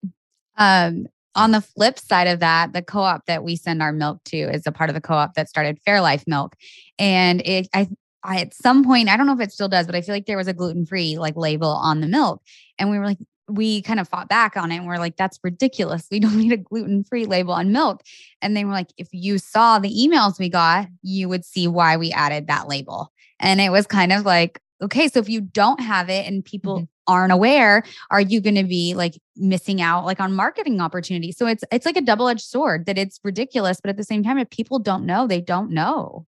Um, 0.58 1.08
on 1.36 1.52
the 1.52 1.62
flip 1.62 1.98
side 1.98 2.28
of 2.28 2.40
that, 2.40 2.74
the 2.74 2.82
co-op 2.82 3.26
that 3.26 3.44
we 3.44 3.56
send 3.56 3.82
our 3.82 3.94
milk 3.94 4.24
to 4.26 4.38
is 4.38 4.68
a 4.68 4.72
part 4.72 4.90
of 4.90 4.94
the 4.94 5.02
co-op 5.02 5.34
that 5.36 5.50
started 5.50 5.80
Fairlife 5.88 6.28
Milk, 6.28 6.56
and 7.00 7.42
it 7.42 7.70
I 7.74 7.88
I 8.24 8.42
at 8.42 8.54
some 8.54 8.84
point 8.84 9.10
I 9.10 9.18
don't 9.18 9.28
know 9.28 9.34
if 9.34 9.40
it 9.40 9.54
still 9.54 9.70
does, 9.70 9.86
but 9.86 9.96
I 9.96 10.02
feel 10.02 10.14
like 10.14 10.26
there 10.26 10.38
was 10.38 10.48
a 10.48 10.54
gluten 10.54 10.86
free 10.86 11.18
like 11.18 11.38
label 11.38 11.70
on 11.70 12.02
the 12.02 12.08
milk, 12.08 12.42
and 12.78 12.90
we 12.90 13.00
were 13.00 13.06
like, 13.06 13.18
we 13.52 13.82
kind 13.82 14.00
of 14.00 14.08
fought 14.08 14.30
back 14.30 14.56
on 14.58 14.72
it 14.72 14.78
and 14.78 14.88
we're 14.88 14.98
like, 14.98 15.18
that's 15.18 15.40
ridiculous. 15.44 16.08
We 16.10 16.20
don't 16.22 16.38
need 16.38 16.52
a 16.52 16.58
gluten 16.58 17.04
free 17.04 17.26
label 17.26 17.54
on 17.54 17.72
milk. 17.72 18.02
And 18.42 18.56
they 18.56 18.66
were 18.66 18.72
like, 18.72 18.92
if 18.98 19.10
you 19.12 19.38
saw 19.38 19.80
the 19.80 19.94
emails 19.94 20.40
we 20.40 20.50
got, 20.50 20.88
you 21.02 21.30
would 21.30 21.46
see 21.46 21.68
why 21.68 21.98
we 21.98 22.12
added 22.12 22.48
that 22.48 22.68
label. 22.68 23.12
And 23.40 23.60
it 23.60 23.72
was 23.72 23.88
kind 23.88 24.14
of 24.14 24.26
like, 24.26 24.62
okay, 24.82 25.08
so 25.08 25.20
if 25.20 25.30
you 25.30 25.42
don't 25.42 25.80
have 25.80 26.10
it 26.10 26.26
and 26.26 26.44
people 26.44 26.78
mm-hmm. 26.78 26.86
aren't 27.08 27.32
aware, 27.32 27.84
are 28.10 28.22
you 28.22 28.42
going 28.42 28.56
to 28.56 28.64
be 28.64 28.94
like 28.94 29.20
missing 29.36 29.82
out 29.82 30.06
like 30.06 30.20
on 30.20 30.34
marketing 30.34 30.82
opportunities? 30.82 31.38
So 31.38 31.48
it's 31.48 31.64
it's 31.72 31.86
like 31.86 31.98
a 31.98 32.02
double-edged 32.02 32.42
sword 32.42 32.86
that 32.86 32.98
it's 32.98 33.20
ridiculous, 33.24 33.80
but 33.82 33.90
at 33.90 33.98
the 33.98 34.04
same 34.04 34.24
time, 34.24 34.38
if 34.38 34.50
people 34.50 34.80
don't 34.80 35.06
know, 35.06 35.28
they 35.28 35.42
don't 35.42 35.72
know. 35.72 36.26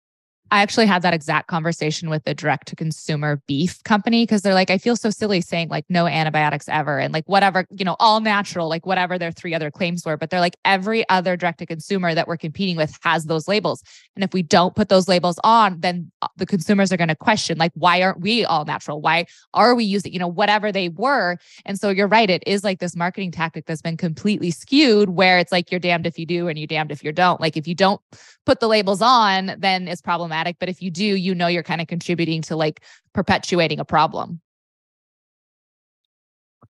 I 0.54 0.62
actually 0.62 0.86
had 0.86 1.02
that 1.02 1.16
exact 1.16 1.48
conversation 1.48 2.12
with 2.12 2.26
the 2.26 2.36
direct 2.36 2.68
to 2.68 2.76
consumer 2.76 3.42
beef 3.48 3.84
company 3.86 4.22
because 4.22 4.44
they're 4.44 4.54
like, 4.54 4.70
I 4.70 4.78
feel 4.78 4.96
so 4.96 5.10
silly 5.10 5.42
saying 5.42 5.70
like 5.70 5.84
no 5.90 6.06
antibiotics 6.06 6.70
ever 6.70 7.00
and 7.00 7.12
like 7.12 7.28
whatever, 7.28 7.66
you 7.76 7.84
know, 7.84 7.96
all 8.00 8.20
natural, 8.20 8.70
like 8.70 8.86
whatever 8.86 9.18
their 9.18 9.32
three 9.32 9.56
other 9.56 9.72
claims 9.72 10.06
were. 10.06 10.16
But 10.16 10.30
they're 10.30 10.40
like, 10.40 10.56
every 10.64 11.10
other 11.10 11.36
direct 11.36 11.58
to 11.58 11.66
consumer 11.66 12.14
that 12.14 12.28
we're 12.28 12.38
competing 12.38 12.78
with 12.78 12.96
has 13.02 13.26
those 13.26 13.48
labels. 13.48 13.82
And 14.16 14.24
if 14.24 14.32
we 14.32 14.44
don't 14.44 14.76
put 14.76 14.90
those 14.90 15.08
labels 15.08 15.40
on, 15.44 15.80
then 15.80 16.12
uh, 16.22 16.28
the 16.38 16.46
consumers 16.46 16.94
are 16.94 16.98
going 16.98 17.08
to 17.08 17.16
question, 17.16 17.58
like, 17.58 17.72
why 17.74 18.04
aren't 18.04 18.22
we 18.22 18.46
all 18.46 18.64
natural? 18.64 19.02
Why 19.02 19.26
are 19.56 19.74
we 19.74 19.86
using, 19.86 20.14
you 20.14 20.20
know, 20.20 20.28
whatever 20.28 20.72
they 20.72 20.90
were? 20.90 21.40
And 21.66 21.80
so 21.80 21.90
you're 21.90 22.08
right. 22.08 22.30
It 22.30 22.44
is 22.46 22.64
like 22.64 22.78
this 22.78 22.96
marketing 22.96 23.32
tactic 23.32 23.66
that's 23.66 23.82
been 23.82 23.98
completely 23.98 24.52
skewed 24.52 25.10
where 25.10 25.40
it's 25.40 25.52
like 25.52 25.72
you're 25.72 25.80
damned 25.80 26.06
if 26.06 26.20
you 26.20 26.28
do 26.28 26.48
and 26.48 26.60
you're 26.60 26.68
damned 26.68 26.92
if 26.92 27.04
you 27.04 27.12
don't. 27.12 27.42
Like 27.42 27.58
if 27.58 27.68
you 27.68 27.74
don't 27.74 28.00
put 28.46 28.60
the 28.60 28.68
labels 28.68 29.02
on, 29.02 29.56
then 29.58 29.88
it's 29.88 30.02
problematic. 30.02 30.43
But 30.60 30.70
if 30.70 30.82
you 30.82 30.92
do, 30.92 31.04
you 31.04 31.36
know 31.36 31.48
you're 31.48 31.64
kind 31.64 31.82
of 31.82 31.88
contributing 31.88 32.42
to 32.44 32.56
like 32.56 32.82
perpetuating 33.14 33.80
a 33.80 33.86
problem. 33.86 34.42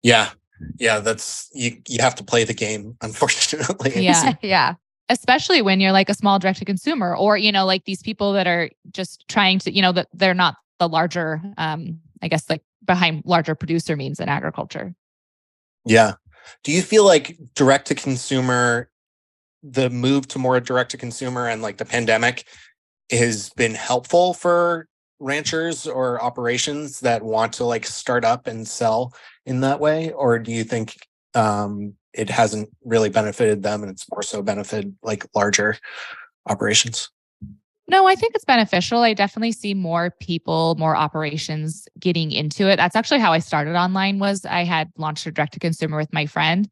Yeah. 0.02 0.30
Yeah, 0.78 0.98
that's 0.98 1.48
you 1.54 1.80
you 1.88 2.02
have 2.02 2.14
to 2.16 2.24
play 2.24 2.44
the 2.44 2.54
game, 2.54 2.96
unfortunately. 3.02 4.02
Yeah. 4.02 4.34
yeah. 4.42 4.74
Especially 5.08 5.62
when 5.62 5.80
you're 5.80 5.92
like 5.92 6.08
a 6.08 6.14
small 6.14 6.38
direct 6.38 6.58
to 6.58 6.64
consumer 6.64 7.16
or, 7.16 7.36
you 7.36 7.50
know, 7.50 7.66
like 7.66 7.84
these 7.84 8.02
people 8.02 8.32
that 8.34 8.46
are 8.46 8.70
just 8.92 9.26
trying 9.28 9.58
to, 9.60 9.74
you 9.74 9.82
know, 9.82 9.92
that 9.92 10.08
they're 10.12 10.34
not 10.34 10.56
the 10.78 10.88
larger 10.88 11.42
um, 11.58 12.00
I 12.22 12.28
guess 12.28 12.48
like 12.48 12.62
behind 12.84 13.22
larger 13.24 13.54
producer 13.54 13.96
means 13.96 14.20
in 14.20 14.28
agriculture. 14.28 14.94
Yeah. 15.84 16.14
Do 16.64 16.72
you 16.72 16.82
feel 16.82 17.04
like 17.04 17.36
direct 17.54 17.88
to 17.88 17.94
consumer 17.94 18.90
the 19.62 19.90
move 19.90 20.26
to 20.28 20.38
more 20.38 20.58
direct 20.60 20.90
to 20.92 20.96
consumer 20.96 21.48
and 21.48 21.62
like 21.62 21.76
the 21.76 21.84
pandemic 21.84 22.46
has 23.10 23.50
been 23.50 23.74
helpful 23.74 24.34
for 24.34 24.86
ranchers 25.18 25.86
or 25.86 26.22
operations 26.22 27.00
that 27.00 27.22
want 27.22 27.52
to 27.52 27.64
like 27.64 27.86
start 27.86 28.24
up 28.24 28.46
and 28.46 28.66
sell 28.66 29.12
in 29.44 29.60
that 29.60 29.78
way 29.78 30.12
or 30.12 30.38
do 30.38 30.50
you 30.50 30.64
think 30.64 30.96
um 31.34 31.94
it 32.14 32.30
hasn't 32.30 32.68
really 32.84 33.10
benefited 33.10 33.62
them 33.62 33.82
and 33.82 33.90
it's 33.90 34.10
more 34.10 34.22
so 34.22 34.42
benefited 34.42 34.94
like 35.02 35.26
larger 35.34 35.76
operations 36.48 37.10
No, 37.86 38.06
I 38.06 38.14
think 38.14 38.34
it's 38.34 38.44
beneficial. 38.44 39.02
I 39.02 39.14
definitely 39.14 39.52
see 39.52 39.74
more 39.74 40.14
people, 40.20 40.76
more 40.78 40.96
operations 40.96 41.88
getting 41.98 42.30
into 42.30 42.70
it. 42.70 42.76
That's 42.76 42.94
actually 42.94 43.18
how 43.18 43.32
I 43.32 43.40
started 43.40 43.74
online 43.74 44.20
was 44.20 44.46
I 44.46 44.62
had 44.62 44.90
launched 44.96 45.26
a 45.26 45.32
direct 45.32 45.54
to 45.54 45.60
consumer 45.60 45.96
with 45.96 46.12
my 46.12 46.26
friend. 46.26 46.68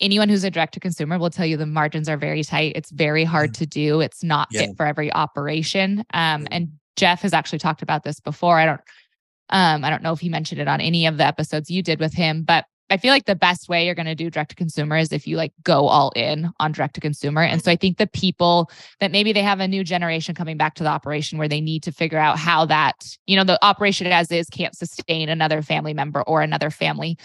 Anyone 0.00 0.28
who's 0.28 0.44
a 0.44 0.50
direct 0.50 0.74
to 0.74 0.80
consumer 0.80 1.18
will 1.18 1.30
tell 1.30 1.46
you 1.46 1.56
the 1.56 1.66
margins 1.66 2.08
are 2.08 2.16
very 2.16 2.42
tight. 2.42 2.72
It's 2.74 2.90
very 2.90 3.24
hard 3.24 3.50
mm. 3.50 3.58
to 3.58 3.66
do. 3.66 4.00
It's 4.00 4.22
not 4.22 4.48
yeah. 4.50 4.60
fit 4.60 4.76
for 4.76 4.86
every 4.86 5.12
operation. 5.12 6.04
Um, 6.14 6.48
and 6.50 6.68
Jeff 6.96 7.22
has 7.22 7.32
actually 7.32 7.58
talked 7.58 7.82
about 7.82 8.04
this 8.04 8.20
before. 8.20 8.58
I 8.58 8.66
don't 8.66 8.80
um, 9.50 9.84
I 9.84 9.90
don't 9.90 10.02
know 10.02 10.12
if 10.12 10.20
he 10.20 10.28
mentioned 10.28 10.60
it 10.60 10.68
on 10.68 10.80
any 10.80 11.06
of 11.06 11.16
the 11.16 11.24
episodes 11.24 11.70
you 11.70 11.82
did 11.82 11.98
with 11.98 12.14
him, 12.14 12.42
but 12.42 12.66
I 12.90 12.96
feel 12.96 13.12
like 13.12 13.26
the 13.26 13.36
best 13.36 13.68
way 13.68 13.86
you're 13.86 13.94
going 13.94 14.06
to 14.06 14.16
do 14.16 14.30
direct 14.30 14.50
to 14.50 14.56
consumer 14.56 14.96
is 14.96 15.12
if 15.12 15.26
you 15.26 15.36
like 15.36 15.52
go 15.62 15.86
all 15.86 16.10
in 16.16 16.50
on 16.58 16.72
direct 16.72 16.94
to 16.94 17.00
consumer. 17.00 17.42
And 17.42 17.62
so 17.62 17.70
I 17.70 17.76
think 17.76 17.98
the 17.98 18.08
people 18.08 18.68
that 18.98 19.12
maybe 19.12 19.32
they 19.32 19.42
have 19.42 19.60
a 19.60 19.68
new 19.68 19.84
generation 19.84 20.34
coming 20.34 20.56
back 20.56 20.74
to 20.74 20.82
the 20.82 20.88
operation 20.88 21.38
where 21.38 21.48
they 21.48 21.60
need 21.60 21.84
to 21.84 21.92
figure 21.92 22.18
out 22.18 22.36
how 22.36 22.66
that, 22.66 22.96
you 23.26 23.36
know, 23.36 23.44
the 23.44 23.64
operation 23.64 24.08
as 24.08 24.32
is 24.32 24.48
can't 24.48 24.76
sustain 24.76 25.28
another 25.28 25.62
family 25.62 25.94
member 25.94 26.22
or 26.22 26.42
another 26.42 26.70
family. 26.70 27.16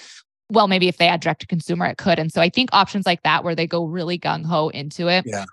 Well, 0.49 0.67
maybe 0.67 0.87
if 0.87 0.97
they 0.97 1.07
had 1.07 1.21
direct 1.21 1.41
to 1.41 1.47
consumer, 1.47 1.85
it 1.85 1.97
could. 1.97 2.19
And 2.19 2.31
so 2.31 2.41
I 2.41 2.49
think 2.49 2.69
options 2.71 3.05
like 3.05 3.23
that 3.23 3.43
where 3.43 3.55
they 3.55 3.65
go 3.65 3.85
really 3.85 4.19
gung 4.19 4.45
ho 4.45 4.69
into 4.69 5.07
it. 5.07 5.25
Yeah 5.25 5.45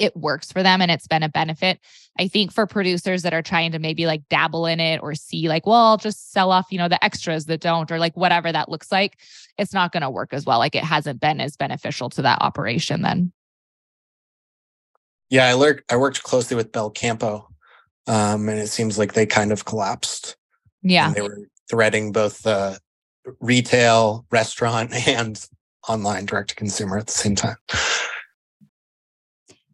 it 0.00 0.16
works 0.16 0.50
for 0.50 0.62
them 0.62 0.80
and 0.80 0.90
it's 0.90 1.06
been 1.06 1.22
a 1.22 1.28
benefit. 1.28 1.78
I 2.18 2.26
think 2.26 2.52
for 2.52 2.66
producers 2.66 3.22
that 3.22 3.34
are 3.34 3.42
trying 3.42 3.72
to 3.72 3.78
maybe 3.78 4.06
like 4.06 4.26
dabble 4.28 4.66
in 4.66 4.80
it 4.80 5.02
or 5.02 5.14
see 5.14 5.48
like, 5.48 5.66
well, 5.66 5.86
I'll 5.86 5.96
just 5.98 6.32
sell 6.32 6.50
off, 6.50 6.66
you 6.70 6.78
know, 6.78 6.88
the 6.88 7.02
extras 7.04 7.44
that 7.44 7.60
don't 7.60 7.92
or 7.92 7.98
like 7.98 8.16
whatever 8.16 8.50
that 8.50 8.70
looks 8.70 8.90
like, 8.90 9.18
it's 9.58 9.74
not 9.74 9.92
going 9.92 10.02
to 10.02 10.10
work 10.10 10.32
as 10.32 10.46
well. 10.46 10.58
Like 10.58 10.74
it 10.74 10.84
hasn't 10.84 11.20
been 11.20 11.40
as 11.40 11.56
beneficial 11.56 12.08
to 12.10 12.22
that 12.22 12.40
operation 12.40 13.02
then. 13.02 13.30
Yeah, 15.28 15.46
I 15.46 15.52
learned 15.52 15.82
I 15.90 15.96
worked 15.96 16.22
closely 16.22 16.56
with 16.56 16.72
Belcampo. 16.72 17.46
Um, 18.06 18.48
and 18.48 18.58
it 18.58 18.68
seems 18.68 18.98
like 18.98 19.12
they 19.12 19.26
kind 19.26 19.52
of 19.52 19.66
collapsed. 19.66 20.36
Yeah. 20.82 21.12
they 21.12 21.20
were 21.20 21.46
threading 21.68 22.10
both 22.10 22.42
the 22.42 22.80
retail, 23.40 24.26
restaurant, 24.30 24.92
and 25.08 25.44
online 25.88 26.26
direct 26.26 26.50
to 26.50 26.54
consumer 26.54 26.98
at 26.98 27.06
the 27.06 27.12
same 27.12 27.34
time. 27.34 27.56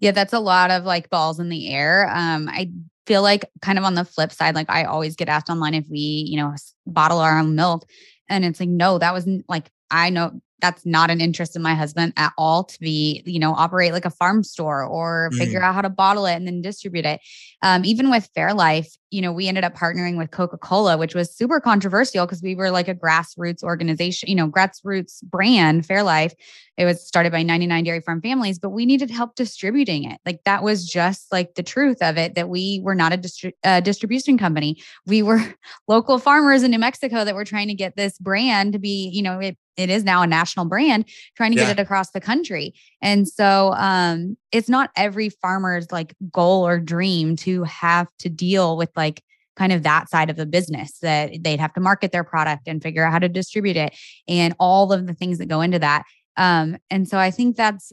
Yeah, 0.00 0.10
that's 0.10 0.32
a 0.32 0.40
lot 0.40 0.70
of 0.70 0.84
like 0.84 1.10
balls 1.10 1.40
in 1.40 1.48
the 1.48 1.72
air. 1.72 2.10
Um, 2.14 2.48
I 2.48 2.70
feel 3.06 3.22
like 3.22 3.46
kind 3.62 3.78
of 3.78 3.84
on 3.84 3.94
the 3.94 4.04
flip 4.04 4.32
side, 4.32 4.54
like 4.54 4.68
I 4.68 4.84
always 4.84 5.16
get 5.16 5.28
asked 5.28 5.48
online 5.48 5.74
if 5.74 5.86
we, 5.88 5.98
you 5.98 6.36
know, 6.36 6.54
bottle 6.86 7.18
our 7.18 7.38
own 7.38 7.54
milk. 7.54 7.88
And 8.28 8.44
it's 8.44 8.60
like, 8.60 8.68
no, 8.68 8.98
that 8.98 9.12
wasn't 9.12 9.44
like 9.48 9.70
I 9.90 10.10
know 10.10 10.40
that's 10.60 10.86
not 10.86 11.10
an 11.10 11.20
interest 11.20 11.54
in 11.54 11.62
my 11.62 11.74
husband 11.74 12.12
at 12.16 12.32
all 12.38 12.64
to 12.64 12.80
be, 12.80 13.22
you 13.26 13.38
know, 13.38 13.52
operate 13.52 13.92
like 13.92 14.04
a 14.04 14.10
farm 14.10 14.42
store 14.42 14.82
or 14.82 15.30
mm. 15.32 15.38
figure 15.38 15.62
out 15.62 15.74
how 15.74 15.82
to 15.82 15.90
bottle 15.90 16.26
it 16.26 16.34
and 16.34 16.46
then 16.46 16.62
distribute 16.62 17.04
it. 17.04 17.20
Um, 17.62 17.84
even 17.84 18.10
with 18.10 18.28
Fairlife, 18.34 18.96
you 19.10 19.20
know, 19.20 19.32
we 19.32 19.48
ended 19.48 19.64
up 19.64 19.74
partnering 19.74 20.16
with 20.16 20.30
Coca 20.30 20.58
Cola, 20.58 20.96
which 20.96 21.14
was 21.14 21.34
super 21.34 21.60
controversial 21.60 22.26
because 22.26 22.42
we 22.42 22.54
were 22.54 22.70
like 22.70 22.88
a 22.88 22.94
grassroots 22.94 23.62
organization, 23.62 24.28
you 24.28 24.34
know, 24.34 24.48
grassroots 24.48 25.22
brand, 25.22 25.86
Fairlife. 25.86 26.32
It 26.76 26.84
was 26.84 27.06
started 27.06 27.32
by 27.32 27.42
99 27.42 27.84
dairy 27.84 28.00
farm 28.00 28.20
families, 28.20 28.58
but 28.58 28.70
we 28.70 28.84
needed 28.84 29.10
help 29.10 29.34
distributing 29.34 30.10
it. 30.10 30.20
Like 30.26 30.40
that 30.44 30.62
was 30.62 30.86
just 30.86 31.30
like 31.32 31.54
the 31.54 31.62
truth 31.62 31.98
of 32.02 32.18
it 32.18 32.34
that 32.34 32.48
we 32.48 32.80
were 32.82 32.94
not 32.94 33.12
a 33.12 33.18
distri- 33.18 33.54
uh, 33.64 33.80
distribution 33.80 34.38
company. 34.38 34.82
We 35.06 35.22
were 35.22 35.42
local 35.88 36.18
farmers 36.18 36.62
in 36.62 36.70
New 36.70 36.78
Mexico 36.78 37.24
that 37.24 37.34
were 37.34 37.44
trying 37.44 37.68
to 37.68 37.74
get 37.74 37.96
this 37.96 38.18
brand 38.18 38.72
to 38.72 38.78
be, 38.78 39.10
you 39.12 39.22
know, 39.22 39.38
it 39.38 39.56
it 39.76 39.90
is 39.90 40.04
now 40.04 40.22
a 40.22 40.26
national 40.26 40.64
brand 40.64 41.04
trying 41.36 41.52
to 41.52 41.58
yeah. 41.58 41.66
get 41.66 41.78
it 41.78 41.82
across 41.82 42.10
the 42.10 42.20
country 42.20 42.74
and 43.02 43.28
so 43.28 43.72
um 43.74 44.36
it's 44.52 44.68
not 44.68 44.90
every 44.96 45.28
farmer's 45.28 45.90
like 45.90 46.14
goal 46.30 46.66
or 46.66 46.78
dream 46.78 47.36
to 47.36 47.62
have 47.64 48.08
to 48.18 48.28
deal 48.28 48.76
with 48.76 48.90
like 48.96 49.22
kind 49.56 49.72
of 49.72 49.82
that 49.82 50.10
side 50.10 50.28
of 50.28 50.36
the 50.36 50.46
business 50.46 50.98
that 51.00 51.30
they'd 51.40 51.60
have 51.60 51.72
to 51.72 51.80
market 51.80 52.12
their 52.12 52.24
product 52.24 52.68
and 52.68 52.82
figure 52.82 53.04
out 53.04 53.12
how 53.12 53.18
to 53.18 53.28
distribute 53.28 53.76
it 53.76 53.96
and 54.28 54.54
all 54.58 54.92
of 54.92 55.06
the 55.06 55.14
things 55.14 55.38
that 55.38 55.46
go 55.46 55.60
into 55.60 55.78
that 55.78 56.04
um 56.36 56.76
and 56.90 57.08
so 57.08 57.18
i 57.18 57.30
think 57.30 57.56
that's 57.56 57.92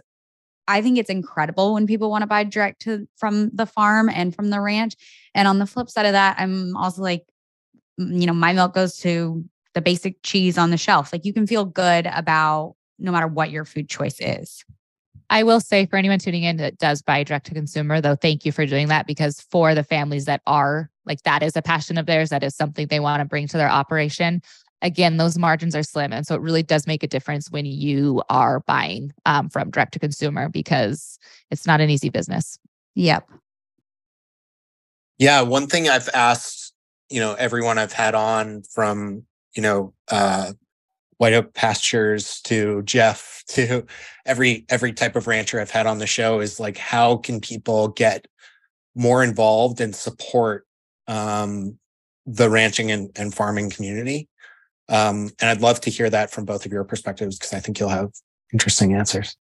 I 0.67 0.81
think 0.81 0.97
it's 0.97 1.09
incredible 1.09 1.73
when 1.73 1.87
people 1.87 2.09
want 2.09 2.21
to 2.21 2.27
buy 2.27 2.43
direct 2.43 2.81
to 2.83 3.07
from 3.17 3.49
the 3.53 3.65
farm 3.65 4.09
and 4.09 4.33
from 4.33 4.49
the 4.49 4.61
ranch. 4.61 4.95
And 5.35 5.47
on 5.47 5.59
the 5.59 5.65
flip 5.65 5.89
side 5.89 6.05
of 6.05 6.13
that, 6.13 6.37
I'm 6.39 6.75
also 6.77 7.01
like, 7.01 7.25
you 7.97 8.25
know, 8.25 8.33
my 8.33 8.53
milk 8.53 8.73
goes 8.73 8.97
to 8.99 9.43
the 9.73 9.81
basic 9.81 10.21
cheese 10.23 10.57
on 10.57 10.69
the 10.69 10.77
shelf. 10.77 11.11
Like 11.11 11.25
you 11.25 11.33
can 11.33 11.47
feel 11.47 11.65
good 11.65 12.07
about 12.07 12.75
no 12.99 13.11
matter 13.11 13.27
what 13.27 13.51
your 13.51 13.65
food 13.65 13.89
choice 13.89 14.17
is. 14.19 14.63
I 15.29 15.43
will 15.43 15.59
say 15.59 15.85
for 15.85 15.97
anyone 15.97 16.19
tuning 16.19 16.43
in 16.43 16.57
that 16.57 16.77
does 16.77 17.01
buy 17.01 17.23
direct 17.23 17.47
to 17.47 17.53
consumer, 17.53 18.01
though, 18.01 18.15
thank 18.15 18.45
you 18.45 18.51
for 18.51 18.65
doing 18.65 18.87
that 18.89 19.07
because 19.07 19.41
for 19.49 19.73
the 19.73 19.83
families 19.83 20.25
that 20.25 20.41
are 20.45 20.89
like 21.05 21.23
that 21.23 21.43
is 21.43 21.55
a 21.55 21.61
passion 21.61 21.97
of 21.97 22.05
theirs, 22.05 22.29
that 22.29 22.43
is 22.43 22.55
something 22.55 22.87
they 22.87 22.99
want 22.99 23.19
to 23.19 23.25
bring 23.25 23.47
to 23.47 23.57
their 23.57 23.69
operation. 23.69 24.41
Again, 24.81 25.17
those 25.17 25.37
margins 25.37 25.75
are 25.75 25.83
slim. 25.83 26.11
And 26.13 26.27
so 26.27 26.35
it 26.35 26.41
really 26.41 26.61
does 26.61 26.85
make 26.85 27.03
a 27.03 27.07
difference 27.07 27.49
when 27.49 27.65
you 27.65 28.21
are 28.29 28.59
buying 28.61 29.13
um, 29.25 29.49
from 29.49 29.71
direct 29.71 29.93
to 29.93 29.99
consumer 29.99 30.49
because 30.49 31.17
it's 31.49 31.65
not 31.65 31.81
an 31.81 31.89
easy 31.89 32.09
business. 32.09 32.59
Yep. 32.95 33.27
Yeah. 35.17 35.41
One 35.41 35.67
thing 35.67 35.89
I've 35.89 36.09
asked, 36.13 36.73
you 37.09 37.21
know, 37.21 37.33
everyone 37.33 37.77
I've 37.77 37.93
had 37.93 38.13
on 38.13 38.63
from 38.63 39.25
you 39.55 39.61
know, 39.61 39.93
uh, 40.09 40.53
White 41.17 41.33
Oak 41.33 41.53
Pastures 41.53 42.41
to 42.41 42.81
Jeff 42.83 43.43
to 43.49 43.85
every 44.25 44.65
every 44.69 44.93
type 44.93 45.15
of 45.15 45.27
rancher 45.27 45.59
I've 45.59 45.71
had 45.71 45.87
on 45.87 45.99
the 45.99 46.07
show 46.07 46.39
is 46.39 46.59
like 46.59 46.77
how 46.77 47.17
can 47.17 47.39
people 47.39 47.89
get 47.89 48.27
more 48.95 49.23
involved 49.23 49.81
and 49.81 49.95
support 49.95 50.65
um, 51.07 51.77
the 52.25 52.49
ranching 52.49 52.91
and, 52.91 53.09
and 53.15 53.33
farming 53.33 53.69
community? 53.69 54.29
Um, 54.89 55.31
and 55.39 55.49
I'd 55.49 55.61
love 55.61 55.81
to 55.81 55.89
hear 55.89 56.09
that 56.09 56.31
from 56.31 56.45
both 56.45 56.65
of 56.65 56.71
your 56.71 56.83
perspectives 56.83 57.37
because 57.37 57.53
I 57.53 57.59
think 57.59 57.79
you'll 57.79 57.89
have 57.89 58.11
interesting 58.51 58.93
answers. 58.93 59.35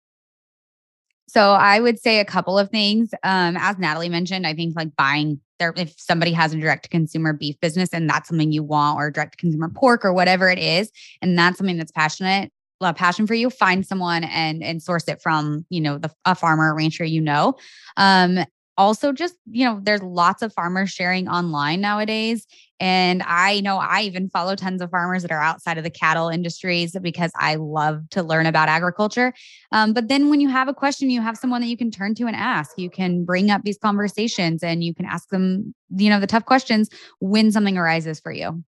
So 1.31 1.53
I 1.53 1.78
would 1.78 2.01
say 2.01 2.18
a 2.18 2.24
couple 2.24 2.59
of 2.59 2.70
things. 2.70 3.14
Um, 3.22 3.57
as 3.57 3.78
Natalie 3.78 4.09
mentioned, 4.09 4.49
I 4.49 4.55
think 4.55 4.74
like 4.74 4.97
buying 4.97 5.41
there, 5.61 5.72
if 5.76 5.95
somebody 5.97 6.33
has 6.33 6.53
a 6.53 6.57
direct 6.57 6.85
to 6.85 6.89
consumer 6.89 7.33
beef 7.33 7.55
business 7.61 7.91
and 7.93 8.11
that's 8.11 8.28
something 8.28 8.51
you 8.51 8.64
want, 8.64 8.99
or 8.99 9.12
direct 9.12 9.33
to 9.33 9.37
consumer 9.39 9.68
pork 9.68 10.05
or 10.05 10.12
whatever 10.12 10.51
it 10.51 10.59
is, 10.59 10.91
and 11.22 11.39
that's 11.39 11.57
something 11.57 11.76
that's 11.76 11.93
passionate, 11.93 12.51
a 12.81 12.93
passion 12.93 13.28
for 13.28 13.35
you, 13.35 13.49
find 13.49 13.87
someone 13.87 14.24
and 14.24 14.64
and 14.64 14.83
source 14.83 15.07
it 15.07 15.22
from 15.22 15.64
you 15.70 15.81
know 15.81 15.99
the 15.99 16.11
a 16.24 16.35
farmer, 16.35 16.74
rancher 16.74 17.05
you 17.05 17.20
know. 17.20 17.55
Um, 17.97 18.41
also 18.81 19.12
just 19.12 19.35
you 19.51 19.66
know 19.66 19.78
there's 19.83 20.03
lots 20.03 20.41
of 20.41 20.55
farmers 20.55 20.89
sharing 20.89 21.28
online 21.28 21.83
nowadays 21.83 22.47
and 22.81 23.22
i 23.26 23.61
know 23.61 23.76
i 23.76 24.01
even 24.01 24.31
follow 24.31 24.57
tons 24.57 24.81
of 24.81 24.89
farmers 24.91 25.20
that 25.20 25.31
are 25.31 25.43
outside 25.43 25.76
of 25.76 25.85
the 25.85 25.91
cattle 25.91 26.31
industries 26.31 26.97
because 27.03 27.31
i 27.37 27.57
love 27.57 28.01
to 28.09 28.22
learn 28.22 28.47
about 28.47 28.70
agriculture 28.70 29.35
um, 29.72 29.93
but 29.93 30.09
then 30.09 30.31
when 30.31 30.41
you 30.41 30.49
have 30.49 30.66
a 30.66 30.72
question 30.72 31.11
you 31.11 31.20
have 31.20 31.37
someone 31.37 31.61
that 31.61 31.66
you 31.66 31.76
can 31.76 31.91
turn 31.91 32.14
to 32.14 32.26
and 32.26 32.35
ask 32.35 32.78
you 32.78 32.89
can 32.89 33.22
bring 33.22 33.51
up 33.51 33.61
these 33.64 33.76
conversations 33.76 34.62
and 34.62 34.83
you 34.83 34.95
can 34.95 35.05
ask 35.05 35.28
them 35.28 35.74
you 35.91 36.09
know 36.09 36.18
the 36.18 36.26
tough 36.26 36.47
questions 36.47 36.89
when 37.20 37.53
something 37.53 37.76
arises 37.76 38.18
for 38.18 38.33
you 38.33 38.64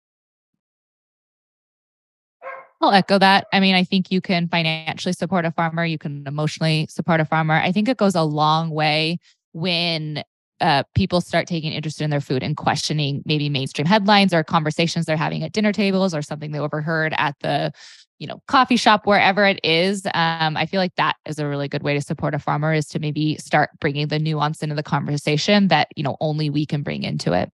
I'll 2.80 2.92
echo 2.92 3.18
that. 3.18 3.48
I 3.52 3.58
mean, 3.58 3.74
I 3.74 3.82
think 3.82 4.12
you 4.12 4.20
can 4.20 4.46
financially 4.46 5.12
support 5.12 5.44
a 5.44 5.50
farmer, 5.50 5.84
you 5.84 5.98
can 5.98 6.22
emotionally 6.28 6.86
support 6.88 7.18
a 7.18 7.24
farmer. 7.24 7.54
I 7.54 7.72
think 7.72 7.88
it 7.88 7.96
goes 7.96 8.14
a 8.14 8.22
long 8.22 8.70
way 8.70 9.18
when 9.52 10.22
uh, 10.60 10.82
people 10.94 11.20
start 11.20 11.46
taking 11.46 11.72
interest 11.72 12.00
in 12.00 12.10
their 12.10 12.20
food 12.20 12.42
and 12.42 12.56
questioning 12.56 13.22
maybe 13.24 13.48
mainstream 13.48 13.86
headlines 13.86 14.34
or 14.34 14.42
conversations 14.42 15.06
they're 15.06 15.16
having 15.16 15.42
at 15.42 15.52
dinner 15.52 15.72
tables 15.72 16.14
or 16.14 16.22
something 16.22 16.50
they 16.50 16.58
overheard 16.58 17.14
at 17.16 17.36
the 17.40 17.72
you 18.18 18.26
know 18.26 18.42
coffee 18.48 18.76
shop 18.76 19.06
wherever 19.06 19.44
it 19.44 19.60
is 19.62 20.04
um, 20.14 20.56
i 20.56 20.66
feel 20.66 20.80
like 20.80 20.94
that 20.96 21.14
is 21.26 21.38
a 21.38 21.46
really 21.46 21.68
good 21.68 21.84
way 21.84 21.94
to 21.94 22.00
support 22.00 22.34
a 22.34 22.38
farmer 22.38 22.72
is 22.72 22.86
to 22.86 22.98
maybe 22.98 23.36
start 23.36 23.70
bringing 23.80 24.08
the 24.08 24.18
nuance 24.18 24.62
into 24.62 24.74
the 24.74 24.82
conversation 24.82 25.68
that 25.68 25.88
you 25.94 26.02
know 26.02 26.16
only 26.20 26.50
we 26.50 26.66
can 26.66 26.82
bring 26.82 27.04
into 27.04 27.32
it. 27.32 27.52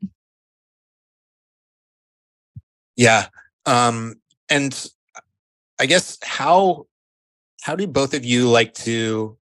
Yeah 2.97 3.27
um 3.67 4.15
and 4.49 4.89
i 5.81 5.87
guess 5.87 6.19
how 6.23 6.87
how 7.63 7.77
do 7.77 7.87
both 7.87 8.13
of 8.15 8.25
you 8.25 8.49
like 8.49 8.75
to 8.75 9.37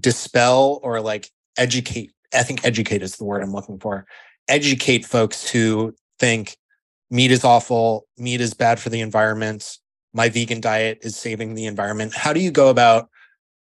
dispel 0.00 0.80
or 0.82 1.00
like 1.00 1.30
educate 1.56 2.12
i 2.34 2.42
think 2.42 2.64
educate 2.64 3.02
is 3.02 3.16
the 3.16 3.24
word 3.24 3.42
i'm 3.42 3.52
looking 3.52 3.78
for. 3.78 4.06
Educate 4.48 5.04
folks 5.04 5.48
who 5.48 5.94
think 6.20 6.56
meat 7.10 7.30
is 7.30 7.44
awful. 7.44 8.06
Meat 8.16 8.40
is 8.40 8.54
bad 8.54 8.78
for 8.78 8.90
the 8.90 9.00
environment. 9.00 9.78
My 10.12 10.28
vegan 10.28 10.60
diet 10.60 10.98
is 11.02 11.16
saving 11.16 11.54
the 11.54 11.66
environment. 11.66 12.14
How 12.14 12.32
do 12.32 12.40
you 12.40 12.50
go 12.50 12.68
about 12.68 13.08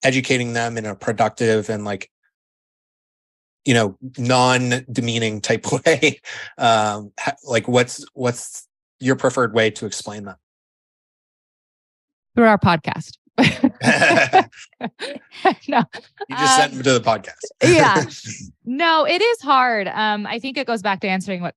educating 0.03 0.55
them 0.55 0.79
in 0.79 0.87
a 0.87 0.95
productive 0.95 1.69
and 1.69 1.85
like 1.85 2.11
you 3.67 3.75
know 3.75 3.99
non-demeaning 4.17 5.43
type 5.43 5.67
way? 5.87 6.21
Um 6.57 7.13
like 7.45 7.69
what's 7.69 8.05
what's 8.15 8.67
your 9.01 9.17
preferred 9.17 9.55
way 9.55 9.71
to 9.73 9.87
explain 9.87 10.25
that? 10.25 10.39
Through 12.35 12.47
our 12.47 12.59
podcast 12.59 13.20
no. 15.69 15.85
You 16.29 16.37
just 16.37 16.57
sent 16.57 16.73
him 16.73 16.83
to 16.83 16.93
the 16.93 17.01
podcast. 17.01 17.45
yeah. 17.63 18.05
No, 18.73 19.05
it 19.05 19.21
is 19.21 19.41
hard. 19.41 19.89
Um, 19.89 20.29
I 20.29 20.39
think 20.39 20.57
it 20.57 20.65
goes 20.65 20.81
back 20.81 21.01
to 21.01 21.09
answering 21.09 21.43
what 21.43 21.57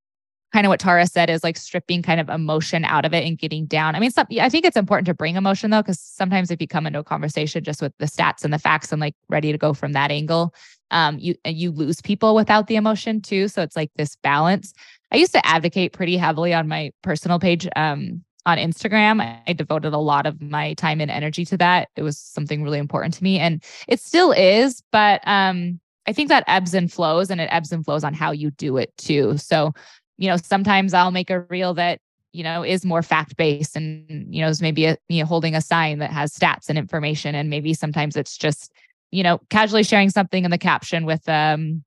kind 0.52 0.66
of 0.66 0.70
what 0.70 0.80
Tara 0.80 1.06
said 1.06 1.30
is 1.30 1.42
like 1.42 1.56
stripping 1.56 2.00
kind 2.02 2.20
of 2.20 2.28
emotion 2.28 2.84
out 2.84 3.04
of 3.04 3.12
it 3.12 3.24
and 3.24 3.38
getting 3.38 3.66
down. 3.66 3.94
I 3.94 4.00
mean, 4.00 4.10
some, 4.10 4.26
I 4.40 4.48
think 4.48 4.64
it's 4.64 4.76
important 4.76 5.06
to 5.06 5.14
bring 5.14 5.36
emotion 5.36 5.70
though, 5.70 5.82
because 5.82 6.00
sometimes 6.00 6.50
if 6.50 6.60
you 6.60 6.68
come 6.68 6.86
into 6.86 7.00
a 7.00 7.04
conversation 7.04 7.62
just 7.62 7.82
with 7.82 7.92
the 7.98 8.06
stats 8.06 8.44
and 8.44 8.52
the 8.52 8.58
facts 8.58 8.92
and 8.92 9.00
like 9.00 9.14
ready 9.28 9.52
to 9.52 9.58
go 9.58 9.74
from 9.74 9.92
that 9.92 10.10
angle, 10.10 10.54
um, 10.92 11.18
you 11.18 11.34
you 11.44 11.72
lose 11.72 12.00
people 12.00 12.36
without 12.36 12.68
the 12.68 12.76
emotion 12.76 13.20
too. 13.20 13.48
So 13.48 13.62
it's 13.62 13.74
like 13.74 13.90
this 13.96 14.16
balance. 14.22 14.72
I 15.12 15.16
used 15.16 15.32
to 15.32 15.44
advocate 15.44 15.92
pretty 15.92 16.16
heavily 16.16 16.54
on 16.54 16.68
my 16.68 16.92
personal 17.02 17.40
page 17.40 17.68
um, 17.74 18.22
on 18.46 18.58
Instagram. 18.58 19.40
I 19.46 19.52
devoted 19.52 19.92
a 19.92 19.98
lot 19.98 20.26
of 20.26 20.40
my 20.40 20.74
time 20.74 21.00
and 21.00 21.10
energy 21.10 21.44
to 21.46 21.56
that. 21.58 21.88
It 21.96 22.02
was 22.02 22.18
something 22.18 22.62
really 22.62 22.78
important 22.78 23.14
to 23.14 23.24
me, 23.24 23.38
and 23.38 23.62
it 23.88 24.00
still 24.00 24.32
is. 24.32 24.82
But 24.92 25.20
um, 25.26 25.80
I 26.06 26.12
think 26.12 26.28
that 26.28 26.44
ebbs 26.46 26.74
and 26.74 26.92
flows, 26.92 27.30
and 27.30 27.40
it 27.40 27.48
ebbs 27.50 27.72
and 27.72 27.84
flows 27.84 28.04
on 28.04 28.14
how 28.14 28.30
you 28.30 28.50
do 28.52 28.76
it 28.76 28.94
too. 28.96 29.38
So, 29.38 29.72
you 30.18 30.28
know, 30.28 30.36
sometimes 30.36 30.94
I'll 30.94 31.10
make 31.10 31.30
a 31.30 31.40
reel 31.40 31.74
that 31.74 32.00
you 32.32 32.42
know 32.42 32.64
is 32.64 32.84
more 32.84 33.02
fact 33.02 33.36
based, 33.36 33.76
and 33.76 34.34
you 34.34 34.42
know 34.42 34.48
is 34.48 34.60
maybe 34.62 34.86
a, 34.86 34.96
you 35.08 35.20
know 35.20 35.26
holding 35.26 35.54
a 35.54 35.60
sign 35.60 35.98
that 36.00 36.10
has 36.10 36.34
stats 36.34 36.68
and 36.68 36.78
information, 36.78 37.34
and 37.34 37.48
maybe 37.48 37.74
sometimes 37.74 38.16
it's 38.16 38.36
just 38.36 38.72
you 39.10 39.22
know 39.22 39.40
casually 39.50 39.84
sharing 39.84 40.10
something 40.10 40.44
in 40.44 40.50
the 40.50 40.58
caption 40.58 41.06
with 41.06 41.26
um 41.28 41.82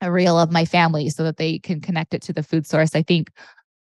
a 0.00 0.10
reel 0.10 0.38
of 0.38 0.50
my 0.50 0.64
family 0.64 1.10
so 1.10 1.22
that 1.24 1.36
they 1.36 1.58
can 1.58 1.80
connect 1.80 2.14
it 2.14 2.22
to 2.22 2.32
the 2.32 2.42
food 2.42 2.66
source. 2.66 2.94
I 2.94 3.02
think 3.02 3.30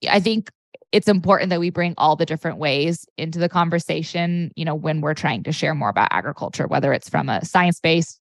I 0.09 0.19
think 0.19 0.51
it's 0.91 1.07
important 1.07 1.49
that 1.49 1.59
we 1.59 1.69
bring 1.69 1.93
all 1.97 2.15
the 2.15 2.25
different 2.25 2.57
ways 2.57 3.05
into 3.17 3.39
the 3.39 3.49
conversation, 3.49 4.51
you 4.55 4.63
know, 4.63 4.75
when 4.75 5.01
we're 5.01 5.13
trying 5.13 5.43
to 5.43 5.51
share 5.51 5.75
more 5.75 5.89
about 5.89 6.09
agriculture, 6.11 6.67
whether 6.67 6.93
it's 6.93 7.09
from 7.09 7.27
a 7.27 7.43
science-based, 7.43 8.19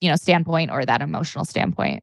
you 0.00 0.10
know, 0.10 0.16
standpoint 0.16 0.70
or 0.70 0.84
that 0.84 1.00
emotional 1.00 1.44
standpoint. 1.44 2.02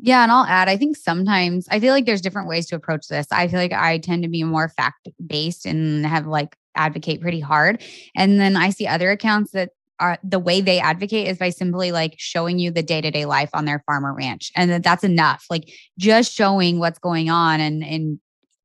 Yeah, 0.00 0.22
and 0.22 0.32
I'll 0.32 0.46
add, 0.46 0.68
I 0.68 0.76
think 0.76 0.96
sometimes 0.96 1.66
I 1.70 1.78
feel 1.78 1.92
like 1.92 2.06
there's 2.06 2.20
different 2.20 2.48
ways 2.48 2.66
to 2.66 2.76
approach 2.76 3.08
this. 3.08 3.26
I 3.30 3.48
feel 3.48 3.58
like 3.58 3.72
I 3.72 3.98
tend 3.98 4.22
to 4.22 4.28
be 4.28 4.42
more 4.42 4.68
fact 4.68 5.08
based 5.24 5.66
and 5.66 6.06
have 6.06 6.26
like 6.26 6.56
advocate 6.74 7.20
pretty 7.20 7.40
hard. 7.40 7.82
And 8.16 8.40
then 8.40 8.56
I 8.56 8.70
see 8.70 8.86
other 8.86 9.10
accounts 9.10 9.52
that 9.52 9.70
are 10.00 10.18
the 10.24 10.38
way 10.38 10.60
they 10.60 10.80
advocate 10.80 11.28
is 11.28 11.38
by 11.38 11.50
simply 11.50 11.92
like 11.92 12.14
showing 12.16 12.58
you 12.58 12.70
the 12.70 12.82
day-to-day 12.82 13.26
life 13.26 13.50
on 13.52 13.66
their 13.66 13.82
farm 13.86 14.06
or 14.06 14.14
ranch. 14.14 14.50
And 14.56 14.70
that 14.70 14.82
that's 14.82 15.04
enough. 15.04 15.44
Like 15.50 15.70
just 15.98 16.32
showing 16.32 16.78
what's 16.78 16.98
going 16.98 17.30
on 17.30 17.60
and 17.60 17.84
and 17.84 18.18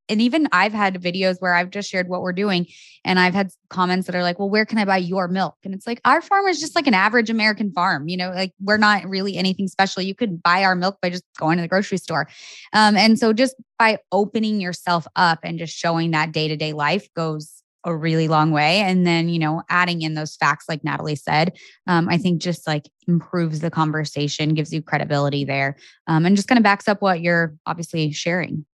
and 0.08 0.20
even 0.20 0.48
I've 0.52 0.72
had 0.72 1.00
videos 1.02 1.36
where 1.40 1.54
I've 1.54 1.70
just 1.70 1.90
shared 1.90 2.08
what 2.08 2.22
we're 2.22 2.32
doing 2.32 2.66
and 3.04 3.18
I've 3.18 3.34
had 3.34 3.50
comments 3.70 4.06
that 4.06 4.14
are 4.14 4.22
like, 4.22 4.38
well, 4.38 4.50
where 4.50 4.64
can 4.64 4.78
I 4.78 4.84
buy 4.84 4.98
your 4.98 5.28
milk? 5.28 5.56
And 5.64 5.74
it's 5.74 5.86
like, 5.86 6.00
our 6.04 6.20
farm 6.20 6.46
is 6.46 6.60
just 6.60 6.74
like 6.74 6.86
an 6.86 6.94
average 6.94 7.30
American 7.30 7.72
farm. 7.72 8.08
You 8.08 8.16
know, 8.16 8.30
like 8.30 8.52
we're 8.60 8.76
not 8.76 9.04
really 9.06 9.36
anything 9.36 9.68
special. 9.68 10.02
You 10.02 10.14
could 10.14 10.42
buy 10.42 10.64
our 10.64 10.74
milk 10.74 10.98
by 11.00 11.10
just 11.10 11.24
going 11.38 11.58
to 11.58 11.62
the 11.62 11.68
grocery 11.68 11.98
store. 11.98 12.28
Um, 12.72 12.96
and 12.96 13.18
so 13.18 13.32
just 13.32 13.54
by 13.78 13.98
opening 14.12 14.60
yourself 14.60 15.06
up 15.16 15.40
and 15.42 15.58
just 15.58 15.76
showing 15.76 16.10
that 16.12 16.32
day 16.32 16.48
to 16.48 16.56
day 16.56 16.72
life 16.72 17.08
goes 17.14 17.62
a 17.84 17.96
really 17.96 18.28
long 18.28 18.50
way. 18.50 18.80
And 18.80 19.06
then, 19.06 19.28
you 19.28 19.38
know, 19.38 19.62
adding 19.68 20.02
in 20.02 20.14
those 20.14 20.36
facts, 20.36 20.66
like 20.68 20.84
Natalie 20.84 21.16
said, 21.16 21.56
um, 21.86 22.08
I 22.08 22.18
think 22.18 22.42
just 22.42 22.66
like 22.66 22.84
improves 23.06 23.60
the 23.60 23.70
conversation, 23.70 24.54
gives 24.54 24.72
you 24.72 24.82
credibility 24.82 25.44
there, 25.44 25.76
um, 26.06 26.26
and 26.26 26.36
just 26.36 26.48
kind 26.48 26.58
of 26.58 26.64
backs 26.64 26.88
up 26.88 27.00
what 27.00 27.20
you're 27.20 27.54
obviously 27.66 28.10
sharing. 28.12 28.66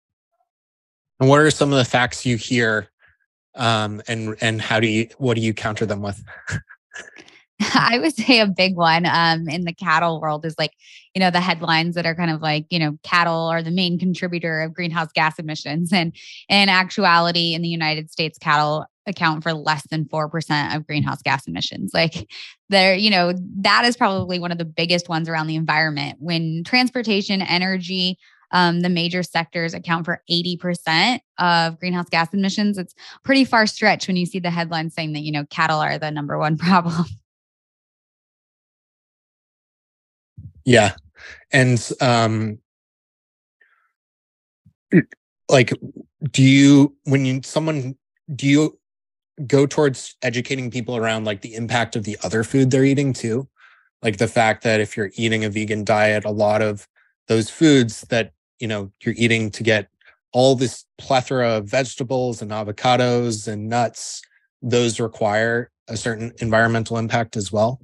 And 1.22 1.28
what 1.28 1.38
are 1.38 1.52
some 1.52 1.72
of 1.72 1.78
the 1.78 1.84
facts 1.84 2.26
you 2.26 2.36
hear 2.36 2.88
um, 3.54 4.02
and 4.08 4.36
and 4.40 4.60
how 4.60 4.80
do 4.80 4.88
you 4.88 5.06
what 5.18 5.34
do 5.34 5.40
you 5.40 5.54
counter 5.54 5.86
them 5.86 6.02
with? 6.02 6.20
I 7.76 8.00
would 8.00 8.12
say 8.12 8.40
a 8.40 8.48
big 8.48 8.74
one 8.74 9.06
um, 9.06 9.48
in 9.48 9.62
the 9.62 9.72
cattle 9.72 10.20
world 10.20 10.44
is 10.44 10.56
like, 10.58 10.72
you 11.14 11.20
know, 11.20 11.30
the 11.30 11.40
headlines 11.40 11.94
that 11.94 12.06
are 12.06 12.16
kind 12.16 12.32
of 12.32 12.42
like, 12.42 12.66
you 12.70 12.80
know, 12.80 12.98
cattle 13.04 13.46
are 13.46 13.62
the 13.62 13.70
main 13.70 14.00
contributor 14.00 14.62
of 14.62 14.74
greenhouse 14.74 15.12
gas 15.14 15.38
emissions. 15.38 15.92
And 15.92 16.12
in 16.48 16.68
actuality, 16.68 17.54
in 17.54 17.62
the 17.62 17.68
United 17.68 18.10
States, 18.10 18.36
cattle 18.36 18.84
account 19.06 19.44
for 19.44 19.52
less 19.52 19.86
than 19.90 20.06
4% 20.06 20.74
of 20.74 20.86
greenhouse 20.88 21.22
gas 21.22 21.46
emissions. 21.46 21.92
Like 21.94 22.28
there, 22.68 22.96
you 22.96 23.10
know, 23.10 23.32
that 23.60 23.84
is 23.84 23.96
probably 23.96 24.40
one 24.40 24.50
of 24.50 24.58
the 24.58 24.64
biggest 24.64 25.08
ones 25.08 25.28
around 25.28 25.46
the 25.46 25.54
environment. 25.54 26.16
When 26.18 26.64
transportation, 26.64 27.42
energy, 27.42 28.18
um, 28.52 28.80
the 28.80 28.88
major 28.88 29.22
sectors 29.22 29.74
account 29.74 30.04
for 30.04 30.22
80% 30.30 31.20
of 31.38 31.78
greenhouse 31.80 32.08
gas 32.08 32.32
emissions. 32.32 32.78
It's 32.78 32.94
pretty 33.24 33.44
far 33.44 33.66
stretch 33.66 34.06
when 34.06 34.16
you 34.16 34.26
see 34.26 34.38
the 34.38 34.50
headlines 34.50 34.94
saying 34.94 35.14
that, 35.14 35.20
you 35.20 35.32
know, 35.32 35.44
cattle 35.46 35.80
are 35.80 35.98
the 35.98 36.10
number 36.10 36.38
one 36.38 36.56
problem. 36.58 37.06
Yeah. 40.64 40.94
And 41.52 41.90
um 42.00 42.58
like 45.48 45.72
do 46.30 46.42
you 46.42 46.94
when 47.04 47.24
you 47.24 47.40
someone 47.42 47.96
do 48.34 48.46
you 48.46 48.78
go 49.46 49.66
towards 49.66 50.14
educating 50.22 50.70
people 50.70 50.96
around 50.96 51.24
like 51.24 51.40
the 51.40 51.54
impact 51.54 51.96
of 51.96 52.04
the 52.04 52.16
other 52.22 52.44
food 52.44 52.70
they're 52.70 52.84
eating 52.84 53.12
too? 53.12 53.48
Like 54.02 54.18
the 54.18 54.28
fact 54.28 54.62
that 54.64 54.80
if 54.80 54.96
you're 54.96 55.10
eating 55.14 55.44
a 55.44 55.50
vegan 55.50 55.84
diet, 55.84 56.24
a 56.24 56.30
lot 56.30 56.60
of 56.60 56.86
those 57.28 57.48
foods 57.48 58.02
that 58.02 58.32
you 58.62 58.68
know 58.68 58.92
you're 59.02 59.16
eating 59.18 59.50
to 59.50 59.62
get 59.64 59.88
all 60.32 60.54
this 60.54 60.86
plethora 60.96 61.56
of 61.56 61.68
vegetables 61.68 62.40
and 62.40 62.52
avocados 62.52 63.48
and 63.48 63.68
nuts 63.68 64.22
those 64.62 65.00
require 65.00 65.70
a 65.88 65.96
certain 65.96 66.32
environmental 66.38 66.96
impact 66.96 67.36
as 67.36 67.50
well? 67.50 67.80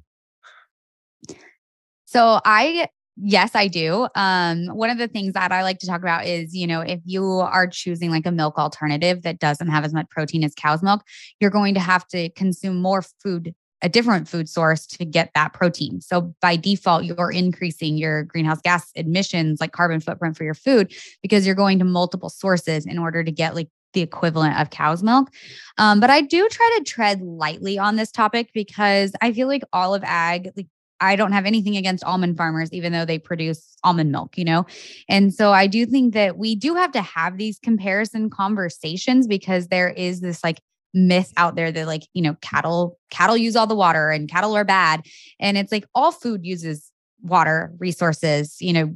So 2.05 2.41
i 2.45 2.89
yes 3.17 3.57
i 3.57 3.67
do. 3.67 4.07
Um 4.15 4.69
one 4.69 4.91
of 4.91 4.99
the 4.99 5.09
things 5.09 5.33
that 5.35 5.51
i 5.51 5.65
like 5.65 5.81
to 5.81 5.87
talk 5.89 6.01
about 6.01 6.25
is 6.25 6.55
you 6.55 6.69
know 6.69 6.81
if 6.81 7.01
you 7.05 7.25
are 7.25 7.67
choosing 7.67 8.13
like 8.13 8.25
a 8.25 8.31
milk 8.31 8.57
alternative 8.57 9.23
that 9.23 9.41
doesn't 9.41 9.69
have 9.69 9.85
as 9.85 9.93
much 9.93 10.09
protein 10.09 10.45
as 10.45 10.55
cow's 10.55 10.83
milk 10.83 11.03
you're 11.41 11.51
going 11.51 11.75
to 11.75 11.81
have 11.81 12.07
to 12.07 12.31
consume 12.31 12.81
more 12.81 13.03
food 13.03 13.53
a 13.83 13.89
different 13.89 14.29
food 14.29 14.49
source 14.49 14.87
to 14.87 15.05
get 15.05 15.31
that 15.35 15.53
protein. 15.53 16.01
So 16.01 16.35
by 16.41 16.57
default, 16.57 17.05
you're 17.05 17.31
increasing 17.31 17.97
your 17.97 18.25
greenhouse 18.25 18.61
gas 18.61 18.91
emissions, 18.95 19.61
like 19.61 19.73
carbon 19.73 20.01
footprint 20.01 20.37
for 20.37 20.45
your 20.45 20.55
food, 20.55 20.93
because 21.23 21.47
you're 21.47 21.55
going 21.55 21.79
to 21.79 21.85
multiple 21.85 22.29
sources 22.29 22.87
in 22.87 22.99
order 22.99 23.23
to 23.23 23.31
get 23.31 23.55
like 23.55 23.69
the 23.95 24.01
equivalent 24.01 24.59
of 24.61 24.71
cow's 24.71 25.03
milk. 25.03 25.31
Um, 25.79 26.01
but 26.01 26.11
I 26.11 26.21
do 26.21 26.49
try 26.49 26.77
to 26.79 26.85
tread 26.85 27.23
lightly 27.23 27.79
on 27.79 27.97
this 27.97 28.11
topic 28.11 28.51
because 28.53 29.13
I 29.23 29.33
feel 29.33 29.49
like 29.49 29.63
all 29.73 29.95
of 29.95 30.03
ag, 30.05 30.51
like 30.57 30.67
I 31.01 31.17
don't 31.17 31.33
have 31.33 31.47
anything 31.47 31.77
against 31.77 32.05
almond 32.05 32.37
farmers, 32.37 32.73
even 32.73 32.93
though 32.93 33.05
they 33.05 33.19
produce 33.19 33.77
almond 33.85 34.11
milk, 34.11 34.37
you 34.37 34.45
know? 34.45 34.67
And 35.09 35.33
so 35.33 35.53
I 35.53 35.67
do 35.67 35.87
think 35.87 36.15
that 36.15 36.37
we 36.37 36.57
do 36.57 36.75
have 36.75 36.93
to 36.93 37.03
have 37.03 37.39
these 37.39 37.59
comparison 37.59 38.31
conversations 38.31 39.27
because 39.27 39.69
there 39.69 39.91
is 39.91 40.21
this 40.21 40.43
like 40.43 40.61
myth 40.95 41.33
out 41.37 41.55
there 41.55 41.71
that 41.71 41.87
like 41.87 42.03
you 42.15 42.23
know 42.23 42.35
cattle 42.41 42.99
cattle 43.11 43.37
use 43.37 43.57
all 43.57 43.67
the 43.67 43.75
water 43.75 44.11
and 44.11 44.31
cattle 44.31 44.57
are 44.57 44.65
bad. 44.65 45.03
And 45.41 45.57
it's 45.57 45.73
like 45.73 45.87
all 45.95 46.13
food 46.13 46.45
uses 46.45 46.91
water 47.23 47.73
resources 47.79 48.57
you 48.61 48.73
know 48.73 48.95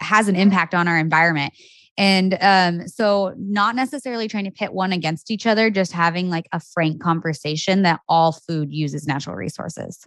has 0.00 0.28
an 0.28 0.36
impact 0.36 0.74
on 0.74 0.88
our 0.88 0.98
environment. 0.98 1.52
And 1.98 2.36
um, 2.42 2.86
so 2.88 3.32
not 3.38 3.74
necessarily 3.74 4.28
trying 4.28 4.44
to 4.44 4.50
pit 4.50 4.74
one 4.74 4.92
against 4.92 5.30
each 5.30 5.46
other 5.46 5.70
just 5.70 5.92
having 5.92 6.28
like 6.28 6.46
a 6.52 6.60
frank 6.60 7.00
conversation 7.02 7.82
that 7.82 8.00
all 8.06 8.32
food 8.32 8.70
uses 8.70 9.06
natural 9.06 9.34
resources 9.34 10.06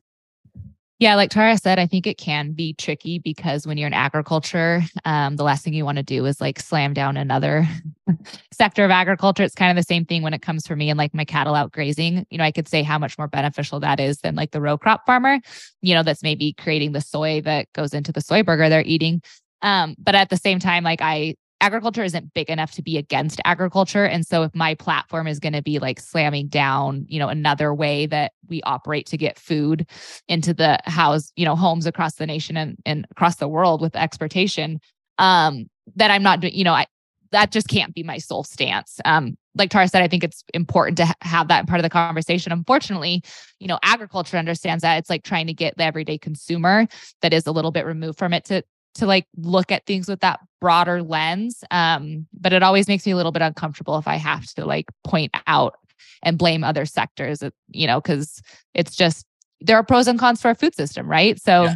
yeah, 1.00 1.16
like 1.16 1.30
Tara 1.30 1.58
said, 1.58 1.80
I 1.80 1.88
think 1.88 2.06
it 2.06 2.18
can 2.18 2.52
be 2.52 2.74
tricky 2.74 3.20
because 3.20 3.66
when 3.66 3.78
you're 3.78 3.88
in 3.88 3.94
agriculture, 3.94 4.82
um, 5.06 5.38
the 5.38 5.46
last 5.46 5.64
thing 5.64 5.74
you 5.74 5.86
want 5.86 5.98
to 5.98 6.04
do 6.04 6.26
is 6.26 6.42
like 6.42 6.60
slam 6.60 6.94
down 6.94 7.16
another 7.16 7.66
sector 8.52 8.84
of 8.84 8.92
agriculture. 8.92 9.44
It's 9.44 9.56
kind 9.56 9.72
of 9.72 9.82
the 9.82 9.88
same 9.88 10.04
thing 10.04 10.24
when 10.24 10.34
it 10.34 10.42
comes 10.42 10.68
for 10.68 10.76
me 10.76 10.90
and 10.90 10.98
like 10.98 11.14
my 11.14 11.24
cattle 11.24 11.56
out 11.56 11.72
grazing. 11.72 12.26
You 12.30 12.38
know, 12.38 12.44
I 12.44 12.52
could 12.52 12.68
say 12.68 12.84
how 12.84 13.00
much 13.00 13.18
more 13.18 13.30
beneficial 13.30 13.80
that 13.80 14.02
is 14.02 14.18
than 14.18 14.36
like 14.36 14.52
the 14.52 14.60
row 14.60 14.78
crop 14.78 15.06
farmer, 15.06 15.40
you 15.82 15.96
know, 15.96 16.04
that's 16.04 16.22
maybe 16.22 16.52
creating 16.52 16.92
the 16.92 17.02
soy 17.02 17.40
that 17.42 17.72
goes 17.72 17.94
into 17.94 18.12
the 18.12 18.22
soy 18.22 18.44
burger 18.44 18.68
they're 18.68 18.84
eating. 18.86 19.22
Um, 19.62 19.96
but 19.98 20.16
at 20.16 20.30
the 20.30 20.38
same 20.38 20.60
time, 20.60 20.84
like 20.84 21.02
I 21.02 21.36
agriculture 21.62 22.04
isn't 22.04 22.34
big 22.34 22.50
enough 22.50 22.72
to 22.72 22.82
be 22.82 22.98
against 22.98 23.42
agriculture 23.46 24.06
and 24.06 24.26
so 24.26 24.44
if 24.44 24.54
my 24.56 24.74
platform 24.76 25.28
is 25.28 25.40
going 25.40 25.54
to 25.54 25.62
be 25.62 25.80
like 25.80 26.00
slamming 26.00 26.48
down 26.48 27.06
you 27.08 27.20
know 27.20 27.28
another 27.28 27.74
way 27.74 28.06
that 28.06 28.32
we 28.48 28.62
operate 28.64 29.06
to 29.06 29.18
get 29.18 29.38
food 29.38 29.88
into 30.28 30.54
the 30.54 30.80
house 30.86 31.32
you 31.36 31.46
know 31.46 31.56
homes 31.56 31.86
across 31.86 32.16
the 32.16 32.26
nation 32.26 32.58
and, 32.58 32.78
and 32.86 33.06
across 33.12 33.38
the 33.38 33.48
world 33.48 33.82
with 33.82 33.96
exportation 33.96 34.80
um 35.18 35.70
that 35.96 36.12
i'm 36.12 36.24
not 36.24 36.40
doing 36.40 36.54
you 36.54 36.64
know 36.64 36.74
i 36.74 36.86
that 37.32 37.52
just 37.52 37.68
can't 37.68 37.94
be 37.94 38.04
my 38.04 38.18
sole 38.18 38.44
stance 38.44 39.00
um 39.06 39.38
like 39.56 39.72
Tara 39.72 39.88
said, 39.88 40.02
I 40.02 40.08
think 40.08 40.24
it's 40.24 40.44
important 40.54 40.98
to 40.98 41.06
ha- 41.06 41.16
have 41.22 41.48
that 41.50 41.68
part 41.68 41.80
of 41.80 41.84
the 41.84 41.90
conversation. 41.90 42.52
Unfortunately, 42.52 43.22
you 43.60 43.68
know, 43.68 43.78
agriculture 43.84 44.38
understands 44.38 44.84
that 44.84 44.98
it's 44.98 45.10
like 45.10 45.24
trying 45.24 45.48
to 45.48 45.54
get 45.54 45.76
the 45.76 45.84
everyday 45.84 46.18
consumer 46.18 46.88
that 47.22 47.34
is 47.34 47.46
a 47.46 47.52
little 47.52 47.72
bit 47.72 47.86
removed 47.86 48.18
from 48.18 48.34
it 48.34 48.46
to 48.46 48.64
to 48.96 49.06
like 49.06 49.28
look 49.36 49.72
at 49.72 49.86
things 49.86 50.08
with 50.08 50.22
that 50.22 50.40
broader 50.60 51.02
lens. 51.02 51.64
Um, 51.72 52.28
but 52.34 52.54
it 52.54 52.64
always 52.64 52.88
makes 52.88 53.06
me 53.06 53.12
a 53.12 53.16
little 53.16 53.32
bit 53.32 53.42
uncomfortable 53.42 53.98
if 53.98 54.08
I 54.08 54.16
have 54.16 54.46
to 54.56 54.66
like 54.66 54.88
point 55.04 55.34
out 55.48 55.76
and 56.24 56.38
blame 56.38 56.64
other 56.64 56.86
sectors, 56.86 57.44
you 57.70 57.88
know, 57.88 58.02
because 58.02 58.42
it's 58.74 58.96
just 58.96 59.26
there 59.62 59.78
are 59.78 59.84
pros 59.84 60.08
and 60.08 60.20
cons 60.20 60.42
to 60.42 60.48
our 60.50 60.56
food 60.56 60.76
system, 60.76 61.08
right? 61.08 61.42
So 61.42 61.64
yeah. 61.64 61.76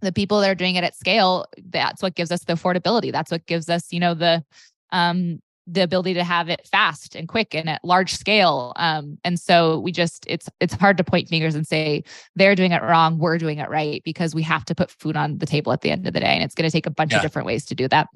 the 0.00 0.12
people 0.12 0.40
that 0.40 0.50
are 0.50 0.54
doing 0.54 0.76
it 0.76 0.84
at 0.84 0.96
scale, 0.96 1.46
that's 1.70 2.02
what 2.02 2.14
gives 2.14 2.30
us 2.30 2.44
the 2.44 2.54
affordability. 2.54 3.12
That's 3.12 3.30
what 3.30 3.46
gives 3.46 3.68
us, 3.68 3.92
you 3.92 4.00
know, 4.00 4.14
the 4.14 4.44
um 4.92 5.40
the 5.66 5.82
ability 5.82 6.14
to 6.14 6.22
have 6.22 6.48
it 6.48 6.66
fast 6.70 7.16
and 7.16 7.28
quick 7.28 7.54
and 7.54 7.68
at 7.68 7.84
large 7.84 8.14
scale. 8.14 8.72
Um, 8.76 9.18
and 9.24 9.38
so 9.38 9.80
we 9.80 9.90
just 9.92 10.24
it's 10.28 10.48
it's 10.60 10.74
hard 10.74 10.96
to 10.98 11.04
point 11.04 11.28
fingers 11.28 11.54
and 11.54 11.66
say 11.66 12.04
they're 12.36 12.54
doing 12.54 12.72
it 12.72 12.82
wrong 12.82 13.18
we're 13.18 13.38
doing 13.38 13.58
it 13.58 13.68
right 13.68 14.02
because 14.04 14.34
we 14.34 14.42
have 14.42 14.64
to 14.66 14.74
put 14.74 14.90
food 14.90 15.16
on 15.16 15.38
the 15.38 15.46
table 15.46 15.72
at 15.72 15.80
the 15.80 15.90
end 15.90 16.06
of 16.06 16.12
the 16.12 16.20
day 16.20 16.26
and 16.26 16.42
it's 16.42 16.54
going 16.54 16.68
to 16.68 16.72
take 16.72 16.86
a 16.86 16.90
bunch 16.90 17.10
yeah. 17.10 17.18
of 17.18 17.22
different 17.22 17.46
ways 17.46 17.64
to 17.66 17.74
do 17.74 17.88
that. 17.88 18.08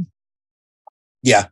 Yeah. 1.23 1.47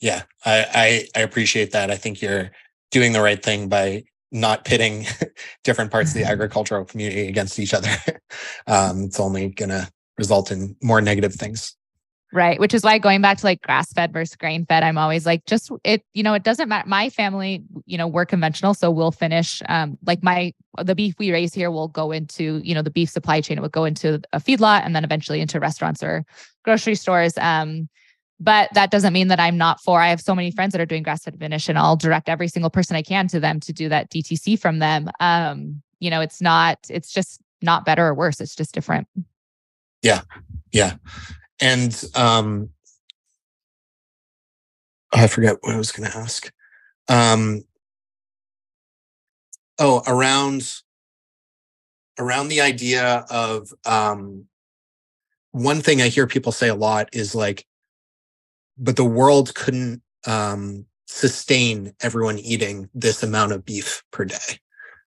Yeah. 0.00 0.22
I, 0.44 0.66
I 0.74 1.20
i 1.20 1.20
appreciate 1.20 1.72
that. 1.72 1.90
I 1.90 1.96
think 1.96 2.20
you're 2.20 2.50
doing 2.90 3.12
the 3.12 3.22
right 3.22 3.42
thing 3.42 3.68
by 3.68 4.04
not 4.32 4.64
pitting 4.64 5.06
different 5.64 5.90
parts 5.90 6.10
of 6.10 6.18
the 6.18 6.24
agricultural 6.30 6.84
community 6.84 7.28
against 7.28 7.58
each 7.58 7.74
other. 7.74 7.90
Um, 8.66 9.04
it's 9.04 9.20
only 9.20 9.50
going 9.50 9.68
to 9.68 9.88
result 10.18 10.50
in 10.50 10.74
more 10.82 11.00
negative 11.00 11.34
things 11.34 11.75
Right. 12.32 12.58
Which 12.58 12.74
is 12.74 12.82
why 12.82 12.98
going 12.98 13.22
back 13.22 13.38
to 13.38 13.46
like 13.46 13.62
grass 13.62 13.92
fed 13.92 14.12
versus 14.12 14.34
grain 14.36 14.66
fed, 14.66 14.82
I'm 14.82 14.98
always 14.98 15.24
like, 15.24 15.44
just 15.46 15.70
it, 15.84 16.04
you 16.12 16.22
know, 16.22 16.34
it 16.34 16.42
doesn't 16.42 16.68
matter. 16.68 16.88
My 16.88 17.08
family, 17.08 17.62
you 17.84 17.96
know, 17.96 18.08
we're 18.08 18.26
conventional. 18.26 18.74
So 18.74 18.90
we'll 18.90 19.12
finish 19.12 19.62
um 19.68 19.96
like 20.04 20.22
my 20.22 20.52
the 20.82 20.94
beef 20.94 21.14
we 21.18 21.30
raise 21.30 21.54
here 21.54 21.70
will 21.70 21.88
go 21.88 22.10
into, 22.10 22.60
you 22.64 22.74
know, 22.74 22.82
the 22.82 22.90
beef 22.90 23.10
supply 23.10 23.40
chain. 23.40 23.58
It 23.58 23.60
would 23.60 23.72
go 23.72 23.84
into 23.84 24.20
a 24.32 24.40
feedlot 24.40 24.82
and 24.84 24.94
then 24.94 25.04
eventually 25.04 25.40
into 25.40 25.60
restaurants 25.60 26.02
or 26.02 26.24
grocery 26.64 26.96
stores. 26.96 27.38
Um, 27.38 27.88
but 28.40 28.70
that 28.74 28.90
doesn't 28.90 29.12
mean 29.12 29.28
that 29.28 29.40
I'm 29.40 29.56
not 29.56 29.80
for. 29.80 30.00
I 30.00 30.08
have 30.08 30.20
so 30.20 30.34
many 30.34 30.50
friends 30.50 30.72
that 30.72 30.80
are 30.80 30.86
doing 30.86 31.04
grass 31.04 31.22
fed 31.22 31.38
finish, 31.38 31.70
and 31.70 31.78
I'll 31.78 31.96
direct 31.96 32.28
every 32.28 32.48
single 32.48 32.68
person 32.70 32.96
I 32.96 33.02
can 33.02 33.28
to 33.28 33.40
them 33.40 33.60
to 33.60 33.72
do 33.72 33.88
that 33.88 34.10
DTC 34.10 34.58
from 34.60 34.78
them. 34.80 35.08
Um, 35.20 35.80
you 36.00 36.10
know, 36.10 36.20
it's 36.20 36.42
not, 36.42 36.78
it's 36.90 37.12
just 37.12 37.40
not 37.62 37.86
better 37.86 38.06
or 38.06 38.14
worse. 38.14 38.42
It's 38.42 38.54
just 38.54 38.74
different. 38.74 39.08
Yeah. 40.02 40.20
Yeah 40.72 40.96
and 41.60 42.04
um, 42.14 42.70
I 45.12 45.26
forget 45.26 45.56
what 45.60 45.74
I 45.74 45.78
was 45.78 45.92
going 45.92 46.10
to 46.10 46.16
ask. 46.16 46.52
Um, 47.08 47.62
oh, 49.78 50.02
around 50.06 50.80
around 52.18 52.48
the 52.48 52.60
idea 52.60 53.26
of 53.30 53.72
um, 53.84 54.46
one 55.52 55.80
thing 55.80 56.00
I 56.00 56.08
hear 56.08 56.26
people 56.26 56.52
say 56.52 56.68
a 56.68 56.74
lot 56.74 57.08
is 57.12 57.34
like, 57.34 57.66
but 58.78 58.96
the 58.96 59.04
world 59.04 59.54
couldn't 59.54 60.02
um, 60.26 60.86
sustain 61.06 61.94
everyone 62.00 62.38
eating 62.38 62.88
this 62.94 63.22
amount 63.22 63.52
of 63.52 63.64
beef 63.64 64.02
per 64.12 64.24
day. 64.24 64.60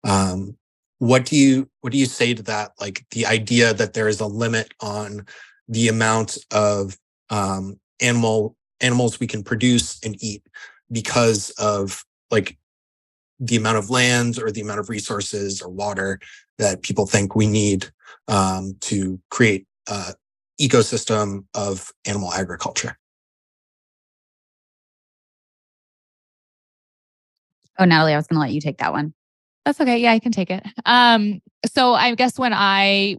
Um, 0.04 0.58
what 1.00 1.26
do 1.26 1.36
you 1.36 1.70
what 1.82 1.92
do 1.92 2.00
you 2.00 2.06
say 2.06 2.34
to 2.34 2.44
that? 2.44 2.72
Like 2.80 3.06
the 3.12 3.26
idea 3.26 3.74
that 3.74 3.94
there 3.94 4.08
is 4.08 4.20
a 4.20 4.28
limit 4.28 4.74
on 4.80 5.26
the 5.68 5.88
amount 5.88 6.38
of 6.52 6.98
um, 7.30 7.80
animal 8.02 8.56
animals 8.82 9.20
we 9.20 9.28
can 9.28 9.44
produce 9.44 10.00
and 10.04 10.22
eat 10.22 10.44
because 10.92 11.50
of 11.52 12.04
like 12.32 12.58
the 13.40 13.56
amount 13.56 13.78
of 13.78 13.90
land 13.90 14.40
or 14.42 14.52
the 14.52 14.62
amount 14.62 14.80
of 14.80 14.90
resources 14.90 15.62
or 15.62 15.70
water 15.70 16.20
that 16.58 16.82
people 16.82 17.06
think 17.06 17.36
we 17.36 17.48
need 17.48 17.88
um, 18.28 18.76
to 18.82 19.20
create 19.30 19.66
a 19.88 20.14
ecosystem 20.62 21.46
of 21.56 21.92
animal 22.06 22.32
agriculture. 22.34 22.98
Oh, 27.80 27.86
Natalie, 27.86 28.14
I 28.14 28.18
was 28.18 28.28
going 28.28 28.38
to 28.38 28.42
let 28.42 28.54
you 28.54 28.62
take 28.62 28.78
that 28.78 28.94
one. 28.94 29.14
That's 29.66 29.80
okay. 29.82 29.98
Yeah, 29.98 30.12
I 30.12 30.20
can 30.20 30.32
take 30.32 30.52
it. 30.52 30.64
Um, 30.86 31.42
so 31.66 31.94
I 31.94 32.14
guess 32.16 32.38
when 32.38 32.54
I 32.54 33.18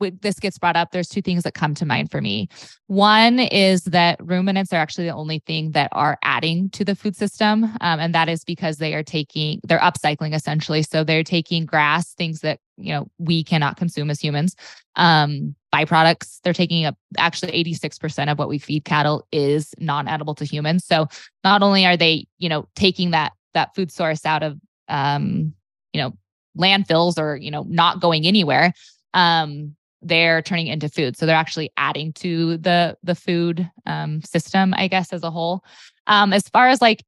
this 0.00 0.38
gets 0.38 0.58
brought 0.58 0.76
up, 0.76 0.90
there's 0.90 1.08
two 1.08 1.22
things 1.22 1.42
that 1.42 1.54
come 1.54 1.74
to 1.74 1.86
mind 1.86 2.10
for 2.10 2.20
me. 2.20 2.48
One 2.86 3.38
is 3.38 3.84
that 3.84 4.18
ruminants 4.22 4.72
are 4.72 4.76
actually 4.76 5.04
the 5.04 5.14
only 5.14 5.40
thing 5.40 5.72
that 5.72 5.90
are 5.92 6.18
adding 6.22 6.70
to 6.70 6.84
the 6.84 6.94
food 6.94 7.16
system. 7.16 7.64
Um, 7.80 8.00
and 8.00 8.14
that 8.14 8.28
is 8.28 8.44
because 8.44 8.78
they 8.78 8.94
are 8.94 9.02
taking, 9.02 9.60
they're 9.64 9.78
upcycling 9.78 10.34
essentially. 10.34 10.82
So 10.82 11.04
they're 11.04 11.24
taking 11.24 11.66
grass, 11.66 12.14
things 12.14 12.40
that, 12.40 12.60
you 12.76 12.92
know, 12.92 13.08
we 13.18 13.44
cannot 13.44 13.76
consume 13.76 14.10
as 14.10 14.20
humans, 14.20 14.56
um, 14.96 15.54
byproducts. 15.72 16.40
They're 16.42 16.52
taking 16.52 16.84
up 16.86 16.96
actually 17.18 17.52
86% 17.64 18.30
of 18.30 18.38
what 18.38 18.48
we 18.48 18.58
feed 18.58 18.84
cattle 18.84 19.26
is 19.30 19.74
non 19.78 20.08
edible 20.08 20.34
to 20.36 20.44
humans. 20.44 20.84
So 20.84 21.06
not 21.44 21.62
only 21.62 21.86
are 21.86 21.96
they, 21.96 22.26
you 22.38 22.48
know, 22.48 22.68
taking 22.74 23.10
that, 23.10 23.32
that 23.54 23.74
food 23.74 23.92
source 23.92 24.24
out 24.24 24.42
of, 24.42 24.58
um, 24.88 25.54
you 25.92 26.00
know, 26.00 26.12
landfills 26.58 27.18
or, 27.18 27.36
you 27.36 27.50
know, 27.50 27.64
not 27.68 28.00
going 28.00 28.26
anywhere, 28.26 28.72
um, 29.14 29.76
they're 30.02 30.42
turning 30.42 30.66
into 30.66 30.88
food. 30.88 31.16
So 31.16 31.26
they're 31.26 31.36
actually 31.36 31.72
adding 31.76 32.12
to 32.14 32.56
the 32.56 32.96
the 33.02 33.14
food 33.14 33.70
um, 33.86 34.22
system, 34.22 34.74
I 34.74 34.88
guess, 34.88 35.12
as 35.12 35.22
a 35.22 35.30
whole. 35.30 35.64
Um, 36.06 36.32
as 36.32 36.48
far 36.48 36.68
as 36.68 36.80
like, 36.80 37.04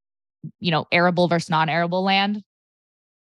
you 0.60 0.70
know, 0.70 0.86
arable 0.92 1.28
versus 1.28 1.50
non-arable 1.50 2.02
land, 2.04 2.42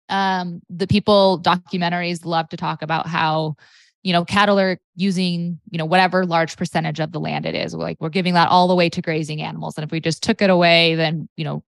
um, 0.09 0.61
the 0.69 0.87
people 0.87 1.39
documentaries 1.43 2.25
love 2.25 2.49
to 2.49 2.57
talk 2.57 2.81
about 2.81 3.05
how, 3.07 3.55
you 4.01 4.13
know, 4.13 4.25
cattle 4.25 4.59
are 4.59 4.79
using, 4.95 5.59
you 5.69 5.77
know, 5.77 5.85
whatever 5.85 6.25
large 6.25 6.57
percentage 6.57 6.99
of 6.99 7.11
the 7.11 7.19
land 7.19 7.45
it 7.45 7.55
is. 7.55 7.73
Like, 7.73 7.97
we're 7.99 8.09
giving 8.09 8.33
that 8.33 8.49
all 8.49 8.67
the 8.67 8.75
way 8.75 8.89
to 8.89 9.01
grazing 9.01 9.41
animals. 9.41 9.77
And 9.77 9.85
if 9.85 9.91
we 9.91 9.99
just 9.99 10.23
took 10.23 10.41
it 10.41 10.49
away, 10.49 10.95
then, 10.95 11.29
you 11.37 11.43
know, 11.43 11.63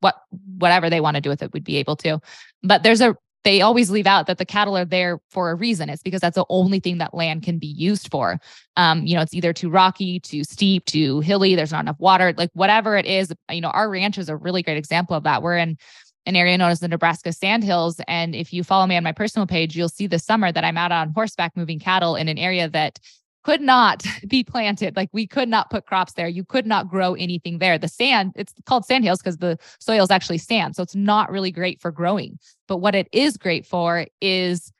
what 0.00 0.16
whatever 0.58 0.90
they 0.90 1.00
want 1.00 1.14
to 1.14 1.20
do 1.20 1.30
with 1.30 1.42
it 1.42 1.52
we'd 1.52 1.64
be 1.64 1.76
able 1.76 1.96
to. 1.96 2.20
But 2.62 2.82
there's 2.82 3.00
a 3.00 3.16
they 3.46 3.60
always 3.60 3.92
leave 3.92 4.08
out 4.08 4.26
that 4.26 4.38
the 4.38 4.44
cattle 4.44 4.76
are 4.76 4.84
there 4.84 5.20
for 5.30 5.52
a 5.52 5.54
reason. 5.54 5.88
It's 5.88 6.02
because 6.02 6.20
that's 6.20 6.34
the 6.34 6.44
only 6.48 6.80
thing 6.80 6.98
that 6.98 7.14
land 7.14 7.44
can 7.44 7.58
be 7.58 7.68
used 7.68 8.10
for. 8.10 8.40
Um, 8.76 9.06
you 9.06 9.14
know, 9.14 9.22
it's 9.22 9.34
either 9.34 9.52
too 9.52 9.70
rocky, 9.70 10.18
too 10.18 10.42
steep, 10.42 10.84
too 10.84 11.20
hilly. 11.20 11.54
There's 11.54 11.70
not 11.70 11.84
enough 11.84 12.00
water, 12.00 12.34
like 12.36 12.50
whatever 12.54 12.96
it 12.96 13.06
is. 13.06 13.32
You 13.48 13.60
know, 13.60 13.70
our 13.70 13.88
ranch 13.88 14.18
is 14.18 14.28
a 14.28 14.34
really 14.34 14.64
great 14.64 14.78
example 14.78 15.14
of 15.14 15.22
that. 15.22 15.44
We're 15.44 15.58
in 15.58 15.78
an 16.26 16.34
area 16.34 16.58
known 16.58 16.72
as 16.72 16.80
the 16.80 16.88
Nebraska 16.88 17.32
Sandhills, 17.32 18.00
and 18.08 18.34
if 18.34 18.52
you 18.52 18.64
follow 18.64 18.84
me 18.84 18.96
on 18.96 19.04
my 19.04 19.12
personal 19.12 19.46
page, 19.46 19.76
you'll 19.76 19.88
see 19.88 20.08
this 20.08 20.24
summer 20.24 20.50
that 20.50 20.64
I'm 20.64 20.76
out 20.76 20.90
on 20.90 21.12
horseback 21.12 21.56
moving 21.56 21.78
cattle 21.78 22.16
in 22.16 22.26
an 22.26 22.38
area 22.38 22.68
that 22.70 22.98
could 23.46 23.60
not 23.60 24.04
be 24.26 24.42
planted. 24.42 24.96
Like 24.96 25.08
we 25.12 25.26
could 25.26 25.48
not 25.48 25.70
put 25.70 25.86
crops 25.86 26.14
there. 26.14 26.26
You 26.26 26.44
could 26.44 26.66
not 26.66 26.88
grow 26.88 27.14
anything 27.14 27.58
there. 27.58 27.78
The 27.78 27.88
sand, 27.88 28.32
it's 28.34 28.52
called 28.66 28.84
sand 28.84 29.04
hills 29.04 29.20
because 29.20 29.38
the 29.38 29.56
soil 29.78 30.02
is 30.02 30.10
actually 30.10 30.38
sand. 30.38 30.74
So 30.74 30.82
it's 30.82 30.96
not 30.96 31.30
really 31.30 31.52
great 31.52 31.80
for 31.80 31.92
growing. 31.92 32.40
But 32.66 32.78
what 32.78 32.96
it 32.96 33.08
is 33.12 33.36
great 33.36 33.64
for 33.64 34.06
is 34.20 34.72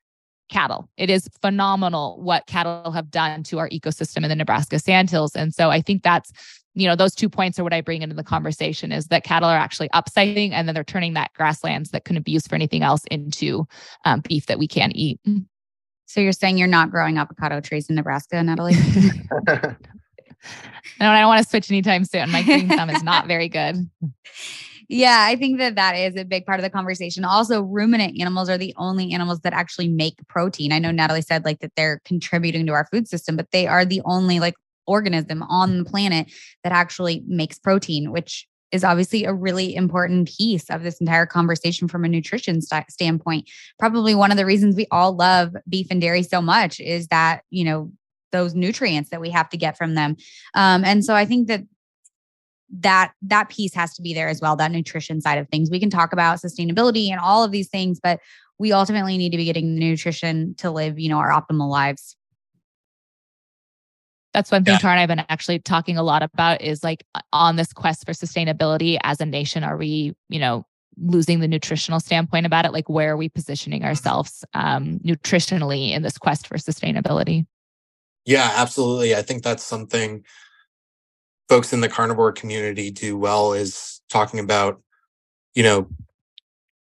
cattle. 0.51 0.89
It 0.97 1.11
is 1.11 1.29
phenomenal 1.41 2.21
what 2.21 2.47
cattle 2.47 2.91
have 2.91 3.11
done 3.11 3.45
to 3.45 3.59
our 3.61 3.69
ecosystem 3.69 4.25
in 4.25 4.29
the 4.29 4.37
Nebraska 4.37 4.81
sandhills. 4.81 5.37
And 5.37 5.55
so 5.55 5.71
I 5.71 5.81
think 5.81 6.03
that's, 6.03 6.33
you 6.75 6.89
know, 6.89 6.97
those 6.97 7.15
two 7.15 7.29
points 7.29 7.59
are 7.59 7.65
what 7.65 7.73
I 7.73 7.81
bring 7.81 8.03
into 8.03 8.17
the 8.17 8.25
conversation 8.25 8.91
is 8.91 9.07
that 9.07 9.23
cattle 9.23 9.49
are 9.49 9.57
actually 9.57 9.89
upcycling 9.91 10.51
and 10.53 10.67
then 10.67 10.75
they're 10.75 10.85
turning 10.85 11.15
that 11.15 11.33
grasslands 11.35 11.91
that 11.91 12.05
couldn't 12.05 12.25
be 12.25 12.33
used 12.33 12.49
for 12.49 12.57
anything 12.57 12.83
else 12.83 13.03
into 13.11 13.67
um, 14.05 14.21
beef 14.21 14.47
that 14.47 14.59
we 14.59 14.67
can 14.67 14.91
eat. 14.93 15.21
So 16.07 16.21
you're 16.21 16.33
saying 16.33 16.57
you're 16.57 16.69
not 16.69 16.91
growing 16.91 17.19
avocado 17.19 17.61
trees 17.61 17.89
in 17.89 17.97
Nebraska, 17.97 18.43
Natalie? 18.43 18.75
no, 18.75 19.51
I 21.01 21.21
don't 21.21 21.29
want 21.29 21.43
to 21.43 21.49
switch 21.49 21.71
anytime 21.71 22.05
soon. 22.05 22.31
My 22.31 22.43
green 22.43 22.69
thumb 22.69 22.91
is 22.91 23.03
not 23.03 23.27
very 23.27 23.49
good. 23.49 23.89
Yeah, 24.89 25.27
I 25.29 25.35
think 25.35 25.59
that 25.59 25.75
that 25.75 25.97
is 25.97 26.17
a 26.17 26.25
big 26.25 26.47
part 26.47 26.61
of 26.61 26.63
the 26.63 26.71
conversation. 26.71 27.25
Also, 27.25 27.61
ruminant 27.61 28.21
animals 28.21 28.49
are 28.49 28.59
the 28.59 28.73
only 28.77 29.13
animals 29.13 29.41
that 29.41 29.53
actually 29.53 29.89
make 29.89 30.15
protein. 30.29 30.73
I 30.73 30.79
know 30.79 30.93
Natalie 30.93 31.23
said 31.23 31.45
like 31.45 31.59
that 31.59 31.73
they're 31.77 32.01
contributing 32.05 32.67
to 32.67 32.73
our 32.73 32.87
food 32.87 33.09
system, 33.09 33.37
but 33.37 33.51
they 33.51 33.67
are 33.67 33.85
the 33.85 34.01
only 34.05 34.39
like 34.39 34.55
organism 34.87 35.43
on 35.43 35.79
the 35.79 35.85
planet 35.85 36.31
that 36.63 36.73
actually 36.73 37.25
makes 37.27 37.59
protein, 37.59 38.13
which 38.13 38.47
is 38.73 38.85
obviously 38.85 39.25
a 39.25 39.33
really 39.33 39.75
important 39.75 40.29
piece 40.29 40.69
of 40.71 40.83
this 40.83 41.01
entire 41.01 41.27
conversation 41.27 41.89
from 41.89 42.05
a 42.05 42.09
nutrition 42.09 42.61
st- 42.61 42.91
standpoint. 42.91 43.49
Probably 43.79 44.15
one 44.15 44.31
of 44.31 44.37
the 44.37 44.47
reasons 44.47 44.77
we 44.77 44.87
all 44.91 45.15
love 45.15 45.55
beef 45.69 45.87
and 45.91 46.01
dairy 46.01 46.23
so 46.23 46.43
much 46.43 46.81
is 46.81 47.09
that, 47.09 47.43
you 47.51 47.65
know, 47.65 47.93
those 48.33 48.55
nutrients 48.55 49.11
that 49.11 49.21
we 49.21 49.31
have 49.31 49.49
to 49.51 49.57
get 49.57 49.79
from 49.79 49.95
them. 49.95 50.17
Um, 50.55 50.85
and 50.85 51.05
so 51.05 51.15
I 51.15 51.25
think 51.25 51.49
that 51.49 51.63
that 52.81 53.13
that 53.23 53.49
piece 53.49 53.75
has 53.75 53.95
to 53.95 54.03
be 54.03 54.13
there 54.13 54.29
as 54.29 54.41
well 54.41 54.57
that 54.57 54.73
nutrition 54.73 55.21
side 55.21 55.39
of 55.39 55.49
things 55.49 55.71
we 55.71 55.79
can 55.79 55.91
talk 55.91 56.13
about 56.13 56.39
sustainability 56.39 57.11
and 57.11 57.21
all 57.21 57.45
of 57.45 57.53
these 57.53 57.69
things 57.69 58.01
but 58.03 58.19
we 58.59 58.73
ultimately 58.73 59.17
need 59.17 59.31
to 59.31 59.37
be 59.37 59.45
getting 59.45 59.79
nutrition 59.79 60.53
to 60.57 60.69
live 60.71 60.99
you 60.99 61.09
know 61.09 61.19
our 61.19 61.31
optimal 61.31 61.71
lives 61.71 62.17
that's 64.37 64.51
one 64.51 64.65
thing 64.65 64.75
yeah. 64.75 64.79
Tara 64.79 64.93
and 64.93 65.01
I've 65.01 65.09
been 65.09 65.25
actually 65.31 65.61
talking 65.61 65.97
a 65.97 66.03
lot 66.03 66.23
about 66.23 66.61
is 66.61 66.85
like 66.85 67.07
on 67.33 67.57
this 67.57 67.73
quest 67.73 68.05
for 68.05 68.13
sustainability 68.13 68.99
as 69.03 69.19
a 69.19 69.25
nation, 69.25 69.65
are 69.65 69.79
we, 69.79 70.15
you 70.29 70.39
know, 70.39 70.67
losing 70.99 71.41
the 71.41 71.49
nutritional 71.49 72.01
standpoint 72.01 72.45
about 72.45 72.67
it? 72.67 72.73
Like 72.75 72.87
where 72.87 73.13
are 73.13 73.17
we 73.17 73.31
positioning 73.31 73.81
mm-hmm. 73.81 73.89
ourselves 73.89 74.45
um, 74.53 74.99
nutritionally 74.99 75.93
in 75.93 76.03
this 76.03 76.19
quest 76.19 76.47
for 76.47 76.59
sustainability? 76.59 77.47
Yeah, 78.27 78.53
absolutely. 78.57 79.15
I 79.15 79.23
think 79.23 79.43
that's 79.43 79.65
something 79.65 80.23
folks 81.49 81.73
in 81.73 81.81
the 81.81 81.89
carnivore 81.89 82.33
community 82.33 82.91
do 82.91 83.17
well 83.17 83.55
is 83.55 84.03
talking 84.11 84.39
about, 84.39 84.83
you 85.55 85.63
know, 85.63 85.89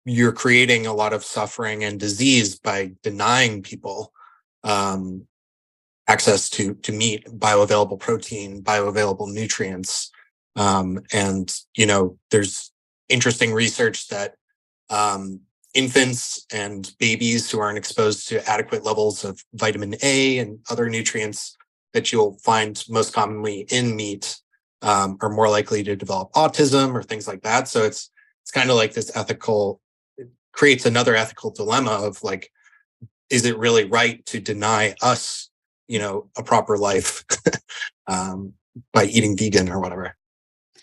you're 0.03 0.31
creating 0.31 0.87
a 0.87 0.93
lot 0.95 1.13
of 1.13 1.23
suffering 1.23 1.83
and 1.83 1.99
disease 1.99 2.57
by 2.57 2.93
denying 3.03 3.61
people 3.61 4.11
um, 4.63 5.27
access 6.07 6.49
to 6.51 6.75
to 6.75 6.91
meat, 6.91 7.25
bioavailable 7.25 7.99
protein, 7.99 8.61
bioavailable 8.61 9.31
nutrients, 9.33 10.11
um, 10.55 10.99
and 11.11 11.55
you 11.75 11.85
know 11.85 12.17
there's 12.31 12.71
interesting 13.09 13.53
research 13.53 14.07
that 14.07 14.35
um, 14.89 15.41
infants 15.73 16.45
and 16.51 16.93
babies 16.99 17.51
who 17.51 17.59
aren't 17.59 17.77
exposed 17.77 18.27
to 18.29 18.49
adequate 18.49 18.83
levels 18.83 19.23
of 19.23 19.43
vitamin 19.53 19.95
A 20.01 20.39
and 20.39 20.59
other 20.69 20.89
nutrients 20.89 21.55
that 21.93 22.11
you'll 22.11 22.37
find 22.39 22.83
most 22.89 23.13
commonly 23.13 23.65
in 23.69 23.95
meat 23.95 24.37
um, 24.81 25.17
are 25.21 25.29
more 25.29 25.49
likely 25.49 25.83
to 25.83 25.95
develop 25.95 26.31
autism 26.33 26.93
or 26.93 27.03
things 27.03 27.27
like 27.27 27.41
that. 27.43 27.67
So 27.67 27.83
it's 27.83 28.09
it's 28.43 28.51
kind 28.51 28.69
of 28.69 28.75
like 28.75 28.93
this 28.93 29.15
ethical 29.15 29.81
creates 30.55 30.85
another 30.85 31.15
ethical 31.15 31.51
dilemma 31.51 31.91
of 31.91 32.23
like, 32.23 32.51
is 33.29 33.45
it 33.45 33.57
really 33.57 33.85
right 33.85 34.25
to 34.27 34.39
deny 34.39 34.95
us, 35.01 35.44
you 35.87 35.99
know, 35.99 36.29
a 36.37 36.43
proper 36.43 36.77
life 36.77 37.23
um, 38.07 38.53
by 38.93 39.05
eating 39.05 39.37
vegan 39.37 39.69
or 39.69 39.79
whatever? 39.79 40.15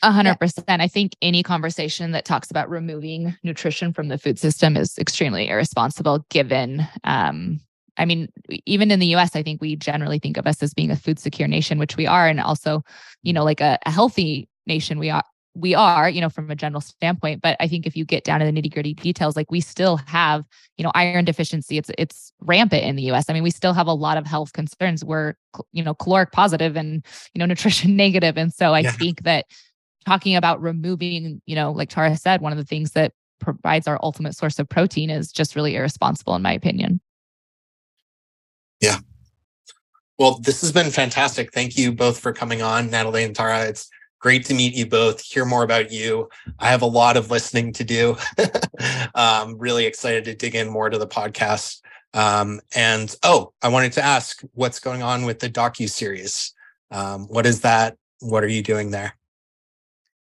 A 0.02 0.10
hundred 0.10 0.38
percent. 0.40 0.64
I 0.68 0.88
think 0.88 1.12
any 1.22 1.42
conversation 1.42 2.10
that 2.12 2.24
talks 2.24 2.50
about 2.50 2.68
removing 2.68 3.36
nutrition 3.44 3.92
from 3.92 4.08
the 4.08 4.18
food 4.18 4.38
system 4.38 4.76
is 4.76 4.98
extremely 4.98 5.48
irresponsible 5.48 6.26
given 6.28 6.86
um, 7.04 7.60
I 7.96 8.04
mean, 8.04 8.28
even 8.64 8.90
in 8.90 9.00
the 9.00 9.14
US, 9.16 9.36
I 9.36 9.42
think 9.42 9.60
we 9.60 9.76
generally 9.76 10.18
think 10.18 10.36
of 10.36 10.46
us 10.46 10.62
as 10.62 10.74
being 10.74 10.90
a 10.90 10.96
food 10.96 11.18
secure 11.18 11.48
nation, 11.48 11.78
which 11.78 11.96
we 11.96 12.06
are, 12.06 12.26
and 12.26 12.40
also, 12.40 12.82
you 13.22 13.32
know, 13.32 13.44
like 13.44 13.60
a, 13.60 13.78
a 13.84 13.90
healthy 13.90 14.48
nation 14.66 14.98
we 14.98 15.10
are 15.10 15.22
we 15.54 15.74
are, 15.74 16.08
you 16.08 16.20
know, 16.20 16.30
from 16.30 16.50
a 16.50 16.54
general 16.54 16.80
standpoint. 16.80 17.42
But 17.42 17.56
I 17.60 17.68
think 17.68 17.86
if 17.86 17.96
you 17.96 18.04
get 18.04 18.24
down 18.24 18.40
to 18.40 18.46
the 18.46 18.52
nitty 18.52 18.72
gritty 18.72 18.94
details, 18.94 19.36
like 19.36 19.50
we 19.50 19.60
still 19.60 19.98
have, 19.98 20.44
you 20.78 20.84
know, 20.84 20.92
iron 20.94 21.24
deficiency. 21.24 21.76
It's 21.76 21.90
it's 21.98 22.32
rampant 22.40 22.84
in 22.84 22.96
the 22.96 23.02
U.S. 23.04 23.26
I 23.28 23.34
mean, 23.34 23.42
we 23.42 23.50
still 23.50 23.74
have 23.74 23.86
a 23.86 23.92
lot 23.92 24.16
of 24.16 24.26
health 24.26 24.52
concerns. 24.52 25.04
We're, 25.04 25.34
you 25.72 25.82
know, 25.82 25.94
caloric 25.94 26.32
positive 26.32 26.76
and 26.76 27.04
you 27.34 27.38
know, 27.38 27.46
nutrition 27.52 27.96
negative. 27.96 28.38
And 28.38 28.52
so 28.52 28.72
I 28.72 28.80
yeah. 28.80 28.92
think 28.92 29.22
that 29.24 29.46
talking 30.06 30.36
about 30.36 30.60
removing, 30.62 31.42
you 31.46 31.54
know, 31.54 31.72
like 31.72 31.90
Tara 31.90 32.16
said, 32.16 32.40
one 32.40 32.52
of 32.52 32.58
the 32.58 32.64
things 32.64 32.92
that 32.92 33.12
provides 33.38 33.86
our 33.86 33.98
ultimate 34.02 34.36
source 34.36 34.58
of 34.58 34.68
protein 34.68 35.10
is 35.10 35.32
just 35.32 35.54
really 35.54 35.76
irresponsible, 35.76 36.34
in 36.34 36.42
my 36.42 36.52
opinion. 36.52 37.00
Yeah. 38.80 38.98
Well, 40.18 40.38
this 40.38 40.60
has 40.60 40.72
been 40.72 40.90
fantastic. 40.90 41.52
Thank 41.52 41.76
you 41.76 41.92
both 41.92 42.18
for 42.18 42.32
coming 42.32 42.62
on, 42.62 42.90
Natalie 42.90 43.24
and 43.24 43.34
Tara. 43.34 43.64
It's 43.64 43.88
Great 44.22 44.46
to 44.46 44.54
meet 44.54 44.72
you 44.72 44.86
both, 44.86 45.20
hear 45.20 45.44
more 45.44 45.64
about 45.64 45.90
you. 45.90 46.28
I 46.60 46.68
have 46.68 46.82
a 46.82 46.86
lot 46.86 47.16
of 47.16 47.32
listening 47.32 47.72
to 47.72 47.82
do. 47.82 48.16
um, 49.16 49.58
really 49.58 49.84
excited 49.84 50.24
to 50.26 50.34
dig 50.36 50.54
in 50.54 50.68
more 50.68 50.88
to 50.88 50.96
the 50.96 51.08
podcast. 51.08 51.80
Um, 52.14 52.60
and 52.72 53.14
oh, 53.24 53.52
I 53.62 53.68
wanted 53.68 53.92
to 53.94 54.02
ask 54.04 54.40
what's 54.54 54.78
going 54.78 55.02
on 55.02 55.24
with 55.24 55.40
the 55.40 55.50
docu 55.50 55.90
series. 55.90 56.54
Um, 56.92 57.26
what 57.26 57.46
is 57.46 57.62
that? 57.62 57.96
What 58.20 58.44
are 58.44 58.48
you 58.48 58.62
doing 58.62 58.92
there? 58.92 59.16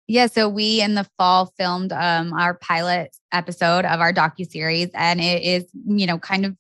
Yeah, 0.07 0.29
so 0.29 0.49
we 0.49 0.81
in 0.81 0.95
the 0.95 1.07
fall 1.19 1.53
filmed 1.59 1.93
um, 1.93 2.33
our 2.33 2.55
pilot 2.55 3.15
episode 3.35 3.85
of 3.85 4.01
our 4.01 4.13
docu 4.13 4.51
series, 4.51 4.91
and 4.95 5.21
it 5.21 5.43
is 5.43 5.67
you 5.87 6.07
know 6.07 6.19
kind 6.19 6.47
of 6.47 6.57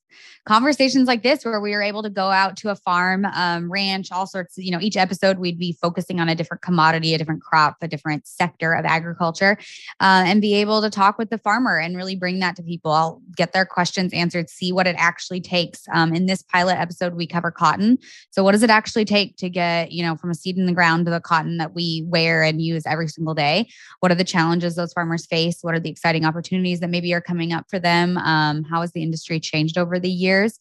conversations 0.47 1.09
like 1.09 1.22
this 1.22 1.45
where 1.45 1.61
we 1.61 1.70
were 1.70 1.83
able 1.83 2.03
to 2.03 2.11
go 2.11 2.31
out 2.31 2.57
to 2.59 2.70
a 2.70 2.77
farm, 2.77 3.25
um, 3.25 3.70
ranch, 3.70 4.12
all 4.12 4.27
sorts. 4.27 4.59
You 4.59 4.70
know, 4.70 4.81
each 4.81 4.97
episode 4.97 5.39
we'd 5.39 5.59
be 5.59 5.77
focusing 5.81 6.20
on 6.20 6.29
a 6.29 6.35
different 6.35 6.62
commodity, 6.62 7.14
a 7.14 7.18
different 7.18 7.43
crop, 7.43 7.77
a 7.81 7.89
different 7.89 8.27
sector 8.27 8.75
of 8.75 8.85
agriculture, 8.85 9.57
uh, 10.01 10.25
and 10.27 10.43
be 10.43 10.55
able 10.55 10.83
to 10.83 10.91
talk 10.91 11.18
with 11.18 11.31
the 11.31 11.39
farmer 11.39 11.79
and 11.79 11.97
really 11.97 12.16
bring 12.16 12.41
that 12.41 12.57
to 12.57 12.62
people. 12.62 12.93
I'll 12.93 13.22
get 13.37 13.53
their 13.53 13.64
questions 13.64 14.12
answered, 14.12 14.51
see 14.51 14.72
what 14.72 14.87
it 14.87 14.97
actually 14.99 15.41
takes. 15.41 15.85
Um, 15.93 16.14
in 16.14 16.27
this 16.27 16.43
pilot 16.43 16.79
episode, 16.79 17.14
we 17.14 17.27
cover 17.27 17.51
cotton. 17.51 17.99
So, 18.31 18.45
what 18.45 18.53
does 18.53 18.62
it 18.62 18.70
actually 18.70 19.05
take 19.05 19.37
to 19.39 19.49
get 19.49 19.93
you 19.93 20.05
know 20.05 20.16
from 20.16 20.31
a 20.31 20.35
seed 20.35 20.59
in 20.59 20.66
the 20.66 20.72
ground 20.72 21.07
to 21.07 21.11
the 21.11 21.20
cotton 21.20 21.59
that 21.59 21.75
we 21.75 22.05
wear 22.07 22.43
and 22.43 22.61
use 22.61 22.85
every 22.87 23.09
single 23.09 23.35
day? 23.35 23.68
What 24.01 24.12
are 24.12 24.16
the 24.16 24.25
challenges 24.25 24.75
those 24.75 24.93
farmers 24.93 25.27
face? 25.27 25.59
What 25.62 25.75
are 25.75 25.81
the 25.81 25.91
exciting 25.91 26.25
opportunities 26.25 26.63
that 26.80 26.90
maybe 26.90 27.12
are 27.14 27.20
coming 27.20 27.52
up 27.52 27.66
for 27.68 27.78
them? 27.78 28.18
Um, 28.18 28.64
how 28.64 28.80
has 28.80 28.92
the 28.92 29.02
industry 29.02 29.40
changed 29.40 29.78
over 29.78 29.98
the 29.98 30.10
years? 30.10 30.24
years. 30.24 30.58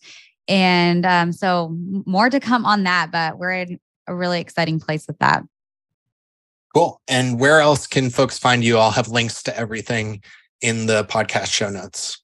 And 0.48 1.06
um, 1.06 1.32
so 1.32 1.76
more 2.06 2.30
to 2.30 2.40
come 2.40 2.66
on 2.66 2.84
that, 2.84 3.12
but 3.12 3.38
we're 3.38 3.52
in 3.52 3.80
a 4.08 4.16
really 4.16 4.42
exciting 4.42 4.80
place 4.80 5.08
with 5.08 5.18
that. 5.20 5.44
Cool. 6.76 7.02
And 7.08 7.40
where 7.40 7.62
else 7.62 7.88
can 7.88 8.10
folks 8.10 8.38
find 8.38 8.64
you? 8.64 8.78
I'll 8.78 8.92
have 8.92 9.08
links 9.08 9.44
to 9.44 9.58
everything 9.58 10.22
in 10.62 10.86
the 10.88 11.06
podcast 11.06 11.54
show 11.54 11.70
notes. 11.70 12.20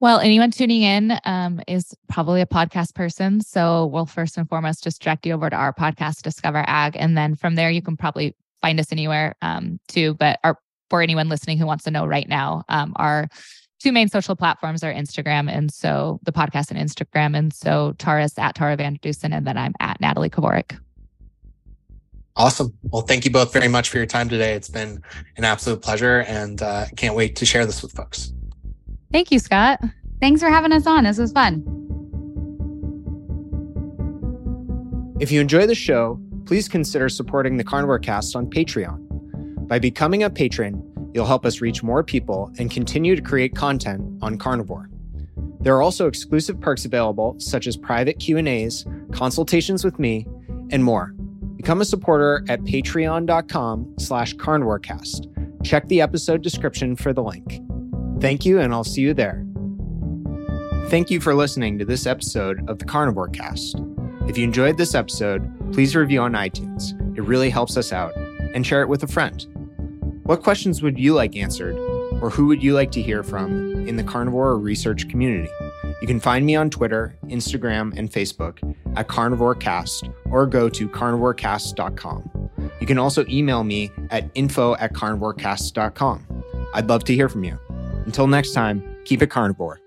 Well, 0.00 0.18
anyone 0.18 0.50
tuning 0.50 0.82
in 0.82 1.18
um, 1.24 1.60
is 1.68 1.94
probably 2.08 2.40
a 2.40 2.46
podcast 2.46 2.94
person. 2.94 3.40
So 3.40 3.86
we'll 3.86 4.06
first 4.06 4.36
and 4.36 4.48
foremost 4.48 4.84
just 4.84 5.00
direct 5.00 5.24
you 5.24 5.32
over 5.32 5.48
to 5.48 5.56
our 5.56 5.72
podcast, 5.72 6.22
Discover 6.22 6.64
Ag. 6.66 6.96
And 6.98 7.16
then 7.16 7.36
from 7.36 7.54
there, 7.54 7.70
you 7.70 7.80
can 7.80 7.96
probably 7.96 8.34
find 8.60 8.80
us 8.80 8.90
anywhere 8.90 9.36
um, 9.40 9.78
too. 9.88 10.14
But 10.14 10.40
our, 10.42 10.58
for 10.90 11.02
anyone 11.02 11.28
listening 11.28 11.58
who 11.58 11.66
wants 11.66 11.84
to 11.84 11.90
know 11.90 12.06
right 12.06 12.28
now, 12.28 12.64
um, 12.68 12.92
our 12.96 13.28
two 13.80 13.92
main 13.92 14.08
social 14.08 14.34
platforms 14.34 14.82
are 14.82 14.92
Instagram 14.92 15.50
and 15.50 15.72
so 15.72 16.18
the 16.22 16.32
podcast 16.32 16.70
and 16.70 16.78
Instagram. 16.78 17.36
And 17.36 17.52
so 17.52 17.94
Tara's 17.98 18.34
at 18.38 18.54
Tara 18.54 18.76
Vander 18.76 18.98
Dussen 19.00 19.34
and 19.34 19.46
then 19.46 19.58
I'm 19.58 19.74
at 19.80 20.00
Natalie 20.00 20.30
Kovarik. 20.30 20.78
Awesome. 22.36 22.72
Well, 22.82 23.02
thank 23.02 23.24
you 23.24 23.30
both 23.30 23.52
very 23.52 23.68
much 23.68 23.90
for 23.90 23.98
your 23.98 24.06
time 24.06 24.28
today. 24.28 24.54
It's 24.54 24.68
been 24.68 25.02
an 25.36 25.44
absolute 25.44 25.82
pleasure 25.82 26.20
and 26.22 26.60
uh, 26.62 26.86
can't 26.96 27.14
wait 27.14 27.36
to 27.36 27.46
share 27.46 27.64
this 27.64 27.82
with 27.82 27.92
folks. 27.92 28.32
Thank 29.12 29.30
you, 29.30 29.38
Scott. 29.38 29.80
Thanks 30.20 30.40
for 30.40 30.48
having 30.48 30.72
us 30.72 30.86
on. 30.86 31.04
This 31.04 31.18
was 31.18 31.30
fun. 31.30 31.62
If 35.20 35.30
you 35.30 35.40
enjoy 35.40 35.66
the 35.66 35.76
show, 35.76 36.20
please 36.46 36.68
consider 36.68 37.08
supporting 37.08 37.56
the 37.56 37.64
Carnivore 37.64 38.00
Cast 38.00 38.34
on 38.34 38.50
Patreon. 38.50 39.03
By 39.66 39.78
becoming 39.78 40.22
a 40.22 40.30
patron, 40.30 40.82
You'll 41.14 41.26
help 41.26 41.46
us 41.46 41.60
reach 41.60 41.82
more 41.82 42.02
people 42.02 42.52
and 42.58 42.70
continue 42.70 43.14
to 43.14 43.22
create 43.22 43.54
content 43.54 44.02
on 44.20 44.36
carnivore. 44.36 44.90
There 45.60 45.74
are 45.74 45.80
also 45.80 46.08
exclusive 46.08 46.60
perks 46.60 46.84
available 46.84 47.36
such 47.38 47.68
as 47.68 47.76
private 47.76 48.18
Q&As, 48.18 48.84
consultations 49.12 49.84
with 49.84 49.98
me, 50.00 50.26
and 50.70 50.82
more. 50.82 51.14
Become 51.56 51.80
a 51.80 51.84
supporter 51.84 52.44
at 52.48 52.60
patreon.com 52.62 53.94
slash 53.98 54.34
carnivorecast. 54.34 55.64
Check 55.64 55.86
the 55.86 56.00
episode 56.00 56.42
description 56.42 56.96
for 56.96 57.12
the 57.12 57.22
link. 57.22 57.60
Thank 58.20 58.44
you, 58.44 58.58
and 58.58 58.74
I'll 58.74 58.84
see 58.84 59.02
you 59.02 59.14
there. 59.14 59.46
Thank 60.88 61.10
you 61.10 61.20
for 61.20 61.34
listening 61.34 61.78
to 61.78 61.84
this 61.84 62.06
episode 62.06 62.68
of 62.68 62.80
the 62.80 62.84
Carnivore 62.84 63.28
Cast. 63.28 63.80
If 64.26 64.36
you 64.36 64.44
enjoyed 64.44 64.78
this 64.78 64.94
episode, 64.94 65.72
please 65.72 65.94
review 65.94 66.20
on 66.20 66.32
iTunes. 66.32 66.92
It 67.16 67.22
really 67.22 67.50
helps 67.50 67.76
us 67.76 67.92
out. 67.92 68.14
And 68.54 68.66
share 68.66 68.82
it 68.82 68.88
with 68.88 69.02
a 69.02 69.08
friend. 69.08 69.53
What 70.24 70.42
questions 70.42 70.82
would 70.82 70.98
you 70.98 71.12
like 71.12 71.36
answered, 71.36 71.76
or 72.22 72.30
who 72.30 72.46
would 72.46 72.62
you 72.62 72.72
like 72.72 72.90
to 72.92 73.02
hear 73.02 73.22
from 73.22 73.86
in 73.86 73.96
the 73.96 74.02
carnivore 74.02 74.58
research 74.58 75.06
community? 75.10 75.50
You 76.00 76.06
can 76.06 76.18
find 76.18 76.46
me 76.46 76.56
on 76.56 76.70
Twitter, 76.70 77.14
Instagram, 77.26 77.94
and 77.94 78.10
Facebook 78.10 78.58
at 78.96 79.06
CarnivoreCast 79.06 80.10
or 80.30 80.46
go 80.46 80.70
to 80.70 80.88
carnivorecast.com. 80.88 82.50
You 82.80 82.86
can 82.86 82.96
also 82.96 83.26
email 83.28 83.64
me 83.64 83.90
at 84.08 84.30
info 84.34 84.76
at 84.76 84.94
carnivorecast.com. 84.94 86.44
I'd 86.72 86.88
love 86.88 87.04
to 87.04 87.14
hear 87.14 87.28
from 87.28 87.44
you. 87.44 87.58
Until 88.06 88.26
next 88.26 88.52
time, 88.52 88.82
keep 89.04 89.20
it 89.20 89.28
carnivore. 89.28 89.83